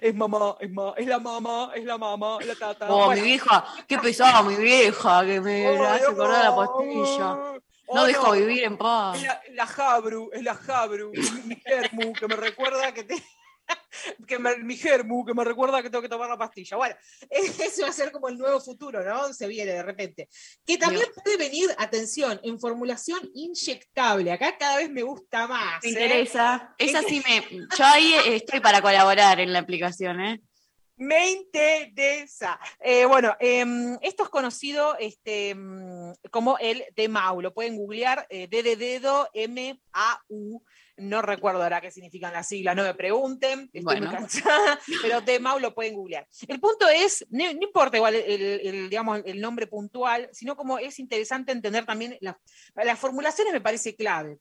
[0.02, 2.88] Es mamá, es ma- es la mamá, es la mamá, la tata.
[2.90, 3.22] Oh, Bueno.
[3.22, 7.34] mi vieja, qué pesada mi vieja, que me Oh, hace acordar la oh, pastilla.
[7.86, 8.32] oh, No dejo no.
[8.34, 9.18] vivir en paz.
[9.18, 13.23] Es la, la Jabru, es la Jabru, mi, mi germu, que me recuerda que te...
[14.28, 16.78] que me- mi germu, que me recuerda que tengo que tomar la pastilla.
[16.78, 16.95] Bueno,
[17.30, 19.34] ese va a ser como el nuevo futuro, ¿no?
[19.34, 20.30] Se viene de repente.
[20.65, 24.32] Que también puede venir, atención, en formulación inyectable.
[24.32, 25.84] Acá cada vez me gusta más.
[25.84, 25.91] Me ¿eh?
[25.94, 26.76] interesa.
[26.78, 27.41] Esa sí me.
[27.78, 30.41] Yo ahí estoy para colaborar en la aplicación, ¿eh?
[31.02, 32.60] Me interesa.
[32.80, 37.41] Eh, bueno, em, esto es conocido este, mm, como el DMAU.
[37.41, 40.64] Lo pueden googlear, eh, D de dedo, M-A-U.
[41.02, 44.07] No recuerdo ahora qué significan las siglas, no me pregunten, estoy Bueno.
[44.11, 46.28] muy cansada, pero DMAU lo pueden googlear.
[46.48, 50.78] El punto es, no, no importa igual el, el- digamos, el nombre puntual, sino como
[50.78, 52.40] es interesante entender también la-
[52.76, 54.38] las formulaciones me parece clave.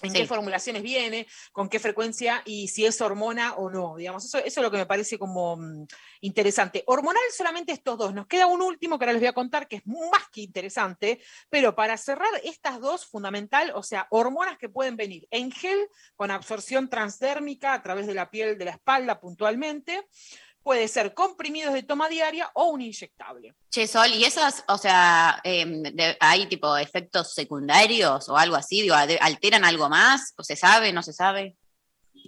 [0.00, 0.18] En Sí.
[0.18, 3.96] qué formulaciones viene, con qué frecuencia y si es hormona o no.
[3.96, 5.86] Digamos, eso, eso es lo que me parece como mm,
[6.22, 6.82] interesante.
[6.86, 8.14] Hormonal solamente estos dos.
[8.14, 11.20] Nos queda un último que ahora les voy a contar que es más que interesante,
[11.50, 16.30] pero para cerrar estas dos, fundamental, o sea, hormonas que pueden venir en gel con
[16.30, 20.06] absorción transdérmica a través de la piel de la espalda puntualmente,
[20.62, 23.54] puede ser comprimidos de toma diaria o un inyectable.
[23.70, 28.82] Che, Sol, ¿y esas, o sea, em, de- hay tipo efectos secundarios o algo así?
[28.82, 30.34] Digo, ¿ade- ¿Alteran algo más?
[30.36, 31.56] ¿O se sabe, no se sabe?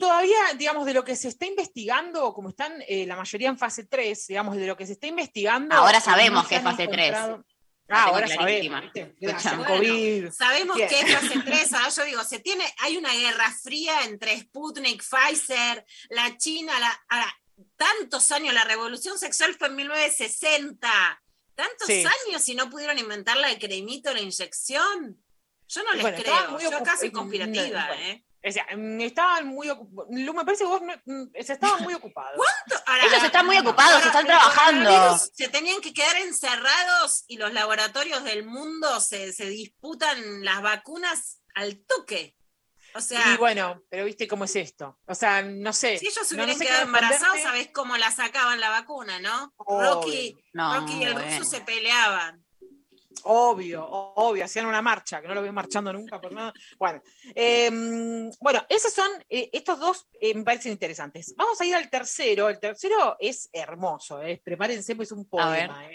[0.00, 3.84] Todavía, digamos, de lo que se está investigando, como están eh, la mayoría en fase
[3.84, 5.74] 3, digamos, de lo que se está investigando.
[5.74, 7.08] Ahora sabemos que es fase 3.
[7.10, 7.44] encontrado-
[7.86, 8.80] La Ah, ahora clarísima.
[8.80, 10.34] sabemos.
[10.34, 10.88] Sabemos Bien.
[10.88, 15.02] que es fase 3, ahora yo digo, se tiene, hay una guerra fría entre Sputnik,
[15.04, 17.26] Pfizer, la China, la, ahora,
[17.76, 21.22] tantos años, la revolución sexual fue en 1960,
[21.54, 22.04] tantos Sí.
[22.26, 25.22] años y no pudieron inventar la de cremito, la inyección.
[25.68, 28.02] Yo no les Bueno, creo, yo acá soy conspirativa, bueno.
[28.02, 28.24] ¿eh?
[28.46, 30.10] O sea, mm, estaban muy ocupados.
[30.10, 32.38] Me parece que vos no- mm, se estaban muy ocupados.
[32.84, 35.18] Ahora, Ellos están muy ocupados, ahora, están trabajando.
[35.34, 41.40] Se tenían que quedar encerrados y los laboratorios del mundo se, se disputan las vacunas
[41.54, 42.36] al toque.
[42.94, 44.98] O sea, y bueno, pero viste cómo es esto.
[45.06, 45.98] O sea, no sé.
[45.98, 47.40] si ellos se no- no hubieran sé quedado embarazados.
[47.42, 49.52] ¿sabés cómo la sacaban la vacuna, no?
[49.56, 49.94] Obvio.
[49.94, 51.38] Rocky, No, Rocky y el bueno.
[51.38, 52.44] ruso se peleaban.
[53.26, 56.52] Obvio, obvio, hacían una marcha, que no lo veo marchando nunca por nada.
[56.78, 57.00] Bueno,
[57.34, 57.70] eh,
[58.40, 61.32] bueno, esos son, eh, estos dos eh, me parecen interesantes.
[61.36, 62.48] Vamos a ir al tercero.
[62.50, 65.68] El tercero es hermoso, eh, prepárense, pues es un A ver.
[65.68, 65.88] poema.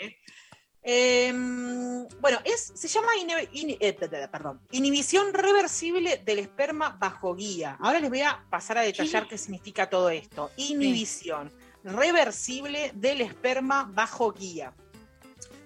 [0.84, 1.32] Eh.
[1.32, 3.10] Eh, bueno, es, se llama
[3.54, 3.94] in- eh,
[4.32, 7.78] perdón, inhibición reversible del esperma bajo guía.
[7.80, 10.52] Ahora les voy a pasar a detallar qué significa todo esto.
[10.58, 11.52] Inhibición
[11.84, 14.74] reversible del esperma bajo guía.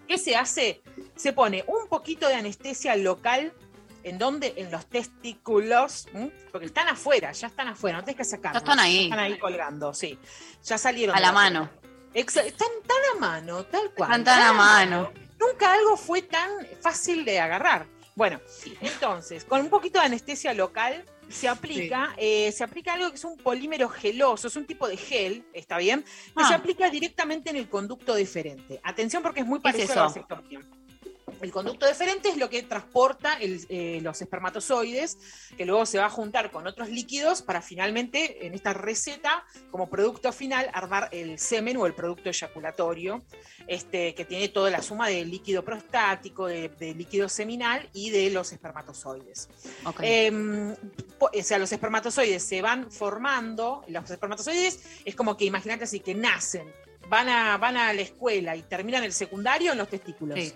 [0.07, 0.81] ¿Qué se hace?
[1.15, 3.53] Se pone un poquito de anestesia local.
[4.03, 4.53] ¿En dónde?
[4.57, 6.29] En los testículos, ¿m?
[6.51, 8.61] porque están afuera, ya están afuera, no tenés que sacarlos.
[8.61, 9.03] Ya están ahí.
[9.05, 10.19] Están ahí colgando, sí.
[10.65, 11.15] Ya salieron.
[11.15, 11.69] A la mano.
[12.13, 12.45] Están
[12.85, 14.09] tan a mano, tal cual.
[14.09, 15.11] Están tan a mano.
[15.39, 16.49] Nunca algo fue tan
[16.81, 17.85] fácil de agarrar.
[18.15, 18.39] Bueno,
[18.81, 23.23] entonces, con un poquito de anestesia local se aplica, eh, se aplica algo que es
[23.23, 26.03] un polímero geloso, es un tipo de gel, ¿está bien?
[26.03, 26.47] Que Ah.
[26.47, 28.79] se aplica directamente en el conducto deferente.
[28.83, 30.59] Atención porque es muy ¿Qué es parecido a la vasectomía.
[31.43, 35.17] El conducto deferente es lo que transporta el- eh, los espermatozoides,
[35.57, 39.89] que luego se va a juntar con otros líquidos para finalmente, en esta receta, como
[39.89, 43.23] producto final, armar el semen o el producto eyaculatorio,
[43.67, 48.29] este, que tiene toda la suma de líquido prostático, de, de líquido seminal y de
[48.29, 49.49] los espermatozoides.
[50.07, 50.73] Em,
[51.19, 56.15] o sea, los espermatozoides se van formando, los espermatozoides es como que imagínate así, que
[56.15, 56.71] nacen,
[57.09, 60.39] van a, van a la escuela y terminan el secundario en los testículos.
[60.39, 60.53] Sí.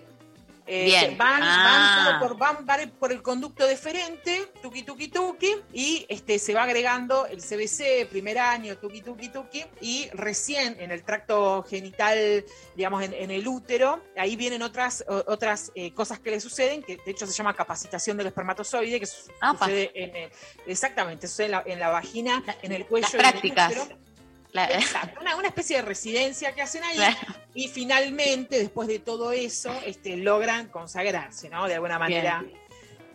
[0.70, 1.14] Eh.
[1.16, 2.04] Van, Ah.
[2.04, 6.52] van, como por, van- van por el conducto deferente, tuki tuki tuki, y este, se
[6.52, 12.44] va agregando el CBC, primer año, tuki tuki tuki, y recién en el tracto genital,
[12.76, 16.98] digamos, en, en el útero, ahí vienen otras, otras eh, cosas que le suceden, que
[16.98, 20.30] de hecho se llama capacitación del espermatozoide, que sucede en el-
[20.66, 23.06] exactamente, sucede en la, en la vagina, en el cuello.
[23.06, 23.72] Las y en el prácticas.
[23.72, 24.07] útero.
[24.54, 27.16] Exacto, una, una especie de residencia que hacen ahí Claro.
[27.54, 31.66] y finalmente, después de todo eso, este, logran consagrarse, ¿no?
[31.66, 32.44] De alguna manera.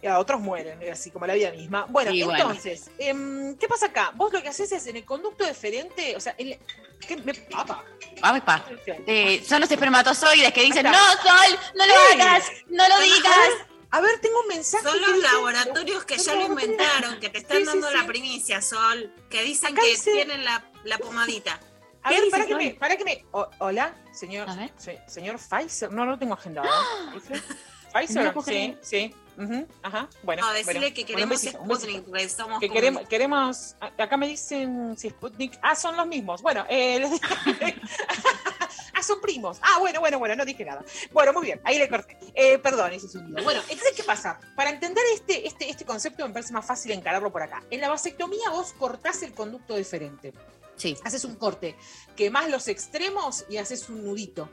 [0.02, 1.86] Y a otros mueren, así como la vida misma.
[1.90, 2.40] Bueno, Sí, bueno.
[2.40, 4.12] entonces, em, ¿qué pasa acá?
[4.16, 6.60] Vos lo que haces es en el conducto deferente, o sea, en el-
[7.08, 7.84] ¿qué me- apa,
[8.22, 8.66] Vamos, pa.
[9.08, 10.94] Eh, son los espermatozoides que dicen, no.
[10.94, 12.22] Sol, no lo Sí.
[12.22, 13.50] hagas, no lo digas.
[13.92, 14.84] A ver, tengo un mensaje.
[14.84, 17.96] Son los laboratorios que ya lo inventaron, que te están dando sí.
[17.96, 21.60] la primicia, Sol, que dicen Acá que dice- tienen la, la pomadita.
[22.06, 23.26] A ¿Qué ver, dice para que me, para que me.
[23.32, 24.48] o- hola, señor.
[24.78, 25.92] Se- señor Pfizer.
[25.92, 26.68] No, no lo tengo agendado.
[27.14, 27.42] ¿Pfizer?
[27.94, 29.16] No Pfizer, puedo sí, sí.
[29.84, 30.10] ajá.
[30.24, 30.46] Bueno.
[30.46, 30.96] No, decirle bueno.
[30.96, 31.64] que Bueno, queremos besito.
[31.64, 36.42] Sputnik, porque somos Que queremos, queremos, acá me dicen si Sputnik, ah, son los mismos.
[36.42, 37.12] Bueno, eh, les
[38.94, 39.60] ah, son primos.
[39.62, 40.84] Ah, bueno, bueno, bueno, no dije nada.
[41.12, 42.18] Bueno, muy bien, ahí le corté.
[42.36, 43.44] Eh, perdón, ese es un lío.
[43.44, 44.40] Bueno, entonces, ¿qué pasa?
[44.56, 47.64] Para entender este, este, este concepto me parece más fácil encararlo por acá.
[47.70, 50.34] En la vasectomía vos cortás el conducto deferente.
[50.76, 51.76] Sí, Haces un corte,
[52.16, 54.50] quemás los extremos y haces un nudito.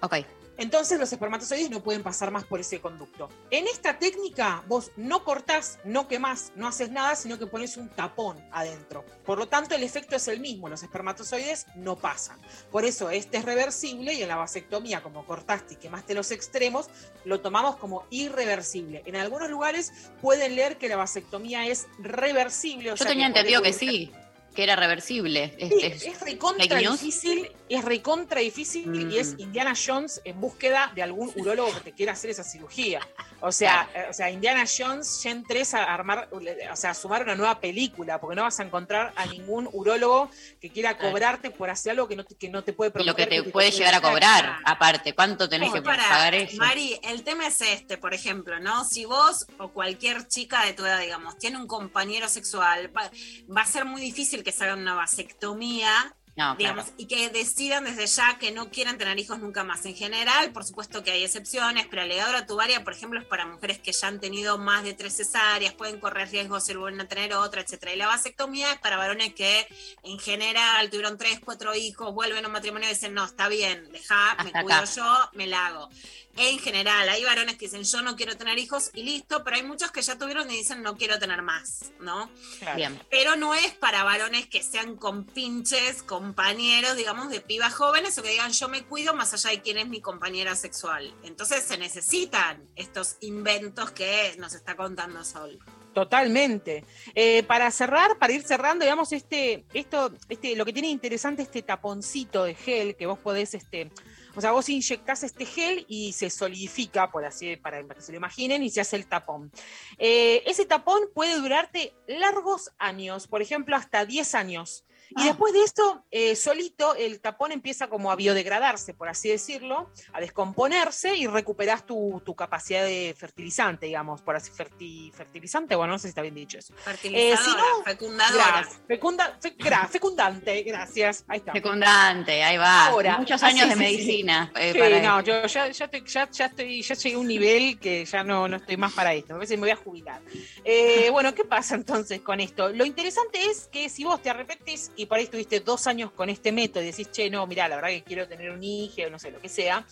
[0.00, 0.16] ok.
[0.58, 3.28] Entonces los espermatozoides no pueden pasar más por ese conducto.
[3.50, 7.90] En esta técnica vos no cortás, no quemás, no haces nada, sino que pones un
[7.90, 9.04] tapón adentro.
[9.26, 12.40] Por lo tanto, el efecto es el mismo, los espermatozoides no pasan.
[12.70, 16.88] Por eso este es reversible y en la vasectomía, como cortaste y quemaste los extremos,
[17.26, 19.02] lo tomamos como irreversible.
[19.04, 19.92] En algunos lugares
[20.22, 22.92] pueden leer que la vasectomía es reversible.
[22.92, 24.10] o Yo sea tenía entendido que sí,
[24.56, 25.54] que era reversible.
[25.58, 29.40] Es- Sí, es- es recontra difícil, es recontra difícil y es Mm.
[29.40, 33.00] Indiana Jones en búsqueda de algún urólogo que te quiera hacer esa cirugía.
[33.40, 37.22] O sea, eh, o sea, Indiana Jones, Gen 3 a armar, o sea, a sumar
[37.22, 40.30] una nueva película, porque no vas a encontrar a ningún urólogo
[40.60, 43.12] que quiera cobrarte por hacer algo que no te, que no te puede y prometer.
[43.12, 45.12] lo que te te puede llegar a cobrar, aparte.
[45.14, 46.56] ¿Cuánto tenés que Para, pagar eso?
[46.56, 48.84] Mari, el tema es este, por ejemplo, ¿no?
[48.86, 53.10] Si vos o cualquier chica de tu edad, digamos, tiene un compañero sexual, va,
[53.54, 56.56] va a ser muy difícil que se haga una vasectomía No, claro.
[56.56, 59.84] digamos, y que decidan desde ya que no quieran tener hijos nunca más.
[59.86, 63.44] En general, por supuesto que hay excepciones, pero la ligadura tubaria, por ejemplo, es para
[63.44, 67.08] mujeres que ya han tenido más de tres cesáreas, pueden correr riesgos si vuelven a
[67.08, 67.92] tener otra, etcétera.
[67.92, 69.66] Y la vasectomía es para varones que
[70.04, 73.90] en general tuvieron tres, cuatro hijos, vuelven a un matrimonio y dicen, no, está bien,
[73.90, 74.94] deja, me cuido acá.
[74.94, 75.88] yo, me la hago.
[76.36, 79.62] En general, hay varones que dicen, yo no quiero tener hijos y listo, pero hay
[79.62, 82.30] muchos que ya tuvieron y dicen, no quiero tener más, ¿no?
[82.74, 83.00] Bien.
[83.10, 88.30] Pero no es para varones que sean compinches, compañeros, digamos, de pibas jóvenes o que
[88.30, 91.14] digan yo me cuido más allá de quién es mi compañera sexual.
[91.24, 95.58] Entonces se necesitan estos inventos que nos está contando Sol.
[95.96, 96.84] Totalmente.
[97.14, 101.62] Eh, para cerrar, para ir cerrando, digamos, este, esto, este, lo que tiene interesante este
[101.62, 103.90] taponcito de gel que vos podés, este,
[104.36, 108.18] o sea, vos inyectás este gel y se solidifica, por así, para que se lo
[108.18, 109.50] imaginen, y se hace el tapón.
[109.98, 114.85] Eh, ese tapón puede durarte largos años, por ejemplo, hasta 10 años.
[115.10, 119.90] Y después de esto, eh, solito, el tapón empieza como a biodegradarse, por así decirlo,
[120.12, 125.92] a descomponerse y recuperás tu, tu capacidad de fertilizante, digamos, por así, ferti- fertilizante, bueno,
[125.92, 126.74] no sé si está bien dicho eso.
[126.74, 128.44] Fertilizadora, Eh, si no, fecundadora.
[128.62, 131.52] gra- fecunda- fe- gra- fecundante, gracias, ahí está.
[131.52, 132.86] Fecundante, ahí va.
[132.86, 133.18] Ahora.
[133.18, 134.52] Muchos Ah, años sí, de sí, medicina.
[134.54, 134.60] sí.
[134.62, 137.78] eh, para no, yo ya, ya, estoy, ya, ya estoy, ya llegué a un nivel
[137.78, 139.34] que ya no, no estoy más para esto.
[139.34, 140.20] A veces me voy a jubilar.
[140.64, 142.68] Eh, bueno, ¿qué pasa entonces con esto?
[142.70, 146.28] Lo interesante es que si vos te arrepentís y por ahí estuviste dos años con
[146.30, 149.10] este método y decís, che, no, mira, la verdad que quiero tener un hijo o
[149.10, 149.84] no sé, lo que sea.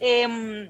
[0.00, 0.68] em,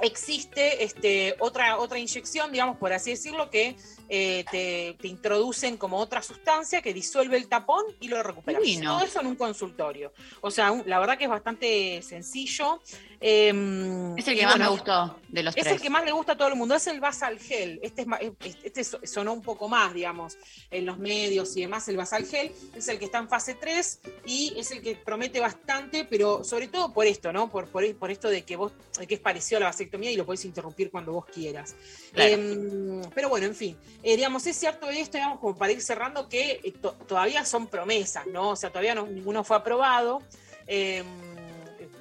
[0.00, 3.76] existe este, otra, otra inyección, digamos, por así decirlo, que
[4.08, 8.60] eh, te, te introducen como otra sustancia que disuelve el tapón y lo recuperas.
[8.98, 10.12] Todo eso en un consultorio.
[10.40, 12.80] O sea, un- la verdad que es bastante sencillo.
[13.24, 15.76] Em, Es el que más bueno, me gustó de los es tres.
[15.76, 17.78] el que más le gusta a todo el mundo, es el basal gel.
[17.82, 20.36] Este, es es- este so- sonó un poco más, digamos,
[20.72, 21.86] en los medios y demás.
[21.88, 25.38] El basal gel es el que está en fase 3 y es el que promete
[25.38, 27.48] bastante, pero sobre todo por esto, ¿no?
[27.48, 28.72] Por, por, por esto de que vos,
[29.06, 31.76] que es parecido a la vasectomía y lo podés interrumpir cuando vos quieras.
[32.12, 32.32] Claro.
[32.32, 36.28] Em, pero bueno, en fin, eh, digamos, es cierto esto, digamos, como para ir cerrando,
[36.28, 38.50] que eh, to- todavía son promesas, ¿no?
[38.50, 40.20] O sea, todavía no- ninguno fue aprobado.
[40.66, 41.06] Em,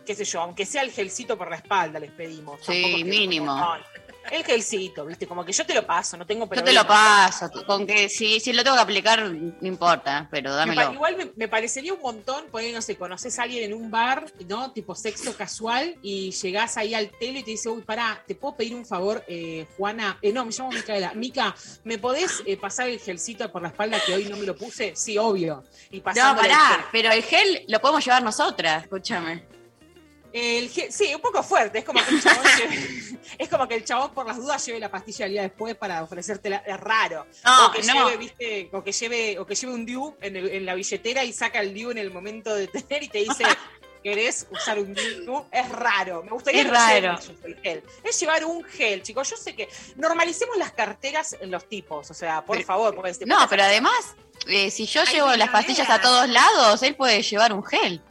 [0.06, 2.60] qué sé yo, aunque sea el gelcito por la espalda, les pedimos.
[2.65, 3.56] Sí, mínimo.
[4.32, 5.26] el gelcito, ¿viste?
[5.28, 6.65] Como que yo te lo paso, no tengo Yo problema.
[6.68, 10.56] te lo paso, con que si, si lo tengo que aplicar, no importa, pero Me
[10.57, 10.94] dámelo.
[10.94, 14.32] igual me, me parecería un montón, poner, no sé, conoces a alguien en un bar,
[14.48, 14.72] ¿no?
[14.72, 18.56] Tipo sexo casual, y llegás ahí al tele y te dice, uy, pará, ¿te puedo
[18.56, 20.18] pedir un favor, eh, Juana?
[20.22, 21.14] Eh, no, me llamo Micaela.
[21.15, 21.53] Mica,
[21.84, 24.95] ¿me podés eh, pasar el gelcito por la espalda que hoy no me lo puse?
[24.95, 25.64] Sí, obvio.
[25.90, 29.44] Y No, el pará, pero el gel lo podemos llevar nosotras, escúchame.
[30.34, 31.80] El sí, un poco fuerte.
[31.80, 34.80] Es como, que el chabón lleve- es como que el chabón por las dudas lleve
[34.80, 36.58] la pastilla al día después para ofrecértela.
[36.66, 37.26] Es raro.
[37.44, 37.94] No, o que no.
[37.94, 41.24] lleve, viste, o que lleve, o que lleve un DIU en, el- en la billetera
[41.24, 43.44] y saca el DIU en el momento de tener y te dice.
[44.03, 45.45] ¿Querés usar un DIU?
[45.52, 46.24] Es raro.
[46.24, 47.20] Me gustaría Es que raro.
[47.44, 47.84] el gel.
[48.03, 49.30] Es llevar un gel, chicos.
[49.30, 52.10] Yo sé que normalicemos las carteras en los tipos.
[52.10, 52.95] O sea, por favor.
[52.95, 53.94] porque No, pero además,
[54.48, 58.02] eh, si yo llevo las pastillas a todos lados, él puede llevar un gel.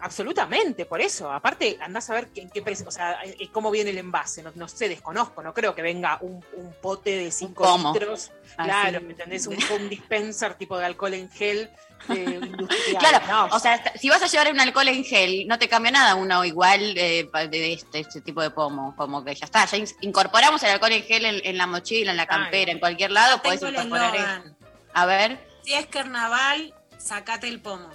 [0.00, 1.30] Absolutamente, por eso.
[1.30, 4.42] Aparte, andás a ver qué- qué precio, o sea, eh, cómo viene el envase.
[4.42, 5.42] No, no sé, desconozco.
[5.42, 7.92] No creo que venga un, un pote de 5 pomo.
[7.92, 8.30] litros.
[8.56, 8.68] Así.
[8.70, 9.46] Claro, ¿me entendés?
[9.46, 11.70] Un, un dispenser tipo de alcohol en gel
[12.10, 12.98] eh, industrial.
[12.98, 15.90] Claro, No, o sea, si vas a llevar un alcohol en gel, no te cambia
[15.90, 18.94] nada uno igual eh, de este, este tipo de pomo.
[18.96, 22.12] Como que ya está, ya in- incorporamos el alcohol en gel en, en la mochila,
[22.12, 24.54] en la campera, en cualquier lado, el incorporar eso.
[24.94, 27.90] A ver, Si es carnaval, sacate el pomo.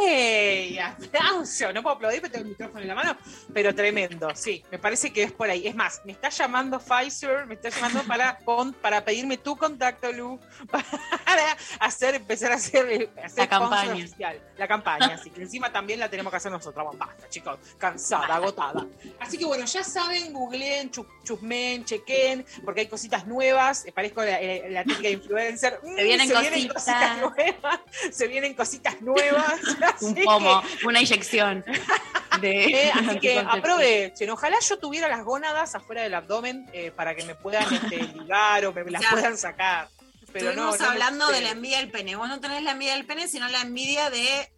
[0.00, 0.78] ¡Ey!
[0.78, 1.72] ¡Aplauso!
[1.72, 3.16] No puedo aplaudir porque tengo el micrófono en la mano,
[3.52, 5.66] pero tremendo, sí, me parece que es por ahí.
[5.66, 8.38] Es más, me está llamando Pfizer, me está llamando para,
[8.80, 10.38] para pedirme tu contacto, Lu,
[10.70, 10.84] para
[11.80, 13.92] hacer, empezar a hacer, hacer La campaña.
[13.94, 16.84] oficial, la campaña, así que encima también la tenemos que hacer nosotros.
[16.84, 18.86] Vamos, basta, chicos, cansada, agotada.
[19.20, 24.22] Así que bueno, ya saben, googleen, chu- chusmen, chequen, porque hay cositas nuevas, eh, parezco
[24.22, 25.80] la, eh, la típica influencer.
[25.82, 26.72] Mm, Se vienen cositas.
[26.74, 27.80] cositas nuevas,
[28.12, 29.47] se vienen cositas nuevas.
[30.00, 31.64] un pomo, que- una inyección.
[32.40, 34.30] De eh, así que aprovechen.
[34.30, 38.64] Ojalá yo tuviera las gónadas afuera del abdomen eh, para que me puedan este, ligar
[38.66, 39.10] o me las Ya.
[39.10, 39.88] puedan sacar.
[40.32, 42.14] Pero no, Estuvimos no lo hablando de la envidia del pene.
[42.16, 44.50] Vos no tenés la envidia del pene, sino la envidia de.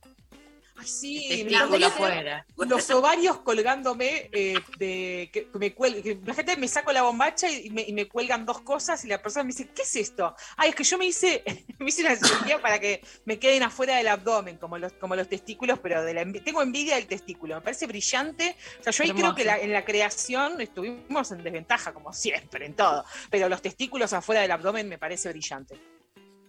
[0.84, 1.44] Sí,
[1.86, 2.44] afuera.
[2.46, 7.02] tener Los ovarios colgándome eh, de que me cuel- que la gente me saco la
[7.02, 9.96] bombacha y me, y me cuelgan dos cosas y la persona me dice, ¿qué es
[9.96, 10.34] esto?
[10.56, 11.42] Ay, es que yo me hice,
[11.78, 15.28] me hice una cirugía para que me queden afuera del abdomen, como los, como los
[15.28, 18.56] testículos, pero de la tengo envidia del testículo, me parece brillante.
[18.80, 22.66] O sea, yo ahí creo que la- en la creación estuvimos en desventaja, como siempre,
[22.66, 23.04] en todo.
[23.30, 25.80] Pero los testículos afuera del abdomen me parece brillante.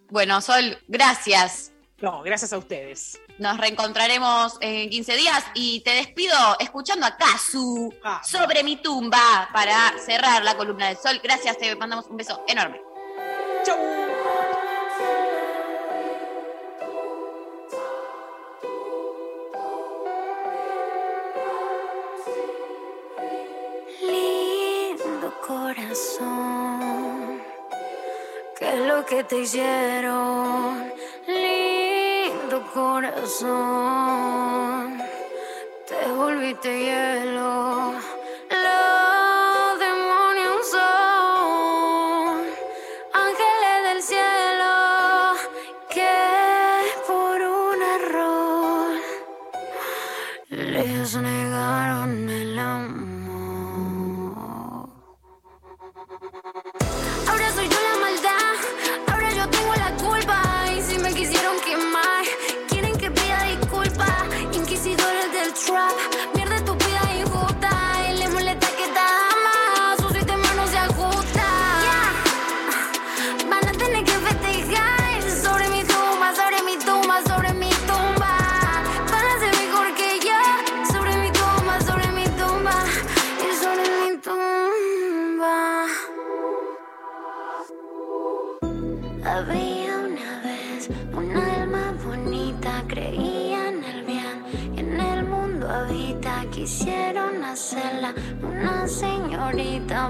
[0.10, 1.71] Bueno, Sol, gracias.
[2.02, 3.22] No, gracias a ustedes.
[3.38, 9.94] Nos reencontraremos en 15 días y te despido escuchando a Kazu sobre mi tumba para
[10.00, 11.20] cerrar la columna del sol.
[11.24, 12.82] Gracias, te mandamos un beso enorme.
[24.02, 27.42] Lindo corazón,
[28.58, 31.01] ¿qué es lo que te hicieron?
[32.74, 33.52] Corazón,
[35.88, 37.94] te volviste hielo.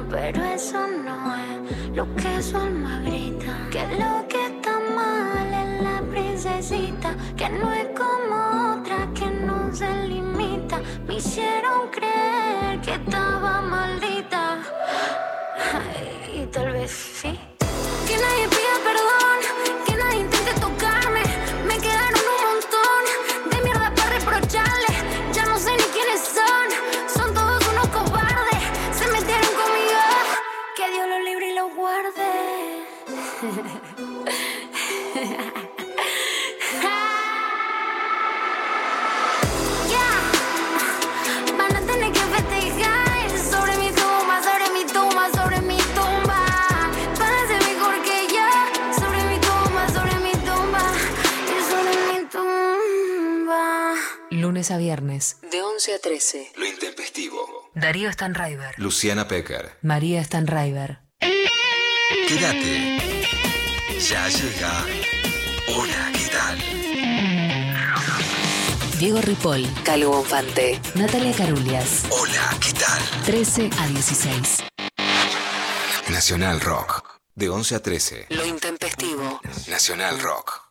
[0.09, 2.57] Pero eso no es lo que su
[55.93, 56.51] a 13.
[56.55, 57.69] Lo intempestivo.
[57.76, 58.76] Darío Stanraiver.
[58.77, 59.77] Luciana Pecker.
[59.81, 60.99] María Stanraiver.
[62.27, 62.97] Quédate.
[63.99, 64.85] Ya llega.
[65.68, 66.59] Hola, ¿qué tal?
[68.99, 69.68] Diego Ripoll.
[69.84, 70.80] Calo Bonfante.
[70.95, 72.05] Natalia Carulias.
[72.09, 73.01] Hola, ¿qué tal?
[73.26, 74.63] 13 a 16.
[76.09, 77.19] Nacional Rock.
[77.35, 78.27] De 11 a 13.
[78.30, 79.41] Lo intempestivo.
[79.68, 80.61] Nacional Rock.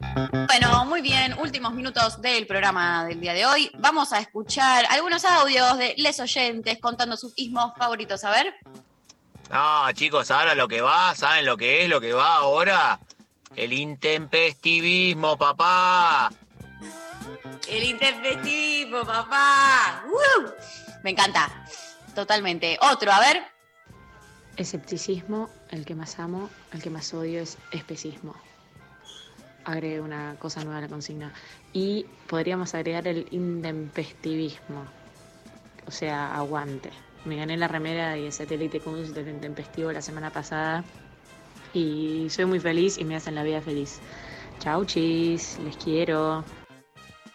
[0.00, 3.70] Bueno, muy bien, últimos minutos del programa del día de hoy.
[3.78, 8.24] Vamos a escuchar algunos audios de les oyentes contando sus ismos favoritos.
[8.24, 8.54] A ver.
[9.50, 12.98] No, chicos, ahora lo que va, ¿saben lo que es lo que va ahora?
[13.54, 16.30] El intempestivismo, papá.
[17.68, 20.04] El intempestivismo, papá.
[20.06, 20.48] ¡Uh!
[21.02, 21.50] Me encanta.
[22.14, 22.78] Totalmente.
[22.80, 23.42] Otro, a ver.
[24.56, 28.34] Escepticismo, el que más amo, el que más odio es especismo.
[29.70, 31.32] Agregué una cosa nueva a la consigna.
[31.72, 34.84] Y podríamos agregar el intempestivismo.
[35.86, 36.90] O sea, aguante.
[37.24, 40.84] Me gané la remera el satélite Kunz del intempestivo la semana pasada.
[41.72, 44.00] Y soy muy feliz y me hacen la vida feliz.
[44.58, 45.58] Chau, chis.
[45.64, 46.44] Les quiero.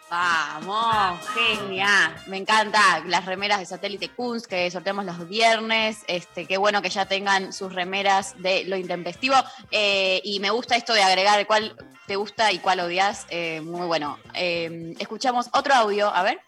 [0.10, 2.16] Vamos, genia.
[2.28, 6.04] Me encanta las remeras de satélite Kunz que sorteamos los viernes.
[6.08, 9.36] Este, qué bueno que ya tengan sus remeras de lo intempestivo.
[9.72, 11.76] Eh, y me gusta esto de agregar cuál
[12.06, 13.26] te gusta y cuál odias.
[13.30, 14.18] Eh, muy bueno.
[14.34, 16.40] Eh, escuchamos otro audio, a ver.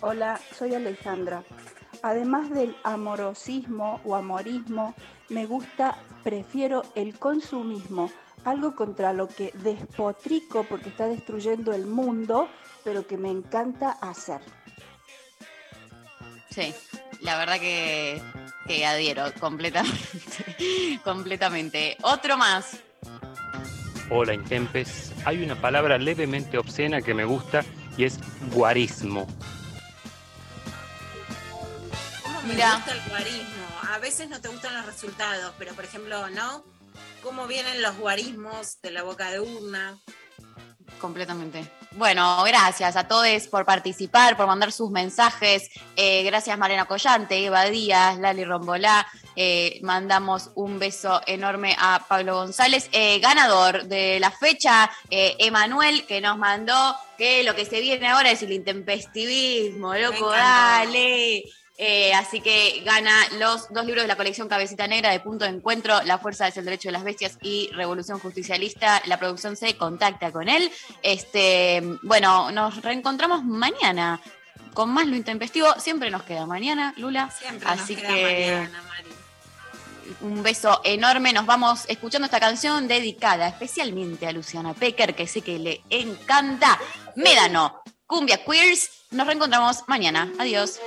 [0.00, 1.42] Hola, soy Alejandra.
[2.02, 4.94] Además del amorosismo o amorismo,
[5.30, 8.10] me gusta, prefiero el consumismo,
[8.44, 12.48] algo contra lo que despotrico porque está destruyendo el mundo,
[12.84, 14.42] pero que me encanta hacer.
[16.50, 16.74] Sí,
[17.22, 18.20] la verdad que,
[18.66, 21.00] que adhiero completamente.
[21.04, 21.96] completamente.
[22.02, 22.82] Otro más.
[24.10, 27.64] Hola Intempes, hay una palabra levemente obscena que me gusta
[27.96, 28.18] y es
[28.52, 29.26] guarismo.
[32.22, 32.74] ¿Cómo me Mirá.
[32.76, 33.64] gusta el guarismo?
[33.90, 36.64] A veces no te gustan los resultados, pero por ejemplo, ¿no?
[37.22, 39.98] ¿Cómo vienen los guarismos de la boca de urna?
[41.00, 41.64] Completamente.
[41.96, 45.70] Bueno, gracias a todos por participar, por mandar sus mensajes.
[45.94, 49.06] Eh, gracias Mariana Collante, Eva Díaz, Lali Rombolá.
[49.36, 56.20] Eh, mandamos un beso enorme a Pablo González, eh, ganador de la fecha, Emanuel, que
[56.20, 61.44] nos mandó que lo que se viene ahora es el intempestivismo, loco, dale.
[61.76, 65.50] Eh, así que gana los dos libros de la colección Cabecita Negra de Punto de
[65.50, 69.02] Encuentro, La Fuerza es el Derecho de las Bestias y Revolución Justicialista.
[69.06, 70.70] La producción se contacta con él.
[71.02, 74.20] Este, bueno, nos reencontramos mañana
[74.72, 75.68] con más lo intempestivo.
[75.78, 77.30] Siempre nos queda mañana, Lula.
[77.30, 79.10] Siempre nos así queda que mañana, Mari.
[80.20, 81.32] un beso enorme.
[81.32, 86.78] Nos vamos escuchando esta canción dedicada especialmente a Luciana Pecker, que sé que le encanta.
[87.16, 88.90] Médano, Cumbia Queers.
[89.10, 90.32] Nos reencontramos mañana.
[90.38, 90.78] Adiós.